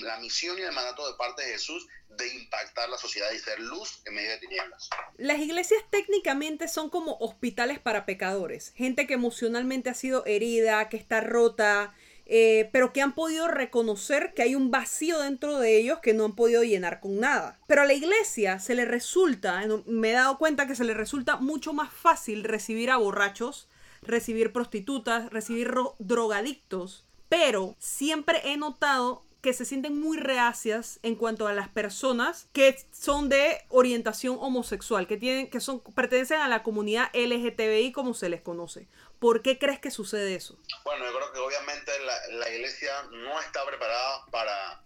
la 0.01 0.19
misión 0.19 0.57
y 0.57 0.61
el 0.61 0.71
mandato 0.71 1.07
de 1.09 1.17
parte 1.17 1.43
de 1.43 1.53
Jesús 1.53 1.87
de 2.17 2.27
impactar 2.35 2.89
la 2.89 2.97
sociedad 2.97 3.31
y 3.31 3.39
ser 3.39 3.59
luz 3.59 4.01
en 4.05 4.15
medio 4.15 4.31
de 4.31 4.37
tinieblas. 4.37 4.89
Las 5.17 5.39
iglesias 5.39 5.81
técnicamente 5.89 6.67
son 6.67 6.89
como 6.89 7.17
hospitales 7.19 7.79
para 7.79 8.05
pecadores, 8.05 8.71
gente 8.75 9.07
que 9.07 9.15
emocionalmente 9.15 9.89
ha 9.89 9.93
sido 9.93 10.25
herida, 10.25 10.89
que 10.89 10.97
está 10.97 11.21
rota, 11.21 11.95
eh, 12.25 12.69
pero 12.71 12.93
que 12.93 13.01
han 13.01 13.15
podido 13.15 13.47
reconocer 13.47 14.33
que 14.33 14.43
hay 14.43 14.55
un 14.55 14.71
vacío 14.71 15.19
dentro 15.19 15.59
de 15.59 15.77
ellos 15.77 15.99
que 15.99 16.13
no 16.13 16.25
han 16.25 16.35
podido 16.35 16.63
llenar 16.63 16.99
con 16.99 17.19
nada. 17.19 17.59
Pero 17.67 17.81
a 17.81 17.85
la 17.85 17.93
iglesia 17.93 18.59
se 18.59 18.75
le 18.75 18.85
resulta, 18.85 19.61
me 19.85 20.11
he 20.11 20.13
dado 20.13 20.37
cuenta 20.37 20.67
que 20.67 20.75
se 20.75 20.85
le 20.85 20.93
resulta 20.93 21.37
mucho 21.37 21.73
más 21.73 21.91
fácil 21.91 22.43
recibir 22.43 22.91
a 22.91 22.97
borrachos, 22.97 23.67
recibir 24.01 24.53
prostitutas, 24.53 25.29
recibir 25.31 25.73
drogadictos, 25.99 27.05
pero 27.33 27.75
siempre 27.79 28.41
he 28.43 28.57
notado 28.57 29.25
que 29.41 29.53
se 29.53 29.65
sienten 29.65 29.99
muy 29.99 30.19
reacias 30.19 30.99
en 31.01 31.15
cuanto 31.15 31.47
a 31.47 31.53
las 31.53 31.67
personas 31.67 32.47
que 32.53 32.77
son 32.91 33.27
de 33.27 33.65
orientación 33.69 34.37
homosexual, 34.39 35.07
que 35.07 35.17
tienen, 35.17 35.49
que 35.49 35.59
son, 35.59 35.81
pertenecen 35.81 36.41
a 36.41 36.47
la 36.47 36.61
comunidad 36.61 37.09
LGTBI 37.15 37.91
como 37.91 38.13
se 38.13 38.29
les 38.29 38.41
conoce. 38.43 38.87
¿Por 39.17 39.41
qué 39.41 39.57
crees 39.57 39.79
que 39.79 39.89
sucede 39.89 40.35
eso? 40.35 40.59
Bueno, 40.83 41.05
yo 41.05 41.17
creo 41.17 41.33
que 41.33 41.39
obviamente 41.39 41.91
la, 42.33 42.49
iglesia 42.51 42.91
no 43.09 43.41
está 43.41 43.65
preparada 43.65 44.27
para, 44.29 44.83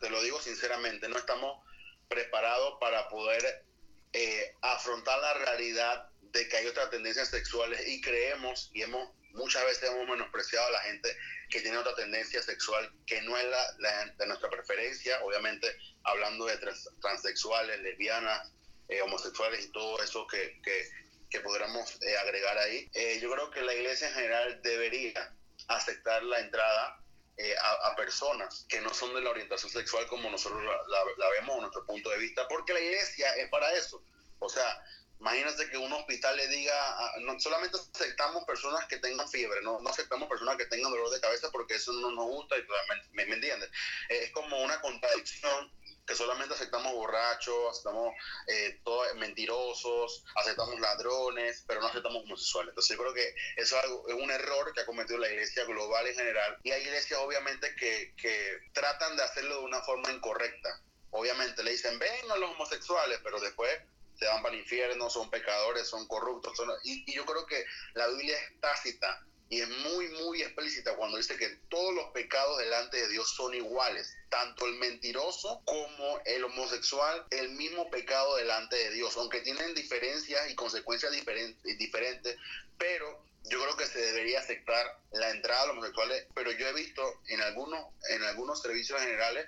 te, 0.00 0.08
lo 0.08 0.22
digo 0.22 0.40
sinceramente, 0.40 1.10
no 1.10 1.18
estamos 1.18 1.62
preparados 2.08 2.78
para 2.80 3.06
poder 3.10 3.66
eh, 4.14 4.54
afrontar 4.62 5.20
la 5.20 5.34
realidad 5.34 6.08
de 6.22 6.48
que 6.48 6.56
hay 6.56 6.66
otras 6.68 6.88
tendencias 6.88 7.28
sexuales 7.28 7.86
y 7.86 8.00
creemos 8.00 8.70
y 8.72 8.80
hemos 8.80 9.10
muchas 9.36 9.64
veces 9.64 9.90
hemos 9.90 10.08
menospreciado 10.08 10.66
a 10.66 10.70
la 10.70 10.80
gente 10.80 11.16
que 11.48 11.60
tiene 11.60 11.78
otra 11.78 11.94
tendencia 11.94 12.42
sexual 12.42 12.92
que 13.06 13.22
no 13.22 13.36
es 13.36 13.44
la, 13.78 14.14
de 14.18 14.26
nuestra 14.26 14.50
preferencia, 14.50 15.22
obviamente 15.22 15.68
hablando 16.04 16.46
de 16.46 16.58
transexuales, 17.00 17.80
lesbianas, 17.80 18.52
eh, 18.88 19.00
homosexuales 19.02 19.64
y 19.64 19.72
todo 19.72 20.02
eso 20.02 20.26
que, 20.26 20.60
que, 20.62 20.88
que 21.30 21.40
podríamos 21.40 21.98
eh, 22.02 22.16
agregar 22.18 22.58
ahí. 22.58 22.88
Eh, 22.94 23.18
yo 23.20 23.30
creo 23.30 23.50
que 23.50 23.62
la 23.62 23.74
iglesia 23.74 24.08
en 24.08 24.14
general 24.14 24.60
debería 24.62 25.34
aceptar 25.68 26.22
la 26.22 26.40
entrada 26.40 27.00
eh, 27.38 27.54
a, 27.60 27.94
personas 27.96 28.64
que 28.68 28.80
no 28.80 28.94
son 28.94 29.14
de 29.14 29.20
la 29.20 29.30
orientación 29.30 29.70
sexual 29.70 30.06
como 30.06 30.30
nosotros 30.30 30.62
la, 30.64 31.30
vemos, 31.30 31.60
nuestro 31.60 31.84
punto 31.84 32.08
de 32.10 32.18
vista, 32.18 32.48
porque 32.48 32.72
la 32.72 32.80
iglesia 32.80 33.34
es 33.36 33.48
para 33.50 33.72
eso. 33.74 34.02
O 34.38 34.48
sea, 34.48 34.82
imagínate 35.20 35.70
que 35.70 35.78
un 35.78 35.92
hospital 35.92 36.36
le 36.36 36.48
diga, 36.48 37.12
no 37.20 37.38
solamente 37.40 37.78
aceptamos 37.94 38.44
personas 38.44 38.86
que 38.86 38.98
tengan 38.98 39.28
fiebre, 39.28 39.62
no, 39.62 39.80
no 39.80 39.90
aceptamos 39.90 40.28
personas 40.28 40.56
que 40.56 40.66
tengan 40.66 40.90
dolor 40.90 41.10
de 41.10 41.20
cabeza 41.20 41.50
porque 41.50 41.74
eso 41.74 41.92
no 41.92 42.10
nos 42.10 42.26
gusta 42.26 42.56
y 42.58 42.62
pues, 42.62 42.78
me, 43.12 43.26
me 43.26 43.34
entiendes. 43.34 43.70
es 44.08 44.30
como 44.32 44.62
una 44.62 44.80
contradicción 44.80 45.70
que 46.06 46.14
solamente 46.14 46.54
aceptamos 46.54 46.92
borrachos, 46.92 47.72
aceptamos 47.72 48.14
eh, 48.46 48.80
todos 48.84 49.12
mentirosos, 49.16 50.24
aceptamos 50.36 50.78
ladrones, 50.78 51.64
pero 51.66 51.80
no 51.80 51.88
aceptamos 51.88 52.22
homosexuales. 52.22 52.70
Entonces 52.70 52.96
yo 52.96 53.02
creo 53.02 53.14
que 53.14 53.34
eso 53.56 53.76
es, 53.76 53.84
algo, 53.84 54.08
es 54.08 54.14
un 54.14 54.30
error 54.30 54.72
que 54.72 54.82
ha 54.82 54.86
cometido 54.86 55.18
la 55.18 55.28
iglesia 55.28 55.64
global 55.64 56.06
en 56.06 56.14
general. 56.14 56.58
Y 56.62 56.70
hay 56.70 56.82
iglesias 56.82 57.18
obviamente 57.20 57.74
que, 57.74 58.14
que 58.16 58.58
tratan 58.72 59.16
de 59.16 59.24
hacerlo 59.24 59.58
de 59.58 59.64
una 59.64 59.82
forma 59.82 60.12
incorrecta. 60.12 60.80
Obviamente 61.10 61.64
le 61.64 61.72
dicen, 61.72 61.98
ven 61.98 62.30
a 62.30 62.36
los 62.36 62.50
homosexuales, 62.50 63.18
pero 63.24 63.40
después 63.40 63.70
se 64.18 64.26
van 64.26 64.42
para 64.42 64.54
el 64.54 64.60
infierno, 64.60 65.10
son 65.10 65.30
pecadores, 65.30 65.88
son 65.88 66.06
corruptos. 66.06 66.52
y, 66.84 67.10
y 67.10 67.14
yo 67.14 67.24
creo 67.24 67.46
que 67.46 67.64
la 67.94 68.08
Biblia 68.08 68.36
es 68.38 68.60
tácita 68.60 69.26
y 69.48 69.60
es 69.60 69.68
muy, 69.68 70.08
muy 70.08 70.42
explícita 70.42 70.96
cuando 70.96 71.18
dice 71.18 71.36
que 71.36 71.48
todos 71.68 71.94
los 71.94 72.06
pecados 72.10 72.58
delante 72.58 72.96
de 72.96 73.08
Dios 73.08 73.32
son 73.36 73.54
iguales, 73.54 74.16
tanto 74.28 74.66
el 74.66 74.74
mentiroso 74.74 75.62
como 75.64 76.20
el 76.24 76.44
homosexual, 76.44 77.24
el 77.30 77.50
mismo 77.50 77.88
pecado 77.90 78.36
delante 78.36 78.76
de 78.76 78.90
Dios, 78.90 79.16
aunque 79.16 79.42
tienen 79.42 79.74
diferencias 79.74 80.50
y 80.50 80.54
consecuencias 80.54 81.12
diferentes, 81.12 81.78
diferentes 81.78 82.36
pero 82.76 83.24
yo 83.44 83.62
creo 83.62 83.76
que 83.76 83.86
se 83.86 84.00
debería 84.00 84.40
aceptar 84.40 84.98
la 85.12 85.30
entrada 85.30 85.62
de 85.62 85.66
los 85.68 85.76
homosexuales, 85.76 86.26
pero 86.34 86.50
yo 86.50 86.66
he 86.66 86.72
visto 86.72 87.02
en 87.28 87.40
algunos, 87.40 87.86
en 88.10 88.22
algunos 88.24 88.60
servicios 88.60 89.00
generales 89.00 89.46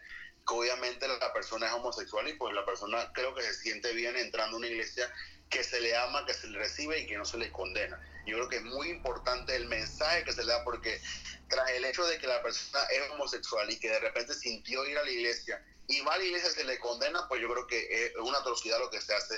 que 0.48 0.54
obviamente 0.54 1.06
la 1.06 1.32
persona 1.32 1.66
es 1.66 1.72
homosexual 1.74 2.26
y 2.28 2.32
pues 2.34 2.54
la 2.54 2.64
persona 2.64 3.10
creo 3.12 3.34
que 3.34 3.42
se 3.42 3.54
siente 3.54 3.92
bien 3.92 4.16
entrando 4.16 4.56
a 4.56 4.58
una 4.58 4.66
iglesia 4.66 5.12
que 5.50 5.62
se 5.62 5.80
le 5.80 5.96
ama, 5.96 6.24
que 6.26 6.34
se 6.34 6.46
le 6.48 6.58
recibe 6.58 7.00
y 7.00 7.06
que 7.06 7.16
no 7.16 7.24
se 7.24 7.38
le 7.38 7.52
condena. 7.52 8.00
Yo 8.26 8.36
creo 8.36 8.48
que 8.48 8.56
es 8.56 8.64
muy 8.64 8.88
importante 8.88 9.54
el 9.56 9.66
mensaje 9.66 10.24
que 10.24 10.32
se 10.32 10.44
le 10.44 10.52
da 10.52 10.64
porque 10.64 11.00
tras 11.48 11.70
el 11.70 11.84
hecho 11.84 12.04
de 12.06 12.18
que 12.18 12.26
la 12.26 12.42
persona 12.42 12.82
es 12.84 13.10
homosexual 13.10 13.70
y 13.70 13.78
que 13.78 13.90
de 13.90 14.00
repente 14.00 14.34
sintió 14.34 14.84
ir 14.86 14.98
a 14.98 15.04
la 15.04 15.10
iglesia 15.10 15.62
y 15.86 16.00
va 16.02 16.14
a 16.14 16.18
la 16.18 16.24
iglesia 16.24 16.50
se 16.50 16.64
le 16.64 16.78
condena, 16.78 17.26
pues 17.28 17.40
yo 17.40 17.48
creo 17.50 17.66
que 17.66 18.06
es 18.06 18.16
una 18.16 18.38
atrocidad 18.38 18.78
lo 18.78 18.90
que 18.90 19.00
se 19.00 19.14
hace 19.14 19.34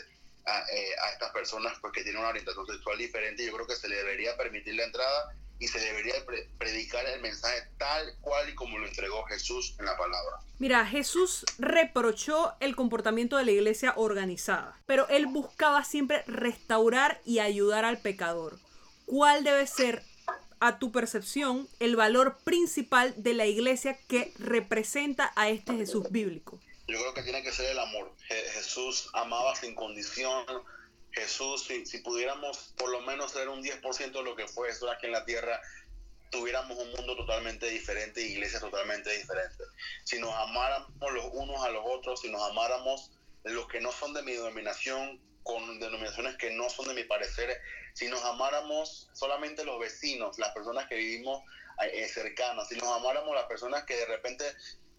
a, 0.46 0.64
eh, 0.72 0.94
a 1.02 1.11
estas 1.11 1.30
personas 1.30 1.78
porque 1.80 2.02
tienen 2.02 2.20
una 2.20 2.30
orientación 2.30 2.66
sexual 2.66 2.98
diferente. 2.98 3.44
Yo 3.44 3.52
creo 3.52 3.66
que 3.66 3.76
se 3.76 3.88
le 3.88 3.96
debería 3.96 4.36
permitir 4.36 4.74
la 4.74 4.84
entrada 4.84 5.34
y 5.61 5.68
se 5.68 5.78
debería 5.78 6.14
predicar 6.58 7.06
el 7.06 7.20
mensaje 7.20 7.68
tal 7.78 8.16
cual 8.22 8.48
y 8.48 8.54
como 8.54 8.78
lo 8.78 8.88
entregó 8.88 9.22
Jesús 9.24 9.76
en 9.78 9.84
la 9.84 9.96
palabra. 9.96 10.38
Mira, 10.58 10.86
Jesús 10.86 11.44
reprochó 11.58 12.54
el 12.61 12.74
comportamiento 12.74 13.36
de 13.36 13.44
la 13.44 13.50
iglesia 13.52 13.92
organizada, 13.96 14.80
pero 14.86 15.06
él 15.08 15.26
buscaba 15.26 15.84
siempre 15.84 16.24
restaurar 16.26 17.20
y 17.26 17.40
ayudar 17.40 17.84
al 17.84 17.98
pecador. 17.98 18.58
¿Cuál 19.04 19.44
debe 19.44 19.66
ser, 19.66 20.02
a 20.61 20.78
tu 20.78 20.92
percepción, 20.92 21.68
el 21.78 21.94
valor 21.94 22.38
principal 22.42 23.14
de 23.16 23.34
la 23.34 23.46
iglesia 23.46 23.98
que 24.08 24.32
representa 24.38 25.30
a 25.36 25.50
este 25.50 25.74
Jesús 25.74 26.11
bíblico? 26.11 26.58
Yo 26.88 26.98
creo 26.98 27.14
que 27.14 27.22
tiene 27.22 27.42
que 27.42 27.52
ser 27.52 27.70
el 27.70 27.78
amor. 27.78 28.12
Jesús 28.54 29.11
amaba 29.12 29.54
sin 29.56 29.74
condición, 29.74 30.44
Jesús, 31.12 31.64
si, 31.64 31.98
pudiéramos 31.98 32.74
por 32.76 32.90
lo 32.90 33.00
menos 33.02 33.32
ser 33.32 33.48
un 33.48 33.62
10% 33.62 34.12
de 34.12 34.22
lo 34.22 34.36
que 34.36 34.46
fue 34.46 34.70
eso 34.70 34.90
aquí 34.90 35.06
en 35.06 35.12
la 35.12 35.24
tierra, 35.24 35.61
tuviéramos 36.30 36.78
un 36.78 36.90
mundo 36.92 37.16
totalmente 37.16 37.68
diferente, 37.68 38.20
iglesias 38.20 38.61
totalmente 38.61 39.11
diferentes. 39.11 39.66
Si 40.04 40.18
nos 40.18 40.32
amáramos 40.34 41.12
los 41.12 41.26
unos 41.32 41.62
a 41.64 41.70
los 41.70 41.82
otros, 41.84 42.20
si 42.20 42.30
nos 42.30 42.42
amáramos 42.50 43.11
los 43.44 43.66
que 43.68 43.80
no 43.80 43.90
son 43.90 44.14
de 44.14 44.22
mi 44.22 44.32
denominación, 44.32 45.20
con 45.42 45.80
denominaciones 45.80 46.36
que 46.36 46.50
no 46.50 46.70
son 46.70 46.86
de 46.88 46.94
mi 46.94 47.04
parecer, 47.04 47.61
si 47.94 48.06
nos 48.08 48.22
amáramos 48.24 49.08
solamente 49.12 49.64
los 49.64 49.80
vecinos, 49.80 50.38
las 50.38 50.52
personas 50.52 50.86
que 50.88 50.94
vivimos 50.94 51.42
eh, 51.92 52.06
cercanas, 52.08 52.68
si 52.68 52.76
nos 52.76 52.88
amáramos 52.88 53.34
las 53.34 53.46
personas 53.46 53.84
que 53.84 53.96
de 53.96 54.06
repente, 54.06 54.44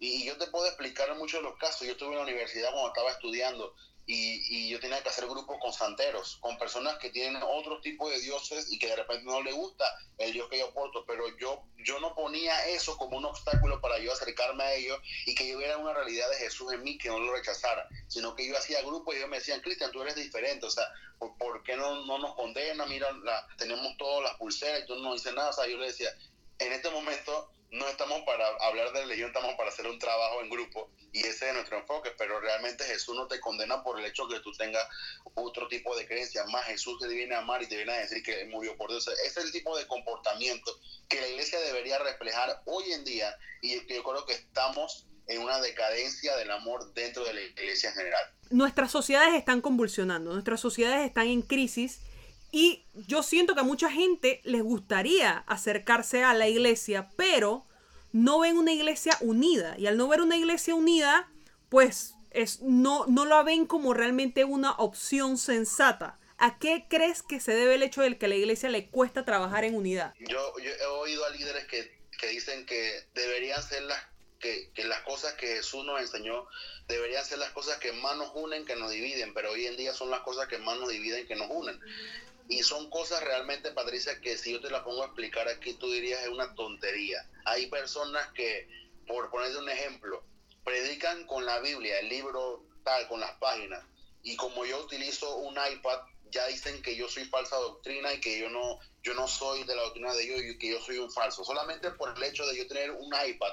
y, 0.00 0.22
y 0.22 0.26
yo 0.26 0.36
te 0.36 0.48
puedo 0.48 0.66
explicar 0.66 1.08
en 1.08 1.18
muchos 1.18 1.40
de 1.40 1.48
los 1.48 1.58
casos, 1.58 1.86
yo 1.86 1.92
estuve 1.92 2.10
en 2.10 2.16
la 2.16 2.22
universidad 2.22 2.70
cuando 2.72 2.88
estaba 2.88 3.10
estudiando, 3.12 3.74
y, 4.06 4.68
yo 4.68 4.80
tenía 4.80 5.02
que 5.02 5.08
hacer 5.08 5.26
grupos 5.26 5.58
con 5.60 5.72
santeros, 5.72 6.36
con 6.40 6.58
personas 6.58 6.96
que 6.98 7.10
tienen 7.10 7.42
otro 7.42 7.80
tipo 7.80 8.08
de 8.10 8.18
dioses 8.20 8.72
y 8.72 8.78
que 8.78 8.88
de 8.88 8.96
repente 8.96 9.24
no 9.24 9.42
le 9.42 9.52
gusta 9.52 9.84
el 10.18 10.32
dios 10.32 10.48
que 10.48 10.58
yo 10.58 10.68
aporto, 10.68 11.04
pero 11.06 11.24
yo, 11.38 11.62
yo 11.78 12.00
no 12.00 12.14
ponía 12.14 12.66
eso 12.68 12.96
como 12.96 13.18
un 13.18 13.24
obstáculo 13.26 13.80
para 13.80 13.98
yo 13.98 14.12
acercarme 14.12 14.64
a 14.64 14.74
ellos 14.74 14.98
y 15.26 15.34
que 15.34 15.48
yo 15.48 15.58
viera 15.58 15.76
una 15.76 15.92
realidad 15.92 16.28
de 16.30 16.36
Jesús 16.36 16.72
en 16.72 16.82
mí 16.82 16.98
que 16.98 17.08
no 17.08 17.18
lo 17.18 17.32
rechazara, 17.32 17.88
sino 18.08 18.34
que 18.34 18.46
yo 18.46 18.56
hacía 18.56 18.82
grupos 18.82 19.14
y 19.14 19.18
ellos 19.18 19.30
me 19.30 19.38
decían, 19.38 19.60
Cristian, 19.60 19.92
tú 19.92 20.02
eres 20.02 20.16
diferente, 20.16 20.66
o 20.66 20.70
sea, 20.70 20.86
¿por, 21.18 21.62
qué 21.62 21.76
no, 21.76 22.04
no 22.06 22.18
nos 22.18 22.34
condena? 22.34 22.86
Mira, 22.86 23.12
la, 23.22 23.46
tenemos 23.56 23.96
todas 23.98 24.24
las 24.24 24.36
pulseras 24.36 24.82
y 24.82 24.86
tú 24.86 24.96
no 24.96 25.12
dices 25.12 25.34
nada, 25.34 25.50
o 25.50 25.52
sea, 25.52 25.66
yo 25.66 25.76
le 25.76 25.86
decía, 25.86 26.10
en 26.58 26.72
este 26.72 26.90
momento 26.90 27.52
no 27.72 27.88
estamos 27.88 28.20
para 28.26 28.46
hablar 28.60 28.92
de 28.92 29.00
religión, 29.00 29.28
estamos 29.28 29.54
para 29.54 29.70
hacer 29.70 29.86
un 29.86 29.98
trabajo 29.98 30.42
en 30.42 30.50
grupo 30.50 30.90
y 31.10 31.20
ese 31.20 31.48
es 31.48 31.54
nuestro 31.54 31.78
enfoque, 31.78 32.12
pero 32.18 32.38
realmente 32.38 32.84
Jesús 32.84 33.16
no 33.16 33.26
te 33.26 33.40
condena 33.40 33.82
por 33.82 33.98
el 33.98 34.04
hecho 34.04 34.28
que 34.28 34.40
tú 34.40 34.52
tengas 34.52 34.86
otro 35.34 35.68
tipo 35.68 35.96
de 35.96 36.06
creencia, 36.06 36.44
más 36.44 36.66
Jesús 36.66 36.98
te 37.00 37.08
viene 37.08 37.34
a 37.34 37.38
amar 37.38 37.62
y 37.62 37.66
te 37.66 37.76
viene 37.76 37.92
a 37.92 38.00
decir 38.00 38.22
que 38.22 38.44
murió 38.44 38.76
por 38.76 38.90
Dios. 38.90 39.08
Es 39.24 39.38
el 39.38 39.50
tipo 39.52 39.76
de 39.76 39.86
comportamiento 39.86 40.78
que 41.08 41.20
la 41.20 41.28
iglesia 41.28 41.58
debería 41.60 41.98
reflejar 41.98 42.62
hoy 42.66 42.92
en 42.92 43.04
día 43.04 43.34
y 43.62 43.74
yo 43.74 44.02
creo 44.02 44.26
que 44.26 44.34
estamos 44.34 45.06
en 45.26 45.40
una 45.40 45.58
decadencia 45.60 46.36
del 46.36 46.50
amor 46.50 46.92
dentro 46.92 47.24
de 47.24 47.32
la 47.32 47.40
iglesia 47.40 47.88
en 47.88 47.94
general. 47.94 48.22
Nuestras 48.50 48.90
sociedades 48.90 49.34
están 49.34 49.62
convulsionando, 49.62 50.34
nuestras 50.34 50.60
sociedades 50.60 51.06
están 51.06 51.28
en 51.28 51.40
crisis 51.40 52.00
y 52.52 52.84
yo 52.94 53.22
siento 53.22 53.54
que 53.54 53.60
a 53.60 53.64
mucha 53.64 53.90
gente 53.90 54.42
les 54.44 54.62
gustaría 54.62 55.38
acercarse 55.46 56.22
a 56.22 56.34
la 56.34 56.48
iglesia, 56.48 57.08
pero 57.16 57.66
no 58.12 58.40
ven 58.40 58.58
una 58.58 58.72
iglesia 58.72 59.16
unida. 59.20 59.74
Y 59.78 59.86
al 59.86 59.96
no 59.96 60.06
ver 60.06 60.20
una 60.20 60.36
iglesia 60.36 60.74
unida, 60.74 61.32
pues 61.70 62.14
es, 62.30 62.60
no, 62.60 63.06
no 63.06 63.24
la 63.24 63.42
ven 63.42 63.64
como 63.66 63.94
realmente 63.94 64.44
una 64.44 64.72
opción 64.72 65.38
sensata. 65.38 66.18
¿A 66.36 66.58
qué 66.58 66.84
crees 66.90 67.22
que 67.22 67.40
se 67.40 67.54
debe 67.54 67.76
el 67.76 67.82
hecho 67.82 68.02
de 68.02 68.18
que 68.18 68.26
a 68.26 68.28
la 68.28 68.34
iglesia 68.34 68.68
le 68.68 68.90
cuesta 68.90 69.24
trabajar 69.24 69.64
en 69.64 69.74
unidad? 69.74 70.12
Yo, 70.18 70.52
he 70.58 70.84
oído 70.86 71.24
a 71.24 71.30
líderes 71.30 71.64
que, 71.66 71.98
que 72.20 72.26
dicen 72.28 72.66
que 72.66 73.06
deberían 73.14 73.62
ser 73.62 73.82
las 73.84 73.98
que, 74.40 74.70
que, 74.74 74.84
las 74.84 75.00
cosas 75.02 75.34
que 75.34 75.46
Jesús 75.46 75.84
nos 75.86 76.00
enseñó 76.00 76.46
deberían 76.88 77.24
ser 77.24 77.38
las 77.38 77.52
cosas 77.52 77.78
que 77.78 77.92
más 77.92 78.16
nos 78.16 78.32
unen 78.34 78.66
que 78.66 78.74
nos 78.74 78.90
dividen, 78.90 79.32
pero 79.32 79.52
hoy 79.52 79.66
en 79.66 79.76
día 79.76 79.94
son 79.94 80.10
las 80.10 80.20
cosas 80.20 80.48
que 80.48 80.58
más 80.58 80.78
nos 80.80 80.88
dividen 80.88 81.26
que 81.28 81.36
nos 81.36 81.48
unen. 81.48 81.80
Y 82.48 82.62
son 82.62 82.90
cosas 82.90 83.22
realmente, 83.22 83.70
Patricia, 83.72 84.20
que 84.20 84.36
si 84.36 84.52
yo 84.52 84.60
te 84.60 84.70
las 84.70 84.82
pongo 84.82 85.02
a 85.02 85.06
explicar 85.06 85.48
aquí, 85.48 85.74
tú 85.74 85.90
dirías 85.90 86.22
es 86.22 86.28
una 86.28 86.54
tontería. 86.54 87.28
Hay 87.44 87.66
personas 87.68 88.30
que, 88.32 88.68
por 89.06 89.30
ponerle 89.30 89.58
un 89.58 89.68
ejemplo, 89.68 90.24
predican 90.64 91.26
con 91.26 91.44
la 91.44 91.60
Biblia, 91.60 91.98
el 92.00 92.08
libro 92.08 92.64
tal, 92.84 93.06
con 93.08 93.20
las 93.20 93.32
páginas, 93.38 93.84
y 94.22 94.36
como 94.36 94.64
yo 94.64 94.80
utilizo 94.80 95.36
un 95.36 95.54
iPad, 95.54 96.00
ya 96.30 96.46
dicen 96.46 96.80
que 96.82 96.96
yo 96.96 97.08
soy 97.08 97.24
falsa 97.26 97.56
doctrina 97.56 98.12
y 98.12 98.20
que 98.20 98.38
yo 98.38 98.48
no, 98.48 98.78
yo 99.02 99.14
no 99.14 99.28
soy 99.28 99.64
de 99.64 99.76
la 99.76 99.82
doctrina 99.82 100.14
de 100.14 100.24
ellos 100.24 100.40
y 100.42 100.58
que 100.58 100.70
yo 100.70 100.80
soy 100.80 100.98
un 100.98 101.10
falso. 101.10 101.44
Solamente 101.44 101.90
por 101.92 102.16
el 102.16 102.22
hecho 102.22 102.46
de 102.46 102.56
yo 102.56 102.66
tener 102.66 102.90
un 102.90 103.12
iPad 103.26 103.52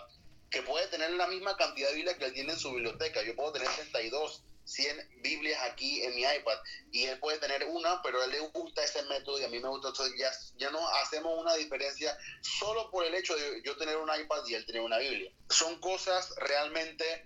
que 0.49 0.61
puede 0.61 0.87
tener 0.87 1.11
la 1.11 1.27
misma 1.27 1.57
cantidad 1.57 1.89
de 1.89 1.95
Biblia 1.95 2.17
que 2.17 2.25
él 2.25 2.33
tiene 2.33 2.53
en 2.53 2.59
su 2.59 2.71
biblioteca. 2.71 3.21
Yo 3.23 3.35
puedo 3.35 3.51
tener 3.51 3.67
32, 3.69 4.43
100 4.69 5.21
Biblias 5.21 5.59
aquí 5.63 6.03
en 6.03 6.15
mi 6.15 6.21
iPad 6.21 6.57
y 6.91 7.05
él 7.05 7.19
puede 7.19 7.39
tener 7.39 7.65
una, 7.65 8.01
pero 8.01 8.21
a 8.21 8.25
él 8.25 8.31
le 8.31 8.39
gusta 8.39 8.83
ese 8.83 9.03
método 9.03 9.39
y 9.39 9.43
a 9.43 9.49
mí 9.49 9.59
me 9.59 9.69
gusta. 9.69 9.89
Entonces 9.89 10.17
ya, 10.17 10.31
ya 10.57 10.71
no 10.71 10.87
hacemos 10.95 11.37
una 11.39 11.55
diferencia 11.55 12.17
solo 12.41 12.89
por 12.91 13.05
el 13.05 13.15
hecho 13.15 13.35
de 13.35 13.61
yo 13.63 13.75
tener 13.77 13.97
un 13.97 14.09
iPad 14.09 14.45
y 14.47 14.55
él 14.55 14.65
tener 14.65 14.81
una 14.81 14.97
Biblia. 14.97 15.31
Son 15.49 15.79
cosas 15.79 16.33
realmente 16.37 17.25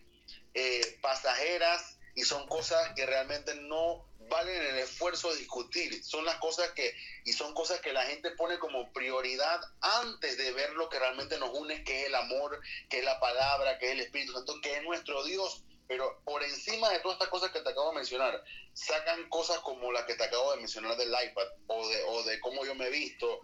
eh, 0.54 1.00
pasajeras 1.02 1.98
y 2.16 2.24
son 2.24 2.48
cosas 2.48 2.94
que 2.96 3.06
realmente 3.06 3.56
no 3.56 4.06
valen 4.30 4.56
el 4.56 4.78
esfuerzo 4.80 5.32
de 5.32 5.40
discutir. 5.40 6.04
Son 6.04 6.26
las 6.26 6.36
cosas 6.38 6.72
que, 6.72 6.94
y 7.26 7.34
son 7.34 7.54
cosas 7.54 7.82
que 7.82 7.94
la 7.94 8.04
gente 8.04 8.32
pone 8.32 8.60
como 8.60 8.92
prioridad 8.94 9.62
antes 9.82 10.38
de 10.38 10.52
ver 10.52 10.74
lo 10.74 10.90
que 10.90 11.00
realmente 11.00 11.38
nos 11.40 11.58
une, 11.58 11.84
que 11.84 12.02
es 12.02 12.08
el 12.08 12.16
amor, 12.16 12.60
que 12.90 13.00
es 13.00 13.06
la 13.06 13.20
palabra, 13.20 13.78
que 13.80 13.88
es 13.88 13.92
el 13.94 14.02
Espíritu 14.02 14.34
Santo, 14.34 14.60
que 14.62 14.78
es 14.78 14.84
nuestro 14.84 15.24
Dios. 15.24 15.64
Pero 15.88 16.22
por 16.24 16.44
encima 16.44 16.90
de 16.90 17.00
todas 17.00 17.16
estas 17.16 17.30
cosas 17.30 17.52
que 17.52 17.62
te 17.62 17.70
acabo 17.70 17.90
de 17.90 17.96
mencionar, 17.96 18.44
sacan 18.74 19.30
cosas 19.30 19.60
como 19.60 19.92
las 19.92 20.06
que 20.06 20.16
te 20.16 20.24
acabo 20.24 20.52
de 20.52 20.58
mencionar 20.58 20.96
del 20.98 21.10
iPad 21.10 21.48
o 21.68 21.88
de, 21.88 22.04
o 22.04 22.24
de 22.24 22.40
cómo 22.40 22.66
yo 22.66 22.76
me 22.76 22.88
he 22.88 22.92
visto. 22.92 23.42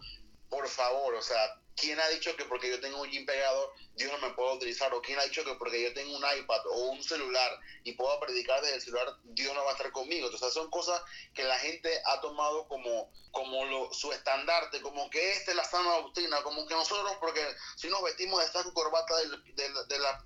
Por 0.48 0.66
favor, 0.68 1.14
o 1.14 1.22
sea, 1.22 1.60
¿Quién 1.80 1.98
ha 1.98 2.08
dicho 2.08 2.36
que 2.36 2.44
porque 2.44 2.68
yo 2.68 2.78
tengo 2.78 3.00
un 3.00 3.10
jean 3.10 3.24
pegado, 3.24 3.72
Dios 3.94 4.12
no 4.12 4.28
me 4.28 4.34
puede 4.34 4.56
utilizar? 4.56 4.92
¿O 4.92 5.00
quién 5.00 5.18
ha 5.18 5.24
dicho 5.24 5.42
que 5.44 5.54
porque 5.54 5.82
yo 5.82 5.94
tengo 5.94 6.14
un 6.14 6.24
iPad 6.38 6.66
o 6.66 6.90
un 6.90 7.02
celular 7.02 7.58
y 7.84 7.92
puedo 7.92 8.20
predicar 8.20 8.60
desde 8.60 8.76
el 8.76 8.82
celular, 8.82 9.16
Dios 9.24 9.54
no 9.54 9.64
va 9.64 9.70
a 9.70 9.72
estar 9.72 9.90
conmigo? 9.90 10.26
Entonces 10.26 10.52
son 10.52 10.68
cosas 10.70 11.00
que 11.34 11.42
la 11.42 11.58
gente 11.58 11.90
ha 12.04 12.20
tomado 12.20 12.68
como, 12.68 13.10
como 13.30 13.64
lo, 13.64 13.92
su 13.94 14.12
estandarte, 14.12 14.82
como 14.82 15.08
que 15.08 15.32
esta 15.32 15.52
es 15.52 15.56
la 15.56 15.64
sana 15.64 15.90
doctrina, 15.96 16.42
como 16.42 16.66
que 16.66 16.74
nosotros, 16.74 17.16
porque 17.18 17.42
si 17.76 17.88
nos 17.88 18.02
vestimos 18.02 18.40
de 18.44 18.52
saco 18.52 18.74
corbata 18.74 19.16
del, 19.16 19.42
del, 19.54 19.74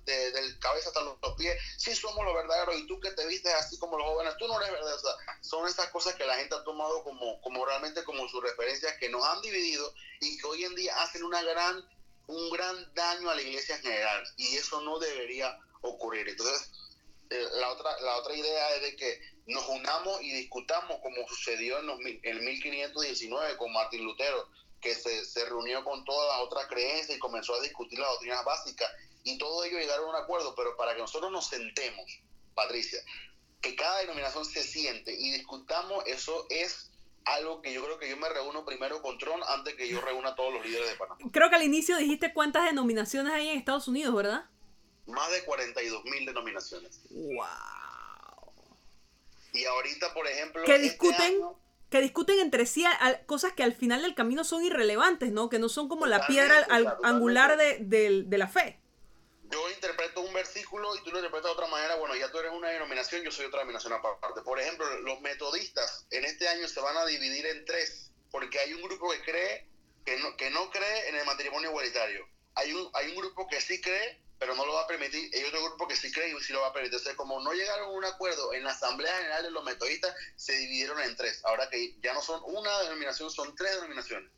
del 0.05 0.59
cabeza 0.59 0.89
hasta 0.89 1.01
los 1.01 1.17
pies, 1.37 1.57
sí 1.77 1.95
somos 1.95 2.25
los 2.25 2.33
verdaderos 2.33 2.75
y 2.75 2.87
tú 2.87 2.99
que 2.99 3.11
te 3.11 3.25
vistes 3.27 3.53
así 3.53 3.77
como 3.79 3.97
los 3.97 4.07
jóvenes, 4.07 4.35
tú 4.37 4.47
no 4.47 4.59
eres 4.59 4.71
verdadero. 4.71 4.97
O 4.97 4.99
sea, 4.99 5.15
son 5.41 5.67
esas 5.67 5.87
cosas 5.89 6.15
que 6.15 6.25
la 6.25 6.35
gente 6.35 6.55
ha 6.55 6.63
tomado 6.65 7.01
como, 7.03 7.39
como 7.41 7.65
realmente 7.65 8.03
como 8.03 8.27
sus 8.27 8.43
referencias 8.43 8.97
que 8.99 9.09
nos 9.09 9.23
han 9.23 9.41
dividido 9.41 9.93
y 10.19 10.37
que 10.37 10.47
hoy 10.47 10.63
en 10.63 10.75
día 10.75 11.01
hacen 11.01 11.23
una 11.23 11.41
gran, 11.45 11.83
un 12.27 12.49
gran 12.49 12.93
daño 12.93 13.29
a 13.29 13.35
la 13.35 13.41
iglesia 13.41 13.75
en 13.75 13.81
general 13.81 14.23
y 14.37 14.55
eso 14.55 14.81
no 14.81 14.99
debería 14.99 15.57
ocurrir. 15.81 16.27
Entonces, 16.27 16.71
eh, 17.29 17.47
la, 17.53 17.71
otra, 17.71 17.99
la 18.01 18.17
otra 18.17 18.35
idea 18.35 18.75
es 18.75 18.81
de 18.81 18.95
que 18.95 19.19
nos 19.47 19.67
unamos 19.69 20.21
y 20.21 20.31
discutamos 20.31 20.99
como 21.01 21.27
sucedió 21.27 21.79
en, 21.79 21.87
los, 21.87 21.99
en 22.01 22.45
1519 22.45 23.57
con 23.57 23.71
Martín 23.71 24.03
Lutero, 24.03 24.49
que 24.81 24.93
se, 24.93 25.25
se 25.25 25.45
reunió 25.45 25.83
con 25.83 26.03
todas 26.03 26.37
las 26.37 26.45
otras 26.45 26.67
creencias 26.67 27.17
y 27.17 27.19
comenzó 27.19 27.55
a 27.55 27.61
discutir 27.61 27.97
las 27.97 28.09
doctrinas 28.09 28.45
básicas 28.45 28.89
y 29.23 29.39
todo 29.39 29.63
ello 29.63 29.79
llegaron 29.79 30.05
a 30.05 30.09
un 30.09 30.23
acuerdo, 30.23 30.53
pero 30.55 30.77
para 30.77 30.93
que 30.93 31.01
nosotros 31.01 31.31
nos 31.31 31.47
sentemos, 31.47 32.05
Patricia, 32.53 32.99
que 33.59 33.75
cada 33.75 33.99
denominación 34.01 34.45
se 34.45 34.63
siente 34.63 35.11
y 35.11 35.31
discutamos, 35.31 36.03
eso 36.05 36.45
es 36.51 36.91
algo 37.25 37.61
que 37.61 37.73
yo 37.73 37.83
creo 37.83 37.97
que 37.99 38.09
yo 38.09 38.17
me 38.17 38.29
reúno 38.29 38.65
primero 38.65 39.01
con 39.01 39.17
Tron 39.17 39.41
antes 39.47 39.75
que 39.75 39.89
yo 39.89 39.99
reúna 40.01 40.29
a 40.29 40.35
todos 40.35 40.53
los 40.53 40.65
líderes 40.65 40.89
de 40.89 40.95
Panamá. 40.95 41.19
Creo 41.31 41.49
que 41.49 41.55
al 41.55 41.63
inicio 41.63 41.97
dijiste 41.97 42.33
cuántas 42.33 42.65
denominaciones 42.65 43.33
hay 43.33 43.49
en 43.49 43.57
Estados 43.57 43.87
Unidos, 43.87 44.13
¿verdad? 44.15 44.45
Más 45.07 45.31
de 45.31 45.43
42 45.43 46.05
mil 46.05 46.25
denominaciones. 46.25 47.01
¡Wow! 47.09 48.53
Y 49.53 49.65
ahorita, 49.65 50.13
por 50.13 50.27
ejemplo... 50.27 50.63
Que 50.63 50.75
este 50.75 50.83
discuten... 50.83 51.41
que 51.89 52.01
discuten 52.01 52.39
entre 52.39 52.65
sí 52.65 52.85
cosas 53.25 53.53
que 53.53 53.63
al 53.63 53.73
final 53.73 54.01
del 54.01 54.15
camino 54.15 54.43
son 54.43 54.63
irrelevantes, 54.63 55.31
¿no? 55.31 55.49
Que 55.49 55.59
no 55.59 55.69
son 55.69 55.87
como 55.87 56.05
la 56.05 56.27
piedra 56.27 56.67
angular 57.03 57.57
de, 57.57 57.79
de 58.25 58.37
la 58.37 58.47
fe 58.47 58.79
yo 59.49 59.69
interpreto 59.69 60.21
un 60.21 60.33
versículo 60.33 60.95
y 60.95 61.03
tú 61.03 61.11
lo 61.11 61.17
interpretas 61.17 61.49
de 61.49 61.53
otra 61.53 61.67
manera, 61.67 61.95
bueno, 61.95 62.15
ya 62.15 62.31
tú 62.31 62.39
eres 62.39 62.51
una 62.51 62.69
denominación, 62.69 63.21
yo 63.23 63.31
soy 63.31 63.45
otra 63.45 63.59
denominación 63.59 63.93
aparte. 63.93 64.41
Por 64.41 64.59
ejemplo, 64.59 64.85
los 65.01 65.21
metodistas 65.21 66.05
en 66.11 66.25
este 66.25 66.47
año 66.47 66.67
se 66.67 66.79
van 66.79 66.97
a 66.97 67.05
dividir 67.05 67.45
en 67.45 67.65
tres, 67.65 68.11
porque 68.31 68.59
hay 68.59 68.73
un 68.73 68.81
grupo 68.81 69.11
que 69.11 69.21
cree, 69.21 69.67
que 70.05 70.17
no, 70.17 70.35
que 70.35 70.49
no 70.49 70.69
cree 70.71 71.09
en 71.09 71.15
el 71.15 71.25
matrimonio 71.25 71.69
igualitario. 71.69 72.27
Hay 72.55 72.73
un, 72.73 72.89
hay 72.93 73.09
un 73.09 73.17
grupo 73.17 73.47
que 73.47 73.61
sí 73.61 73.81
cree, 73.81 74.21
pero 74.39 74.55
no 74.55 74.65
lo 74.65 74.73
va 74.73 74.81
a 74.81 74.87
permitir. 74.87 75.29
Hay 75.33 75.43
otro 75.43 75.63
grupo 75.63 75.87
que 75.87 75.95
sí 75.95 76.11
cree 76.11 76.29
y 76.29 76.43
sí 76.43 76.53
lo 76.53 76.61
va 76.61 76.67
a 76.67 76.73
permitir. 76.73 76.97
Entonces, 76.97 77.15
como 77.15 77.39
no 77.41 77.53
llegaron 77.53 77.89
a 77.89 77.91
un 77.91 78.05
acuerdo 78.05 78.53
en 78.53 78.63
la 78.63 78.71
Asamblea 78.71 79.15
General 79.17 79.43
de 79.43 79.51
los 79.51 79.63
Metodistas, 79.63 80.15
se 80.35 80.53
dividieron 80.53 80.99
en 81.01 81.15
tres. 81.15 81.43
Ahora 81.45 81.69
que 81.69 81.95
ya 82.01 82.13
no 82.13 82.21
son 82.21 82.41
una 82.45 82.79
denominación, 82.81 83.29
son 83.29 83.55
tres 83.55 83.75
denominaciones. 83.75 84.31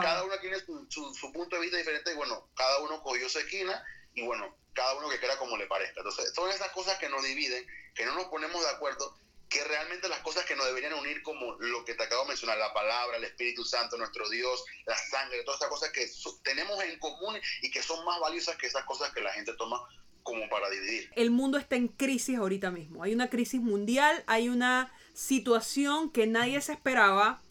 Cada 0.00 0.22
uno 0.22 0.38
tiene 0.38 0.60
su, 0.60 0.86
su, 0.88 1.12
su, 1.14 1.32
punto 1.32 1.56
de 1.56 1.62
vista 1.62 1.76
diferente 1.76 2.12
y 2.12 2.14
bueno, 2.14 2.48
cada 2.54 2.78
uno 2.78 3.02
cogió 3.02 3.28
su 3.28 3.40
esquina 3.40 3.84
y 4.14 4.22
bueno, 4.22 4.56
cada 4.72 4.94
uno 4.96 5.08
que 5.08 5.18
quiera 5.18 5.38
como 5.38 5.56
le 5.56 5.66
parezca. 5.66 6.00
Entonces, 6.00 6.32
son 6.34 6.50
esas 6.50 6.70
cosas 6.72 6.98
que 6.98 7.08
nos 7.08 7.22
dividen, 7.22 7.66
que 7.94 8.04
no 8.04 8.14
nos 8.14 8.26
ponemos 8.26 8.60
de 8.62 8.70
acuerdo, 8.70 9.16
que 9.48 9.62
realmente 9.64 10.08
las 10.08 10.20
cosas 10.20 10.44
que 10.44 10.56
nos 10.56 10.66
deberían 10.66 10.94
unir, 10.94 11.22
como 11.22 11.54
lo 11.60 11.84
que 11.84 11.94
te 11.94 12.02
acabo 12.02 12.22
de 12.22 12.28
mencionar, 12.28 12.58
la 12.58 12.72
palabra, 12.72 13.16
el 13.16 13.24
Espíritu 13.24 13.64
Santo, 13.64 13.96
nuestro 13.96 14.28
Dios, 14.28 14.64
la 14.86 14.96
sangre, 14.96 15.44
todas 15.44 15.60
esas 15.60 15.70
cosas 15.70 15.90
que 15.92 16.10
tenemos 16.42 16.82
en 16.82 16.98
común 16.98 17.38
y 17.62 17.70
que 17.70 17.82
son 17.82 18.04
más 18.04 18.18
valiosas 18.20 18.56
que 18.56 18.66
esas 18.66 18.84
cosas 18.84 19.12
que 19.12 19.20
la 19.20 19.32
gente 19.32 19.54
toma 19.54 19.80
como 20.24 20.48
para 20.48 20.68
dividir. 20.70 21.10
El 21.14 21.30
mundo 21.30 21.58
está 21.58 21.76
en 21.76 21.86
crisis 21.86 22.36
ahorita 22.36 22.70
mismo. 22.70 23.04
Hay 23.04 23.14
una 23.14 23.30
crisis 23.30 23.60
mundial, 23.60 24.24
hay 24.26 24.48
una 24.48 24.92
situación 25.12 26.10
que 26.10 26.26
nadie 26.26 26.60
se 26.60 26.72
esperaba 26.72 27.43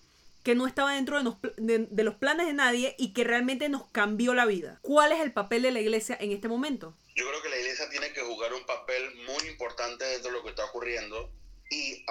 que 0.43 0.55
no 0.55 0.67
estaba 0.67 0.93
dentro 0.93 1.21
de, 1.57 2.03
los 2.03 2.15
planes 2.15 2.47
de 2.47 2.53
nadie 2.53 2.95
y 2.97 3.13
que 3.13 3.23
realmente 3.23 3.69
nos 3.69 3.89
cambió 3.91 4.33
la 4.33 4.45
vida. 4.45 4.79
¿Cuál 4.81 5.11
es 5.13 5.21
el 5.21 5.31
papel 5.31 5.61
de 5.61 5.71
la 5.71 5.79
iglesia 5.79 6.17
en 6.19 6.31
este 6.31 6.47
momento? 6.47 6.97
Yo 7.15 7.27
creo 7.27 7.41
que 7.41 7.49
la 7.49 7.57
iglesia 7.57 7.89
tiene 7.89 8.11
que 8.11 8.21
jugar 8.21 8.53
un 8.53 8.65
papel 8.65 9.15
muy 9.27 9.47
importante 9.47 10.03
dentro 10.05 10.31
de 10.31 10.37
lo 10.37 10.43
que 10.43 10.49
está 10.49 10.65
ocurriendo 10.65 11.31
y 11.69 12.05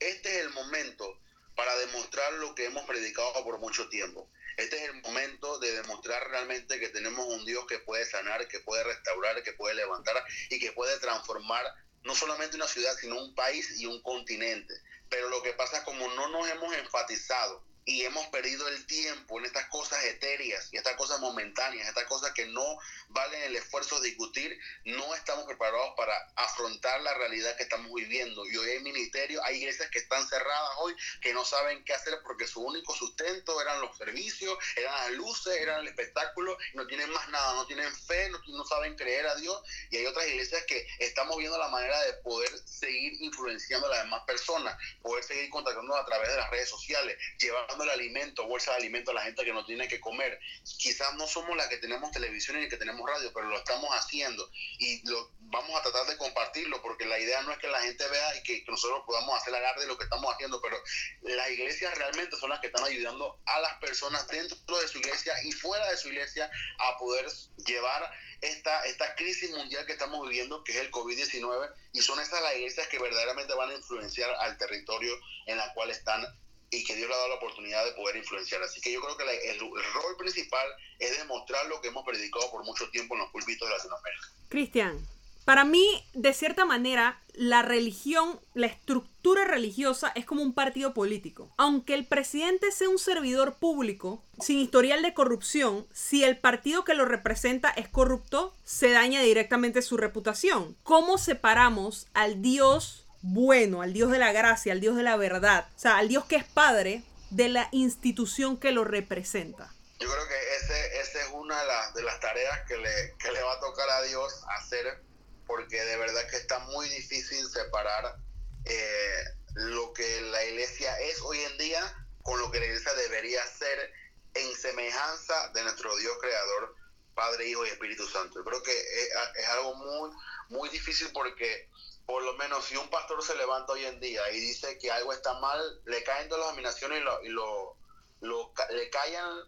este 0.00 0.38
es 0.38 0.44
el 0.44 0.50
momento 0.50 1.18
para 1.54 1.74
demostrar 1.78 2.34
lo 2.34 2.54
que 2.54 2.66
hemos 2.66 2.84
predicado 2.84 3.42
por 3.42 3.58
mucho 3.58 3.88
tiempo. 3.88 4.28
Este 4.58 4.76
es 4.76 4.90
el 4.90 5.02
momento 5.02 5.58
de 5.58 5.72
demostrar 5.82 6.28
realmente 6.30 6.78
que 6.78 6.88
tenemos 6.88 7.26
un 7.26 7.44
Dios 7.44 7.66
que 7.66 7.78
puede 7.78 8.04
sanar, 8.04 8.46
que 8.48 8.60
puede 8.60 8.84
restaurar, 8.84 9.42
que 9.42 9.52
puede 9.52 9.74
levantar 9.74 10.22
y 10.50 10.58
que 10.58 10.72
puede 10.72 10.98
transformar 10.98 11.64
no 12.04 12.14
solamente 12.14 12.56
una 12.56 12.68
ciudad, 12.68 12.96
sino 12.98 13.20
un 13.20 13.34
país 13.34 13.78
y 13.80 13.86
un 13.86 14.00
continente. 14.02 14.74
Pero 15.08 15.28
lo 15.28 15.42
que 15.42 15.52
pasa 15.52 15.84
como 15.84 16.06
no 16.08 16.28
nos 16.28 16.48
hemos 16.50 16.74
enfatizado 16.76 17.62
y 17.88 18.02
hemos 18.02 18.26
perdido 18.26 18.66
el 18.66 18.84
tiempo 18.84 19.38
en 19.38 19.44
estas 19.44 19.66
cosas 19.66 20.04
etéreas 20.04 20.68
y 20.72 20.76
estas 20.76 20.96
cosas 20.96 21.20
momentáneas, 21.20 21.88
estas 21.88 22.06
cosas 22.06 22.32
que 22.32 22.44
no 22.46 22.78
valen 23.10 23.40
el 23.44 23.54
esfuerzo 23.54 24.00
de 24.00 24.08
discutir, 24.08 24.58
no 24.84 25.14
estamos 25.14 25.44
preparados 25.44 25.94
para 25.96 26.12
afrontar 26.34 27.00
la 27.02 27.14
realidad 27.14 27.56
que 27.56 27.62
estamos 27.62 27.92
viviendo. 27.94 28.44
Y 28.44 28.56
hoy 28.56 28.70
hay 28.70 28.80
ministerios, 28.80 29.40
hay 29.44 29.58
iglesias 29.58 29.88
que 29.90 30.00
están 30.00 30.26
cerradas 30.26 30.70
hoy, 30.78 30.96
que 31.20 31.32
no 31.32 31.44
saben 31.44 31.84
qué 31.84 31.94
hacer 31.94 32.18
porque 32.24 32.48
su 32.48 32.60
único 32.60 32.92
sustento 32.92 33.60
eran 33.62 33.80
los 33.80 33.96
servicios, 33.96 34.58
eran 34.74 34.92
las 34.92 35.12
luces, 35.12 35.56
eran 35.56 35.82
el 35.82 35.86
espectáculo, 35.86 36.58
no 36.74 36.88
tienen 36.88 37.08
más 37.10 37.28
nada, 37.28 37.54
no 37.54 37.66
tienen 37.68 37.94
fe, 37.94 38.28
no, 38.30 38.40
no 38.48 38.64
saben 38.64 38.96
creer 38.96 39.28
a 39.28 39.36
Dios. 39.36 39.62
Y 39.90 39.98
hay 39.98 40.06
otras 40.06 40.26
iglesias 40.26 40.64
que 40.66 40.88
estamos 40.98 41.36
viendo 41.36 41.56
la 41.56 41.68
manera 41.68 42.00
de 42.02 42.14
poder 42.14 42.50
seguir 42.66 43.12
influenciando 43.20 43.86
a 43.86 43.90
las 43.90 44.02
demás 44.02 44.24
personas, 44.26 44.76
poder 45.02 45.22
seguir 45.22 45.50
contactando 45.50 45.94
a 45.94 46.04
través 46.04 46.30
de 46.30 46.36
las 46.36 46.50
redes 46.50 46.68
sociales, 46.68 47.16
llevando 47.38 47.75
el 47.84 47.90
alimento, 47.90 48.46
bolsa 48.46 48.72
de 48.72 48.78
alimento 48.78 49.10
a 49.10 49.14
la 49.14 49.22
gente 49.22 49.44
que 49.44 49.52
no 49.52 49.64
tiene 49.64 49.88
que 49.88 50.00
comer. 50.00 50.38
Quizás 50.78 51.14
no 51.14 51.26
somos 51.26 51.56
las 51.56 51.68
que 51.68 51.78
tenemos 51.78 52.10
televisión 52.10 52.62
y 52.62 52.68
que 52.68 52.76
tenemos 52.76 53.08
radio, 53.08 53.32
pero 53.32 53.48
lo 53.48 53.56
estamos 53.56 53.90
haciendo 53.90 54.48
y 54.78 55.06
lo 55.08 55.30
vamos 55.38 55.78
a 55.78 55.82
tratar 55.82 56.06
de 56.06 56.16
compartirlo 56.16 56.82
porque 56.82 57.06
la 57.06 57.18
idea 57.18 57.42
no 57.42 57.52
es 57.52 57.58
que 57.58 57.68
la 57.68 57.80
gente 57.80 58.06
vea 58.08 58.36
y 58.36 58.42
que, 58.42 58.64
nosotros 58.66 59.02
podamos 59.06 59.40
hacer 59.40 59.54
alarde 59.54 59.82
de 59.82 59.86
lo 59.86 59.96
que 59.96 60.04
estamos 60.04 60.32
haciendo, 60.34 60.60
pero 60.60 60.76
las 61.22 61.50
iglesias 61.50 61.96
realmente 61.96 62.36
son 62.36 62.50
las 62.50 62.60
que 62.60 62.66
están 62.66 62.84
ayudando 62.84 63.38
a 63.46 63.60
las 63.60 63.74
personas 63.78 64.26
dentro 64.28 64.78
de 64.78 64.88
su 64.88 64.98
iglesia 64.98 65.34
y 65.44 65.52
fuera 65.52 65.88
de 65.90 65.96
su 65.96 66.08
iglesia 66.08 66.50
a 66.78 66.98
poder 66.98 67.26
llevar 67.64 68.10
esta, 68.40 68.84
esta 68.86 69.14
crisis 69.14 69.50
mundial 69.50 69.86
que 69.86 69.92
estamos 69.92 70.28
viviendo, 70.28 70.62
que 70.64 70.72
es 70.72 70.78
el 70.78 70.90
COVID-19, 70.90 71.72
y 71.92 72.02
son 72.02 72.20
estas 72.20 72.42
las 72.42 72.56
iglesias 72.56 72.88
que 72.88 72.98
verdaderamente 72.98 73.54
van 73.54 73.70
a 73.70 73.74
influenciar 73.74 74.30
al 74.40 74.58
territorio 74.58 75.18
en 75.46 75.56
la 75.58 75.72
cual 75.72 75.90
están 75.90 76.24
y 76.70 76.84
que 76.84 76.96
Dios 76.96 77.08
le 77.08 77.14
ha 77.14 77.18
dado 77.18 77.28
la 77.30 77.34
oportunidad 77.36 77.84
de 77.84 77.92
poder 77.92 78.16
influenciar. 78.16 78.62
Así 78.62 78.80
que 78.80 78.92
yo 78.92 79.00
creo 79.00 79.16
que 79.16 79.50
el, 79.50 79.58
rol 79.60 80.16
principal 80.18 80.66
es 80.98 81.18
demostrar 81.18 81.66
lo 81.66 81.80
que 81.80 81.88
hemos 81.88 82.04
predicado 82.04 82.50
por 82.50 82.64
mucho 82.64 82.88
tiempo 82.90 83.14
en 83.14 83.20
los 83.20 83.30
púlpitos 83.30 83.68
de 83.68 83.74
Latinoamérica. 83.74 84.26
Cristian, 84.48 85.06
Para 85.44 85.64
mí, 85.64 86.04
de 86.12 86.34
cierta 86.34 86.64
manera, 86.64 87.22
la 87.32 87.62
religión, 87.62 88.40
la 88.54 88.66
estructura 88.66 89.44
religiosa 89.44 90.10
es 90.16 90.24
como 90.24 90.42
un 90.42 90.54
partido 90.54 90.92
político. 90.92 91.52
Aunque 91.56 91.94
el 91.94 92.04
presidente 92.04 92.72
sea 92.72 92.88
un 92.88 92.98
servidor 92.98 93.54
público, 93.54 94.24
sin 94.40 94.58
historial 94.58 95.02
de 95.02 95.14
corrupción, 95.14 95.86
si 95.92 96.24
el 96.24 96.36
partido 96.36 96.84
que 96.84 96.94
lo 96.94 97.04
representa 97.04 97.70
es 97.70 97.88
corrupto, 97.88 98.54
se 98.64 98.90
daña 98.90 99.22
directamente 99.22 99.82
su 99.82 99.96
reputación. 99.96 100.76
¿Cómo 100.82 101.16
separamos 101.16 102.08
al 102.12 102.42
Dios 102.42 103.05
bueno, 103.28 103.82
al 103.82 103.92
Dios 103.92 104.10
de 104.10 104.18
la 104.18 104.32
gracia, 104.32 104.72
al 104.72 104.80
Dios 104.80 104.96
de 104.96 105.02
la 105.02 105.16
verdad, 105.16 105.68
o 105.74 105.78
sea, 105.78 105.98
al 105.98 106.08
Dios 106.08 106.24
que 106.26 106.36
es 106.36 106.44
Padre, 106.44 107.02
de 107.30 107.48
la 107.48 107.68
institución 107.72 108.56
que 108.56 108.70
lo 108.70 108.84
representa? 108.84 109.72
Yo 109.98 110.08
creo 110.08 110.28
que 110.28 110.56
esa 110.56 110.86
ese 111.00 111.20
es 111.20 111.28
una 111.32 111.60
de, 111.94 112.02
las 112.02 112.20
tareas 112.20 112.60
que 112.68 112.76
le, 112.76 113.14
que 113.18 113.32
le 113.32 113.42
va 113.42 113.54
a 113.54 113.60
tocar 113.60 113.88
a 113.90 114.02
Dios 114.02 114.44
hacer 114.58 115.02
porque 115.46 115.82
de 115.82 115.96
verdad 115.96 116.28
que 116.28 116.36
está 116.36 116.58
muy 116.60 116.88
difícil 116.88 117.48
separar 117.48 118.16
eh, 118.64 119.24
lo 119.54 119.92
que 119.92 120.20
la 120.22 120.44
iglesia 120.44 120.98
es 121.00 121.20
hoy 121.22 121.38
en 121.40 121.58
día 121.58 122.06
con 122.22 122.38
lo 122.40 122.50
que 122.50 122.60
la 122.60 122.66
iglesia 122.66 122.92
debería 122.94 123.44
ser 123.46 123.92
en 124.34 124.54
semejanza 124.54 125.50
de 125.54 125.62
nuestro 125.62 125.96
Dios 125.96 126.16
creador, 126.20 126.74
Padre, 127.14 127.48
Hijo 127.48 127.64
y 127.64 127.70
Espíritu 127.70 128.06
Santo. 128.06 128.40
Yo 128.40 128.44
creo 128.44 128.62
que 128.62 128.72
es, 128.72 129.48
algo 129.48 129.74
muy, 129.76 130.10
muy 130.50 130.68
difícil 130.68 131.08
porque 131.12 131.68
por 132.06 132.22
lo 132.22 132.34
menos 132.34 132.64
si 132.64 132.76
un 132.76 132.88
pastor 132.88 133.22
se 133.22 133.34
levanta 133.34 133.72
hoy 133.72 133.84
en 133.84 133.98
día 133.98 134.30
y 134.30 134.38
dice 134.38 134.78
que 134.78 134.90
algo 134.90 135.12
está 135.12 135.34
mal, 135.40 135.80
le 135.84 136.02
caen 136.04 136.28
todas 136.28 136.44
las 136.44 136.54
dominaciones 136.54 137.00
y, 137.00 137.02
lo, 137.02 137.22
y 137.24 137.28
lo, 137.28 137.76
lo, 138.20 138.52
le 138.70 138.88
callan 138.90 139.40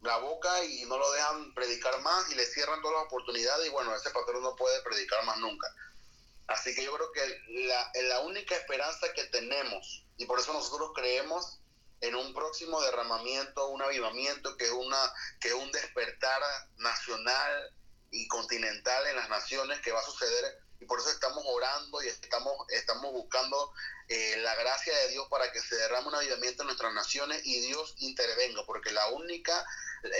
la 0.00 0.16
boca 0.18 0.64
y 0.64 0.84
no 0.86 0.96
lo 0.96 1.10
dejan 1.12 1.54
predicar 1.54 2.00
más 2.00 2.30
y 2.30 2.34
le 2.34 2.46
cierran 2.46 2.80
todas 2.80 2.96
las 2.96 3.06
oportunidades 3.06 3.66
y 3.66 3.70
bueno, 3.70 3.94
ese 3.94 4.10
pastor 4.10 4.40
no 4.40 4.56
puede 4.56 4.80
predicar 4.82 5.24
más 5.24 5.36
nunca. 5.38 5.68
Así 6.46 6.74
que 6.74 6.84
yo 6.84 6.94
creo 6.94 7.12
que 7.12 7.66
la, 7.66 7.92
la 8.08 8.20
única 8.20 8.54
esperanza 8.54 9.12
que 9.12 9.24
tenemos, 9.24 10.04
y 10.16 10.26
por 10.26 10.38
eso 10.38 10.52
nosotros 10.52 10.92
creemos 10.94 11.58
en 12.00 12.14
un 12.14 12.32
próximo 12.34 12.80
derramamiento, 12.80 13.68
un 13.68 13.82
avivamiento 13.82 14.56
que 14.56 14.64
es, 14.64 14.70
una, 14.70 15.12
que 15.40 15.48
es 15.48 15.54
un 15.54 15.70
despertar 15.72 16.40
nacional 16.76 17.74
y 18.10 18.28
continental 18.28 19.06
en 19.08 19.16
las 19.16 19.28
naciones 19.28 19.80
que 19.80 19.92
va 19.92 20.00
a 20.00 20.04
suceder 20.04 20.65
y 20.80 20.84
por 20.84 21.00
eso 21.00 21.10
estamos 21.10 21.42
orando 21.46 22.02
y 22.02 22.08
estamos, 22.08 22.54
estamos 22.70 23.12
buscando 23.12 23.72
eh, 24.08 24.36
la 24.38 24.54
gracia 24.56 24.96
de 24.98 25.08
Dios 25.08 25.26
para 25.28 25.50
que 25.52 25.60
se 25.60 25.74
derrame 25.76 26.08
un 26.08 26.14
avivamiento 26.14 26.62
en 26.62 26.66
nuestras 26.66 26.92
naciones 26.92 27.40
y 27.44 27.60
Dios 27.60 27.94
intervenga, 27.98 28.64
porque 28.66 28.90
la 28.90 29.08
única, 29.08 29.64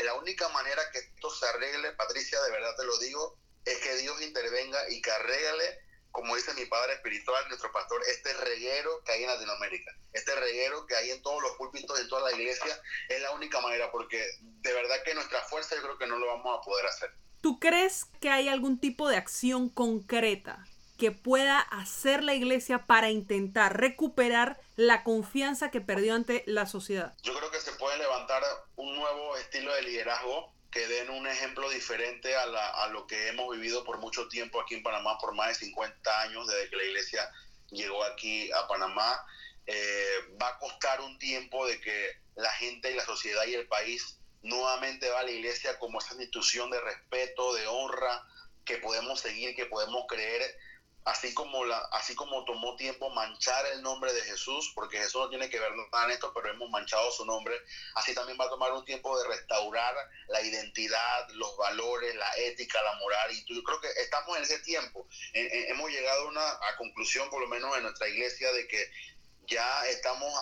la 0.05 0.15
única 0.15 0.49
manera 0.49 0.91
que 0.91 0.99
esto 0.99 1.31
se 1.31 1.47
arregle, 1.47 1.93
Patricia, 1.93 2.41
de 2.43 2.51
verdad 2.51 2.75
te 2.77 2.85
lo 2.85 2.99
digo, 2.99 3.39
es 3.65 3.79
que 3.79 3.97
Dios 3.97 4.21
intervenga 4.23 4.89
y 4.91 5.03
que 5.03 5.11
arregle, 5.11 5.81
como 6.11 6.35
dice 6.37 6.55
mi 6.55 6.65
padre 6.67 6.95
espiritual, 6.95 7.47
nuestro 7.49 7.71
pastor, 7.73 8.03
este 8.09 8.33
reguero 8.33 9.03
que 9.05 9.13
hay 9.13 9.25
en 9.25 9.31
Latinoamérica, 9.31 9.93
este 10.13 10.35
reguero 10.35 10.87
que 10.87 10.97
hay 10.97 11.11
en 11.11 11.21
todos 11.21 11.43
los 11.43 11.53
púlpitos, 11.57 11.99
en 12.01 12.09
toda 12.09 12.31
la 12.31 12.37
iglesia, 12.37 12.81
es 13.09 13.21
la 13.21 13.33
única 13.33 13.61
manera, 13.61 13.91
porque 13.91 14.25
de 14.41 14.73
verdad 14.73 15.03
que 15.05 15.15
nuestra 15.15 15.43
fuerza 15.43 15.77
yo 15.77 15.83
creo 15.83 15.99
que 15.99 16.07
no 16.07 16.19
lo 16.19 16.27
vamos 16.27 16.59
a 16.59 16.65
poder 16.65 16.87
hacer. 16.87 17.15
¿Tú 17.47 17.61
crees 17.61 18.07
que 18.21 18.29
hay 18.29 18.49
algún 18.49 18.81
tipo 18.81 19.09
de 19.09 19.15
acción 19.15 19.69
concreta 19.69 20.67
que 20.99 21.13
pueda 21.13 21.61
hacer 21.61 22.25
la 22.25 22.35
iglesia 22.35 22.87
para 22.87 23.09
intentar 23.11 23.79
recuperar 23.79 24.59
la 24.75 25.05
confianza 25.05 25.71
que 25.71 25.81
perdió 25.81 26.17
ante 26.17 26.43
la 26.49 26.67
sociedad? 26.67 27.15
Yo 27.23 27.39
creo 27.39 27.49
que 27.53 27.61
se 27.61 27.71
puede 27.75 27.99
levantar 27.99 28.43
un 28.75 28.97
nuevo 28.97 29.37
estilo 29.37 29.73
de 29.77 29.83
liderazgo 29.83 30.53
que 30.73 30.89
den 30.89 31.09
un 31.09 31.25
ejemplo 31.29 31.71
diferente 31.71 32.35
a, 32.35 32.89
lo 32.89 33.07
que 33.07 33.29
hemos 33.29 33.49
vivido 33.55 33.85
por 33.85 33.99
mucho 33.99 34.27
tiempo 34.27 34.61
aquí 34.61 34.75
en 34.75 34.83
Panamá, 34.83 35.17
por 35.21 35.33
más 35.33 35.47
de 35.51 35.67
50 35.67 36.23
años 36.23 36.49
desde 36.49 36.69
que 36.69 36.75
la 36.75 36.85
iglesia 36.85 37.31
llegó 37.71 38.03
aquí 38.03 38.51
a 38.51 38.67
Panamá. 38.67 39.25
Eh, 39.69 40.35
va 40.43 40.49
a 40.49 40.59
costar 40.59 41.01
un 41.01 41.17
tiempo 41.21 41.65
de 41.69 41.81
que 41.81 42.11
la 42.35 42.51
gente 42.55 42.91
y 42.91 42.95
la 42.97 43.05
sociedad 43.05 43.47
y 43.47 43.55
el 43.55 43.69
país 43.69 44.19
nuevamente 44.47 45.09
va 45.11 45.21
a 45.21 45.25
la 45.25 45.31
iglesia 45.31 45.79
como 45.79 45.99
esa 45.99 46.15
institución 46.15 46.71
de 46.71 46.81
respeto, 46.81 47.55
de 47.55 47.67
honra, 47.67 48.27
que 48.65 48.79
podemos 48.79 49.21
seguir, 49.21 49.55
que 49.55 49.67
podemos 49.67 50.05
creer, 50.09 50.57
así 51.07 51.33
como, 51.35 51.65
la, 51.65 51.79
así 51.93 52.17
como 52.17 52.45
tomó 52.45 52.75
tiempo 52.75 53.09
manchar 53.11 53.65
el 53.67 53.81
nombre 53.81 54.13
de 54.13 54.23
Jesús, 54.23 54.73
porque 54.75 54.99
Jesús 54.99 55.21
no 55.23 55.29
tiene 55.29 55.49
que 55.49 55.61
ver 55.61 55.71
nada 55.73 56.07
en 56.07 56.11
esto, 56.11 56.33
pero 56.35 56.51
hemos 56.51 56.69
manchado 56.69 57.11
su 57.13 57.25
nombre, 57.25 57.55
así 57.95 58.13
también 58.13 58.37
va 58.41 58.47
a 58.47 58.51
tomar 58.51 58.73
un 58.73 58.85
tiempo 58.85 59.17
de 59.19 59.29
restaurar 59.29 59.95
la 60.29 60.43
identidad, 60.43 61.29
los 61.31 61.57
valores, 61.57 62.15
la 62.17 62.37
ética, 62.39 62.83
la 62.83 62.95
moral, 62.95 63.31
y 63.33 63.55
yo 63.55 63.63
creo 63.63 63.81
que 63.81 63.89
estamos 64.01 64.37
en 64.37 64.43
ese 64.43 64.59
tiempo. 64.59 65.07
hemos 65.33 65.91
llegado 65.91 66.23
a 66.23 66.29
una 66.29 66.49
a 66.49 66.77
conclusión, 66.77 67.31
por 67.31 67.41
lo 67.41 67.47
menos 67.47 67.77
en 67.77 67.85
nuestra 67.85 68.09
iglesia, 68.09 68.51
de 68.53 68.67
que 68.67 68.91
ya 69.49 69.87
estamos 69.87 70.33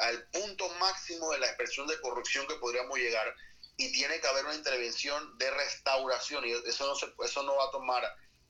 al 0.00 0.28
punto 0.30 0.68
máximo 0.80 1.30
de 1.32 1.38
la 1.38 1.46
expresión 1.46 1.86
de 1.86 2.00
corrupción 2.00 2.46
que 2.46 2.56
podríamos 2.56 2.98
llegar 2.98 3.34
y 3.76 3.92
tiene 3.92 4.20
que 4.20 4.26
haber 4.26 4.44
una 4.44 4.54
intervención 4.54 5.36
de 5.38 5.50
restauración 5.50 6.44
y 6.46 6.52
eso 6.52 6.86
no, 6.86 6.94
se, 6.94 7.06
eso 7.24 7.42
no 7.42 7.56
va 7.56 7.64
a 7.64 7.70
tomar 7.70 8.02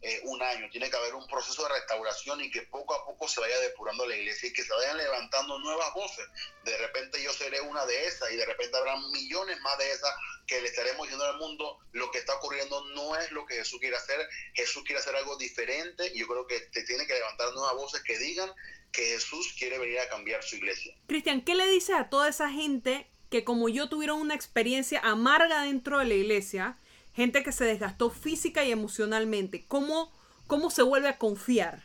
eh, 0.05 0.20
un 0.24 0.42
año, 0.42 0.68
tiene 0.70 0.90
que 0.90 0.96
haber 0.96 1.14
un 1.14 1.26
proceso 1.28 1.62
de 1.62 1.74
restauración 1.74 2.40
y 2.40 2.50
que 2.50 2.62
poco 2.62 2.92
a 2.92 3.05
poco 3.05 3.28
se 3.28 3.40
vaya 3.40 3.57
depurando 3.61 4.05
la 4.05 4.16
iglesia 4.16 4.48
y 4.48 4.53
que 4.53 4.64
se 4.64 4.72
vayan 4.72 4.96
levantando 4.96 5.61
nuevas 5.61 5.94
voces. 5.94 6.26
De 6.64 6.76
repente 6.76 7.22
yo 7.22 7.32
seré 7.32 7.61
una 7.61 7.86
de 7.86 8.07
esas 8.07 8.32
y 8.32 8.36
de 8.36 8.44
repente 8.44 8.76
habrá 8.76 8.96
millones 9.12 9.61
más 9.61 9.78
de 9.78 9.92
esas 9.92 10.12
que 10.48 10.61
le 10.61 10.68
estaremos 10.68 11.03
diciendo 11.03 11.24
al 11.24 11.38
mundo 11.38 11.78
lo 11.92 12.11
que 12.11 12.18
está 12.18 12.34
ocurriendo 12.34 12.84
no 12.94 13.14
es 13.16 13.30
lo 13.30 13.46
que 13.46 13.55
Jesús 13.55 13.78
quiere 13.78 13.96
hacer, 13.96 14.28
Jesús 14.55 14.82
quiere 14.84 15.00
hacer 15.00 15.14
algo 15.14 15.36
diferente 15.36 16.11
y 16.12 16.18
yo 16.18 16.26
creo 16.26 16.46
que 16.48 16.59
te 16.59 16.82
tiene 16.82 17.07
que 17.07 17.14
levantar 17.14 17.53
nuevas 17.53 17.74
voces 17.74 18.03
que 18.03 18.18
digan 18.18 18.50
que 18.90 19.05
Jesús 19.05 19.55
quiere 19.57 19.78
venir 19.78 20.00
a 20.00 20.09
cambiar 20.09 20.42
su 20.42 20.57
iglesia. 20.57 20.94
Cristian, 21.07 21.42
¿qué 21.42 21.55
le 21.55 21.66
dices 21.68 21.94
a 21.94 22.11
toda 22.11 22.28
esa 22.28 22.50
gente 22.50 23.07
que 23.30 23.44
como 23.44 23.68
yo 23.68 23.88
tuvieron 23.88 24.20
una 24.20 24.34
experiencia 24.34 25.00
amarga 25.00 25.62
dentro 25.62 26.00
de 26.00 26.07
la 26.07 26.14
iglesia? 26.14 26.76
Gente 27.14 27.42
que 27.42 27.52
se 27.52 27.64
desgastó 27.64 28.10
física 28.10 28.64
y 28.64 28.72
emocionalmente. 28.72 29.66
¿Cómo, 29.66 30.12
cómo 30.46 30.70
se 30.70 30.82
vuelve 30.82 31.08
a 31.08 31.18
confiar? 31.18 31.82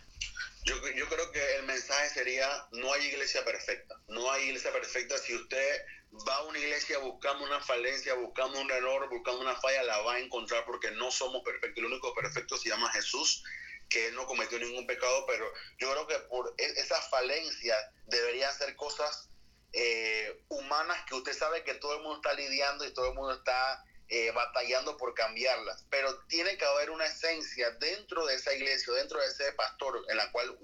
Yo, 0.63 0.81
creo 0.81 1.31
que 1.31 1.55
el 1.57 1.65
mensaje 1.65 2.09
sería, 2.09 2.49
no 2.71 2.91
hay 2.91 3.07
iglesia 3.07 3.43
perfecta. 3.45 3.95
No 4.07 4.29
hay 4.31 4.47
iglesia 4.47 4.71
perfecta. 4.71 5.17
Si 5.17 5.33
usted 5.33 5.85
va 6.27 6.35
a 6.35 6.43
una 6.43 6.59
iglesia 6.59 6.97
buscando 6.99 7.45
una 7.45 7.61
falencia, 7.61 8.13
buscando 8.15 8.59
un 8.59 8.69
error, 8.71 9.07
buscando 9.09 9.41
una 9.41 9.55
falla, 9.55 9.83
la 9.83 9.99
va 10.01 10.15
a 10.15 10.19
encontrar 10.19 10.65
porque 10.65 10.91
no 10.91 11.11
somos 11.11 11.43
perfectos. 11.43 11.77
El 11.77 11.85
único 11.85 12.13
perfecto 12.13 12.57
se 12.57 12.69
llama 12.69 12.91
Jesús 12.91 13.43
que 13.89 14.07
él 14.07 14.15
no 14.15 14.25
cometió 14.25 14.59
ningún 14.59 14.85
pecado, 14.85 15.25
pero 15.27 15.45
yo 15.79 15.91
creo 15.91 16.07
que 16.07 16.19
por 16.27 16.53
e-, 16.57 16.79
esas 16.79 17.09
falencias 17.09 17.77
deberían 18.07 18.53
ser 18.53 18.75
cosas 18.75 19.29
eh, 19.73 20.43
humanas 20.49 20.97
que 21.07 21.15
usted 21.15 21.33
sabe 21.33 21.63
que 21.63 21.75
todo 21.75 21.95
el 21.95 22.01
mundo 22.01 22.17
está 22.17 22.33
lidiando 22.33 22.85
y 22.85 22.93
todo 22.93 23.09
el 23.09 23.15
mundo 23.15 23.33
está 23.33 23.83
eh, 24.09 24.31
batallando 24.31 24.95
por 24.97 25.13
cambiarlas, 25.13 25.85
pero 25.89 26.17
tiene 26.27 26.57
que 26.57 26.65
haber 26.65 26.91
una 26.91 27.05
esencia 27.05 27.71
dentro 27.71 28.25
de 28.25 28.35
esa 28.35 28.53
iglesia, 28.53 28.93
dentro 28.93 29.19
de 29.19 29.27
ese 29.27 29.51
pastor, 29.53 30.01
en 30.09 30.17
la 30.17 30.31
cual 30.31 30.57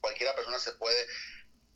cualquiera 0.00 0.34
persona 0.34 0.58
se 0.58 0.72
puede 0.72 1.06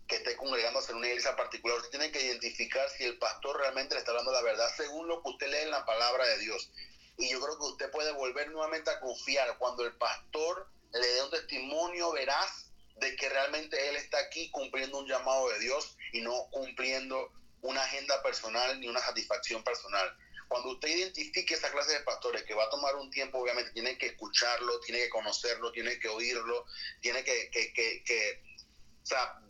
que 0.08 0.16
esté 0.16 0.36
congregándose 0.36 0.92
en 0.92 0.98
una 0.98 1.08
iglesia 1.08 1.36
particular, 1.36 1.78
usted 1.78 1.90
tiene 1.90 2.10
que 2.10 2.22
identificar 2.22 2.88
si 2.90 3.04
el 3.04 3.18
pastor 3.18 3.58
realmente 3.58 3.94
le 3.94 4.00
está 4.00 4.10
hablando 4.10 4.32
la 4.32 4.42
verdad 4.42 4.68
según 4.76 5.08
lo 5.08 5.22
que 5.22 5.30
usted 5.30 5.48
lee 5.48 5.62
en 5.62 5.70
la 5.70 5.86
palabra 5.86 6.26
de 6.26 6.38
Dios. 6.38 6.70
Y 7.18 7.30
yo 7.30 7.40
creo 7.40 7.56
que 7.56 7.64
usted 7.64 7.90
puede 7.90 8.12
volver 8.12 8.50
nuevamente 8.50 8.90
a 8.90 9.00
confiar 9.00 9.56
cuando 9.58 9.84
el 9.84 9.96
pastor 9.96 10.68
le 10.92 11.06
dé 11.06 11.22
un 11.22 11.30
testimonio 11.30 12.12
veraz 12.12 12.70
de 12.96 13.16
que 13.16 13.28
realmente 13.28 13.88
él 13.88 13.96
está 13.96 14.18
aquí 14.18 14.50
cumpliendo 14.50 14.98
un 14.98 15.06
llamado 15.06 15.48
de 15.50 15.60
Dios 15.60 15.96
y 16.12 16.20
no 16.20 16.48
cumpliendo 16.50 17.32
una 17.62 17.82
agenda 17.82 18.22
personal 18.22 18.80
ni 18.80 18.88
una 18.88 19.00
satisfacción 19.00 19.62
personal. 19.64 20.14
Cuando 20.52 20.72
usted 20.72 20.88
identifique 20.88 21.54
esa 21.54 21.72
clase 21.72 21.94
de 21.94 22.00
pastores 22.00 22.42
que 22.42 22.52
va 22.52 22.64
a 22.64 22.68
tomar 22.68 22.94
un 22.96 23.10
tiempo, 23.10 23.38
obviamente 23.38 23.70
tiene 23.70 23.96
que 23.96 24.08
escucharlo, 24.08 24.80
tiene 24.80 25.00
que 25.00 25.08
conocerlo, 25.08 25.72
tiene 25.72 25.98
que 25.98 26.08
oírlo, 26.08 26.66
tiene 27.00 27.24
que, 27.24 27.48
que, 27.50 27.72
que, 27.72 28.42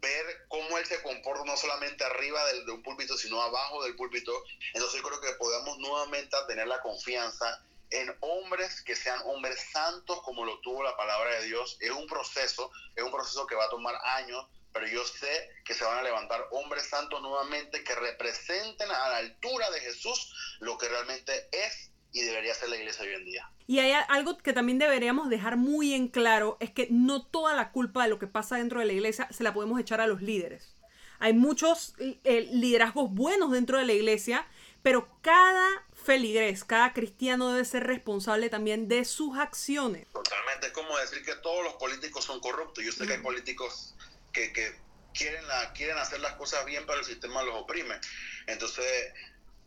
ver 0.00 0.46
cómo 0.46 0.78
él 0.78 0.86
se 0.86 1.02
comporta 1.02 1.44
no 1.44 1.56
solamente 1.56 2.04
arriba 2.04 2.46
del, 2.46 2.66
de 2.66 2.70
un 2.70 2.84
púlpito, 2.84 3.16
sino 3.16 3.42
abajo 3.42 3.82
del 3.82 3.96
púlpito. 3.96 4.32
Entonces 4.74 5.02
yo 5.02 5.08
creo 5.08 5.20
que 5.20 5.32
podemos 5.32 5.76
nuevamente 5.78 6.36
tener 6.46 6.68
la 6.68 6.80
confianza 6.80 7.60
en 7.90 8.16
hombres 8.20 8.80
que 8.82 8.94
sean 8.94 9.20
hombres 9.24 9.58
santos 9.72 10.22
como 10.22 10.44
lo 10.44 10.60
tuvo 10.60 10.84
la 10.84 10.96
palabra 10.96 11.40
de 11.40 11.46
Dios. 11.46 11.78
Es 11.80 11.90
un 11.90 12.06
proceso, 12.06 12.70
es 12.94 13.02
un 13.02 13.10
proceso 13.10 13.44
que 13.48 13.56
va 13.56 13.64
a 13.64 13.70
tomar 13.70 13.96
años, 14.04 14.46
pero 14.72 14.86
yo 14.86 15.04
sé 15.04 15.50
que 15.64 15.74
se 15.74 15.84
van 15.84 15.98
a 15.98 16.02
levantar 16.02 16.46
hombres 16.52 16.88
santos 16.88 17.20
nuevamente 17.22 17.84
que 17.84 17.94
representen 17.94 18.90
a 18.90 19.08
la 19.08 19.16
altura 19.18 19.70
de 19.70 19.80
Jesús 19.80 20.34
lo 20.60 20.78
que 20.78 20.88
realmente 20.88 21.48
es 21.52 21.90
y 22.12 22.22
debería 22.22 22.54
ser 22.54 22.68
la 22.68 22.76
iglesia 22.76 23.04
hoy 23.04 23.14
en 23.14 23.24
día. 23.24 23.50
Y 23.66 23.78
hay 23.78 23.92
algo 24.08 24.36
que 24.38 24.52
también 24.52 24.78
deberíamos 24.78 25.30
dejar 25.30 25.56
muy 25.56 25.94
en 25.94 26.08
claro, 26.08 26.58
es 26.60 26.70
que 26.70 26.88
no 26.90 27.24
toda 27.24 27.54
la 27.54 27.72
culpa 27.72 28.02
de 28.02 28.10
lo 28.10 28.18
que 28.18 28.26
pasa 28.26 28.56
dentro 28.56 28.80
de 28.80 28.86
la 28.86 28.92
iglesia 28.92 29.28
se 29.30 29.42
la 29.42 29.54
podemos 29.54 29.80
echar 29.80 30.00
a 30.00 30.06
los 30.06 30.20
líderes. 30.20 30.76
Hay 31.20 31.32
muchos 31.32 31.94
eh, 31.98 32.48
liderazgos 32.50 33.10
buenos 33.10 33.52
dentro 33.52 33.78
de 33.78 33.84
la 33.84 33.92
iglesia 33.92 34.46
pero 34.82 35.08
cada 35.22 35.84
feligres, 35.94 36.64
cada 36.64 36.92
cristiano 36.92 37.50
debe 37.52 37.64
ser 37.64 37.84
responsable 37.84 38.50
también 38.50 38.88
de 38.88 39.04
sus 39.04 39.38
acciones. 39.38 40.08
Totalmente, 40.12 40.66
es 40.66 40.72
como 40.72 40.98
decir 40.98 41.24
que 41.24 41.36
todos 41.36 41.62
los 41.62 41.74
políticos 41.74 42.24
son 42.24 42.40
corruptos. 42.40 42.84
Yo 42.84 42.90
sé 42.90 43.06
que 43.06 43.14
hay 43.14 43.20
políticos 43.20 43.94
que, 44.32 44.52
que 44.52 44.74
quieren, 45.12 45.46
la, 45.46 45.72
quieren 45.72 45.98
hacer 45.98 46.20
las 46.20 46.34
cosas 46.34 46.64
bien, 46.64 46.84
pero 46.86 46.98
el 46.98 47.04
sistema 47.04 47.42
los 47.42 47.54
oprime. 47.54 47.98
Entonces, 48.46 49.12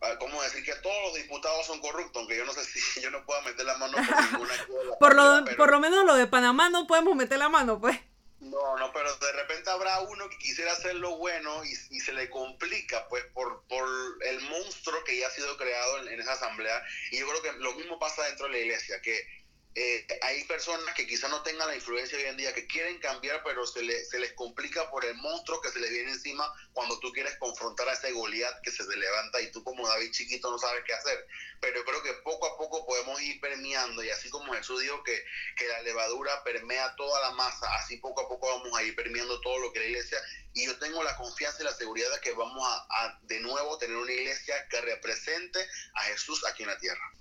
ah, 0.02 0.16
¿cómo 0.18 0.42
decir 0.42 0.64
que 0.64 0.74
todos 0.76 1.02
los 1.04 1.14
diputados 1.14 1.66
son 1.66 1.80
corruptos? 1.80 2.16
Aunque 2.16 2.36
yo 2.36 2.44
no 2.44 2.52
sé 2.52 2.64
si 2.64 3.00
yo 3.00 3.10
no 3.10 3.24
puedo 3.24 3.40
meter 3.42 3.64
la 3.64 3.78
mano 3.78 3.96
por 3.96 4.32
ninguna 4.32 4.54
por, 5.00 5.14
lo, 5.14 5.56
por 5.56 5.70
lo 5.70 5.80
menos 5.80 6.04
lo 6.04 6.14
de 6.14 6.26
Panamá 6.26 6.68
no 6.68 6.86
podemos 6.86 7.14
meter 7.16 7.38
la 7.38 7.48
mano, 7.48 7.80
pues. 7.80 7.98
No, 8.38 8.76
no, 8.76 8.92
pero 8.92 9.16
de 9.16 9.32
repente 9.32 9.70
habrá 9.70 10.00
uno 10.00 10.28
que 10.28 10.36
quisiera 10.36 10.70
hacer 10.70 10.94
lo 10.96 11.16
bueno 11.16 11.64
y, 11.64 11.74
se 11.74 12.12
le 12.12 12.28
complica, 12.28 13.08
pues, 13.08 13.24
por, 13.32 13.62
por 13.66 13.88
el 14.26 14.40
monstruo 14.42 15.02
que 15.04 15.18
ya 15.18 15.26
ha 15.26 15.30
sido 15.30 15.56
creado 15.56 15.98
en, 15.98 16.08
en, 16.08 16.20
esa 16.20 16.34
asamblea. 16.34 16.82
Y 17.10 17.18
yo 17.18 17.26
creo 17.28 17.42
que 17.42 17.52
lo 17.58 17.72
mismo 17.74 17.98
pasa 17.98 18.22
dentro 18.24 18.46
de 18.46 18.52
la 18.52 18.58
iglesia, 18.58 19.00
que 19.00 19.26
eh, 19.78 20.06
hay 20.22 20.42
personas 20.44 20.94
que 20.94 21.06
quizá 21.06 21.28
no 21.28 21.42
tengan 21.42 21.68
la 21.68 21.76
influencia 21.76 22.16
hoy 22.16 22.24
en 22.24 22.38
día, 22.38 22.54
que 22.54 22.66
quieren 22.66 22.98
cambiar, 22.98 23.42
pero 23.44 23.66
se, 23.66 24.04
se 24.06 24.18
les 24.18 24.32
complica 24.32 24.90
por 24.90 25.04
el 25.04 25.14
monstruo 25.16 25.60
que 25.60 25.68
se 25.68 25.78
les 25.80 25.90
viene 25.90 26.12
encima 26.12 26.50
cuando 26.72 26.98
tú 26.98 27.12
quieres 27.12 27.36
confrontar 27.36 27.86
a 27.90 27.92
ese 27.92 28.10
Goliat 28.12 28.62
que 28.62 28.70
se 28.70 28.86
te 28.86 28.96
levanta 28.96 29.38
y 29.42 29.52
tú 29.52 29.62
como 29.62 29.86
David 29.86 30.12
chiquito 30.12 30.50
no 30.50 30.58
sabes 30.58 30.82
qué 30.86 30.94
hacer. 30.94 31.26
Pero 31.60 31.76
yo 31.76 31.84
creo 31.84 32.02
que 32.02 32.14
poco 32.24 32.46
a 32.46 32.56
poco 32.56 32.86
podemos 32.86 33.20
ir 33.20 33.38
permeando 33.38 34.02
y 34.02 34.08
así 34.08 34.30
como 34.30 34.54
Jesús 34.54 34.80
dijo 34.80 35.02
que, 35.04 35.22
que 35.56 35.68
la 35.68 35.82
levadura 35.82 36.42
permea 36.42 36.96
toda 36.96 37.20
la 37.20 37.32
masa, 37.32 37.66
así 37.74 37.98
poco 37.98 38.22
a 38.22 38.28
poco 38.28 38.48
vamos 38.48 38.78
a 38.78 38.82
ir 38.82 38.96
permeando 38.96 39.38
todo 39.42 39.58
lo 39.58 39.74
que 39.74 39.80
la 39.80 39.86
iglesia 39.86 40.18
y 40.54 40.64
yo 40.64 40.78
tengo 40.78 41.04
la 41.04 41.14
confianza 41.18 41.60
y 41.60 41.64
la 41.66 41.74
seguridad 41.74 42.10
de 42.14 42.20
que 42.22 42.32
vamos 42.32 42.66
a, 42.66 43.04
a 43.04 43.18
de 43.24 43.40
nuevo 43.40 43.76
tener 43.76 43.94
una 43.98 44.10
iglesia 44.10 44.66
que 44.70 44.80
represente 44.80 45.60
a 45.96 46.00
Jesús 46.04 46.46
aquí 46.46 46.62
en 46.62 46.70
la 46.70 46.78
tierra. 46.78 47.12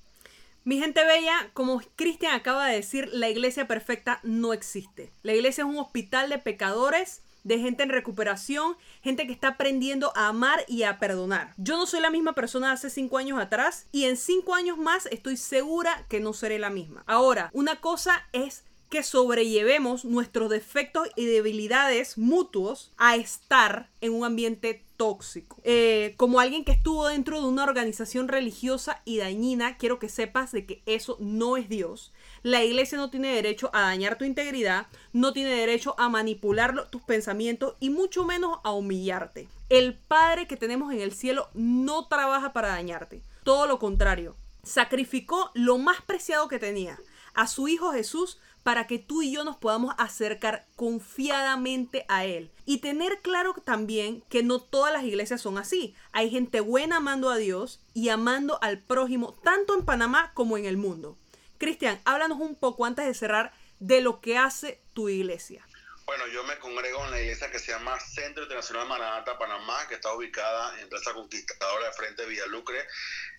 Mi 0.68 0.80
gente 0.80 1.06
bella, 1.06 1.52
como 1.54 1.80
Cristian 1.96 2.34
acaba 2.34 2.66
de 2.66 2.78
decir, 2.78 3.08
la 3.14 3.30
iglesia 3.30 3.68
perfecta 3.68 4.20
no 4.24 4.52
existe. 4.52 5.14
La 5.22 5.36
iglesia 5.36 5.64
es 5.64 5.70
un 5.70 5.78
hospital 5.78 6.28
de 6.28 6.40
pecadores, 6.40 7.22
de 7.44 7.60
gente 7.60 7.84
en 7.84 7.90
recuperación, 7.90 8.76
gente 9.04 9.28
que 9.28 9.32
está 9.32 9.50
aprendiendo 9.50 10.12
a 10.16 10.28
amar 10.28 10.66
y 10.68 10.82
a 10.82 10.98
perdonar. 10.98 11.54
Yo 11.58 11.78
no 11.78 11.86
soy 11.86 12.02
la 12.02 12.10
misma 12.10 12.34
persona 12.34 12.70
de 12.70 12.74
hace 12.74 12.90
cinco 12.90 13.20
años 13.20 13.40
atrás 13.40 13.86
y 13.92 14.06
en 14.06 14.18
cinco 14.18 14.56
años 14.56 14.80
más 14.80 15.06
estoy 15.12 15.38
segura 15.38 16.04
que 16.10 16.20
no 16.20 16.34
seré 16.34 16.58
la 16.58 16.72
misma. 16.72 17.04
Ahora, 17.06 17.52
una 17.54 17.80
cosa 17.80 18.28
es 18.34 18.64
que 18.90 19.04
sobrellevemos 19.04 20.06
nuestros 20.06 20.50
defectos 20.50 21.08
y 21.16 21.26
debilidades 21.26 22.18
mutuos 22.18 22.92
a 22.98 23.16
estar 23.16 23.90
en 24.02 24.14
un 24.14 24.26
ambiente 24.26 24.84
tóxico. 24.98 25.58
Eh, 25.64 26.14
como 26.18 26.40
alguien 26.40 26.64
que 26.64 26.72
estuvo 26.72 27.08
dentro 27.08 27.42
de 27.42 27.48
una 27.48 27.64
organización 27.64 28.28
religiosa 28.28 29.02
y 29.06 29.18
dañina, 29.18 29.78
quiero 29.78 30.00
que 30.00 30.10
sepas 30.10 30.52
de 30.52 30.66
que 30.66 30.82
eso 30.86 31.18
no 31.20 31.58
es 31.58 31.68
Dios. 31.70 32.14
La 32.44 32.64
iglesia 32.64 32.98
no 32.98 33.10
tiene 33.10 33.34
derecho 33.34 33.70
a 33.74 33.82
dañar 33.82 34.18
tu 34.18 34.24
integridad, 34.24 34.88
no 35.14 35.34
tiene 35.34 35.50
derecho 35.50 35.96
a 35.98 36.10
manipular 36.10 36.90
tus 36.90 37.02
pensamientos 37.02 37.76
y 37.80 37.90
mucho 37.90 38.24
menos 38.24 38.60
a 38.64 38.72
humillarte. 38.72 39.48
El 39.70 39.96
Padre 39.96 40.48
que 40.48 40.58
tenemos 40.58 40.94
en 40.94 41.02
el 41.02 41.12
cielo 41.12 41.50
no 41.54 42.08
trabaja 42.08 42.54
para 42.54 42.70
dañarte. 42.70 43.22
Todo 43.44 43.68
lo 43.68 43.80
contrario, 43.80 44.36
sacrificó 44.64 45.52
lo 45.54 45.78
más 45.78 46.02
preciado 46.02 46.48
que 46.48 46.60
tenía, 46.60 47.00
a 47.34 47.48
su 47.48 47.68
Hijo 47.68 47.92
Jesús, 47.92 48.40
para 48.66 48.88
que 48.88 48.98
tú 48.98 49.22
y 49.22 49.32
yo 49.32 49.44
nos 49.44 49.58
podamos 49.58 49.94
acercar 50.00 50.66
confiadamente 50.76 52.04
a 52.08 52.26
Él. 52.26 52.50
Y 52.66 52.80
tener 52.80 53.22
claro 53.22 53.54
también 53.54 54.24
que 54.28 54.42
no 54.42 54.60
todas 54.60 54.92
las 54.92 55.04
iglesias 55.04 55.40
son 55.40 55.60
así. 55.60 55.96
Hay 56.14 56.32
gente 56.32 56.62
buena 56.62 56.98
amando 56.98 57.30
a 57.30 57.38
Dios 57.38 57.80
y 57.94 58.10
amando 58.10 58.58
al 58.64 58.80
prójimo, 58.80 59.40
tanto 59.44 59.78
en 59.78 59.86
Panamá 59.86 60.32
como 60.34 60.58
en 60.58 60.66
el 60.66 60.78
mundo. 60.78 61.16
Cristian, 61.60 62.02
háblanos 62.06 62.40
un 62.40 62.56
poco 62.56 62.86
antes 62.86 63.06
de 63.06 63.14
cerrar 63.14 63.54
de 63.80 64.02
lo 64.02 64.20
que 64.20 64.40
hace 64.40 64.82
tu 64.96 65.10
iglesia. 65.10 65.64
Bueno, 66.08 66.26
yo 66.28 66.44
me 66.46 66.58
congrego 66.58 67.06
en 67.06 67.12
la 67.12 67.22
iglesia 67.22 67.52
que 67.52 67.60
se 67.60 67.72
llama 67.72 68.00
Centro 68.00 68.42
Internacional 68.42 68.88
Maranata 68.88 69.38
Panamá, 69.38 69.88
que 69.88 69.94
está 69.94 70.12
ubicada 70.12 70.80
en 70.82 70.90
Plaza 70.90 71.14
Conquistadora 71.14 71.86
de 71.86 71.94
frente 71.94 72.26
Villalucre. 72.26 72.80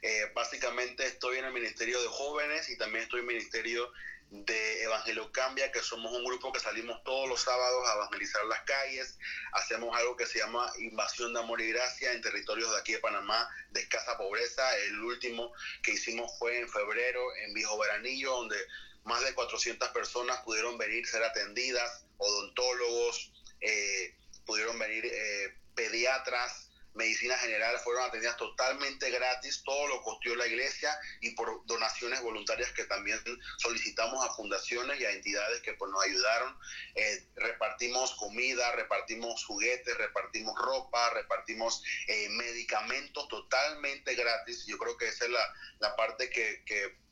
Eh, 0.03 0.31
básicamente 0.37 1.05
estoy 1.05 1.39
en 1.39 1.47
el 1.47 1.53
Ministerio 1.53 2.01
de 2.01 2.09
Jóvenes 2.09 2.69
y 2.69 2.79
también 2.79 3.03
estoy 3.03 3.21
en 3.21 3.29
el 3.29 3.35
Ministerio 3.35 3.91
de 4.31 4.83
Evangelio 4.83 5.31
Cambia, 5.33 5.71
que 5.71 5.81
somos 5.81 6.13
un 6.13 6.25
grupo 6.25 6.53
que 6.53 6.61
salimos 6.61 7.03
todos 7.05 7.29
los 7.29 7.41
sábados 7.41 7.89
a 7.89 7.95
evangelizar 7.95 8.45
las 8.47 8.61
calles, 8.63 9.19
hacemos 9.53 9.97
algo 9.97 10.17
que 10.17 10.27
se 10.27 10.39
llama 10.39 10.71
invasión 10.79 11.33
de 11.33 11.41
amor 11.41 11.61
y 11.61 11.69
gracia 11.69 12.13
en 12.13 12.21
territorios 12.21 12.71
de 12.71 12.79
aquí 12.79 12.93
de 12.93 12.99
Panamá 12.99 13.49
de 13.71 13.81
escasa 13.81 14.17
pobreza. 14.17 14.77
El 14.79 15.01
último 15.01 15.53
que 15.83 15.93
hicimos 15.93 16.31
fue 16.39 16.59
en 16.59 16.69
febrero 16.69 17.23
en 17.45 17.55
Viejo 17.55 17.79
Veranillo, 17.79 18.33
donde 18.33 18.57
más 19.05 19.25
de 19.25 19.35
400 19.35 19.89
personas 19.91 20.41
pudieron 20.41 20.77
venir 20.77 21.07
ser 21.07 21.23
atendidas, 21.23 22.05
odontólogos, 22.19 23.33
eh, 23.61 24.17
pudieron 24.45 24.79
venir 24.79 25.07
eh, 25.07 25.55
pediatras, 25.75 26.66
medicina 26.97 27.37
general 27.39 27.79
fueron 27.81 28.05
atendidas 28.05 28.37
totalmente 28.37 29.11
gratis, 29.11 29.63
todo 29.65 29.87
lo 29.89 30.03
costeó 30.03 30.35
la 30.35 30.47
iglesia 30.47 30.99
y 31.21 31.31
por 31.33 31.65
donaciones 31.67 32.23
voluntarias 32.23 32.73
que 32.73 32.85
también 32.85 33.21
solicitamos 33.59 34.25
a 34.25 34.35
fundaciones 34.35 35.01
y 35.01 35.05
a 35.05 35.13
entidades 35.13 35.61
que 35.61 35.75
pues, 35.75 35.91
nos 35.91 36.03
ayudaron. 36.05 36.57
Eh, 36.95 37.27
repartimos 37.37 38.15
comida, 38.17 38.73
repartimos 38.73 39.45
juguetes, 39.45 39.97
repartimos 39.99 40.55
ropa, 40.59 41.11
repartimos 41.11 41.83
eh, 42.09 42.29
medicamentos 42.31 43.29
totalmente 43.29 44.15
gratis. 44.15 44.65
Yo 44.67 44.79
creo 44.79 44.97
que 44.97 45.09
esa 45.09 45.27
es 45.27 45.31
la, 45.31 45.55
la 45.81 45.97
parte 45.97 46.31
que, 46.31 46.63
que 46.65 47.06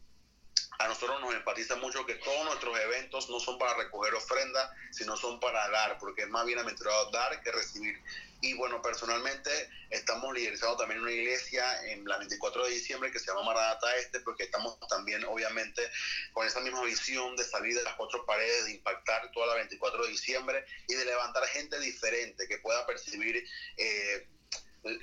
a 0.79 0.89
nosotros 0.89 1.20
nos 1.20 1.35
empatiza 1.35 1.77
mucho 1.77 2.05
que 2.05 2.14
todos 2.16 2.45
nuestros 2.45 2.79
eventos 2.81 3.29
no 3.31 3.39
son 3.41 3.59
para 3.59 3.75
recoger 3.75 4.14
ofrenda, 4.14 4.75
sino 4.91 5.16
son 5.16 5.39
para 5.41 5.68
dar, 5.70 5.99
porque 5.99 6.22
es 6.22 6.29
más 6.29 6.45
bienaventurado 6.47 7.11
dar 7.11 7.41
que 7.43 7.53
recibir. 7.53 8.03
Y 8.41 8.53
bueno, 8.55 8.83
personalmente 8.83 9.51
estamos 9.89 10.35
liderizando 10.35 10.77
también 10.77 11.01
una 11.01 11.12
iglesia 11.12 11.64
en 11.87 12.05
la 12.05 12.18
24 12.18 12.64
de 12.66 12.72
diciembre 12.72 13.11
que 13.11 13.18
se 13.18 13.27
llama 13.27 13.43
Maranata 13.43 13.97
Este, 13.97 14.20
porque 14.20 14.45
estamos 14.45 14.79
también 14.89 15.25
obviamente 15.25 15.83
con 16.33 16.47
esa 16.47 16.61
misma 16.61 16.83
visión 16.85 17.37
de 17.37 17.45
salir 17.45 17.75
de 17.75 17.83
las 17.83 17.95
cuatro 17.95 18.27
paredes, 18.27 18.66
de 18.66 18.72
impactar 18.72 19.31
toda 19.33 19.47
la 19.47 19.55
24 19.55 20.05
de 20.05 20.11
diciembre 20.11 20.64
y 20.89 20.95
de 20.95 21.05
levantar 21.07 21.47
gente 21.47 21.79
diferente 21.81 22.47
que 22.47 22.59
pueda 22.59 22.85
percibir 22.85 23.47
eh, 23.79 24.29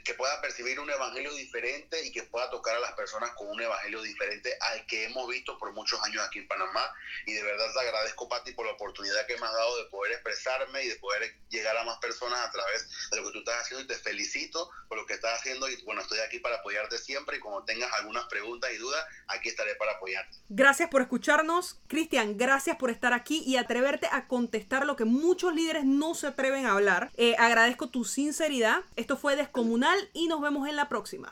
que 0.04 0.14
pueda 0.14 0.40
percibir 0.42 0.80
un 0.80 0.90
evangelio 0.90 1.34
diferente 1.34 2.06
y 2.06 2.12
que 2.12 2.24
pueda 2.24 2.50
tocar 2.52 2.76
a 2.76 2.80
las 2.80 2.94
personas 2.94 3.32
con 3.32 3.50
un 3.50 3.60
evangelio 3.60 4.02
diferente 4.02 4.56
al 4.60 4.86
que 4.86 5.06
hemos 5.06 5.28
visto 5.28 5.58
por 5.58 5.74
muchos 5.74 6.00
años 6.04 6.24
aquí 6.26 6.40
en 6.40 6.48
Panamá. 6.48 6.94
Y 7.26 7.34
de 7.34 7.44
verdad 7.44 7.66
te 7.74 7.80
agradezco, 7.80 8.30
Pati, 8.30 8.54
por 8.54 8.66
la 8.66 8.74
oportunidad 8.74 9.26
que 9.26 9.38
me 9.38 9.46
has 9.46 9.54
dado 9.54 9.78
de 9.78 9.90
poder 9.90 10.14
expresarme 10.14 10.84
y 10.84 10.90
de 10.90 10.96
poder 10.98 11.36
llegar 11.50 11.76
a 11.78 11.84
más 11.84 11.98
personas 11.98 12.40
a 12.42 12.52
través 12.52 12.88
de 13.10 13.18
lo 13.18 13.26
que 13.26 13.32
tú 13.32 13.40
estás 13.40 13.62
haciendo. 13.62 13.84
Y 13.84 13.88
te 13.88 13.96
felicito 13.96 14.70
por 14.88 15.00
lo 15.00 15.06
que 15.06 15.16
estás 15.16 15.40
haciendo. 15.40 15.68
Y 15.68 15.82
bueno, 15.84 16.02
estoy 16.02 16.20
aquí 16.20 16.40
para 16.40 16.58
apoyarte 16.58 17.00
siempre. 17.00 17.38
Y 17.38 17.40
cuando 17.40 17.64
tengas 17.66 17.92
algunas 17.94 18.26
preguntas 18.26 18.72
y 18.74 18.78
dudas, 18.78 19.04
aquí 19.28 19.50
estaré 19.50 19.76
para 19.76 19.94
apoyarte. 19.94 20.38
Gracias 20.50 20.90
por 20.90 21.02
escucharnos. 21.02 21.80
Cristian, 21.88 22.38
gracias 22.38 22.78
por 22.78 22.92
estar 22.92 23.14
aquí 23.14 23.44
y 23.48 23.58
atreverte 23.58 24.08
a 24.12 24.28
contestar 24.28 24.86
lo 24.86 24.96
que 24.96 25.06
muchos 25.06 25.56
líderes 25.56 25.86
no 25.86 26.14
se 26.14 26.28
atreven 26.28 26.68
a 26.68 26.74
hablar. 26.74 27.10
Eh, 27.16 27.36
agradezco 27.40 27.90
tu 27.90 28.06
sinceridad. 28.06 28.84
Esto 28.96 29.18
fue 29.18 29.36
descomunal 29.36 29.71
y 30.14 30.28
nos 30.28 30.42
vemos 30.42 30.68
en 30.68 30.76
la 30.76 30.90
próxima. 30.90 31.32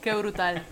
Qué 0.00 0.14
brutal. 0.14 0.64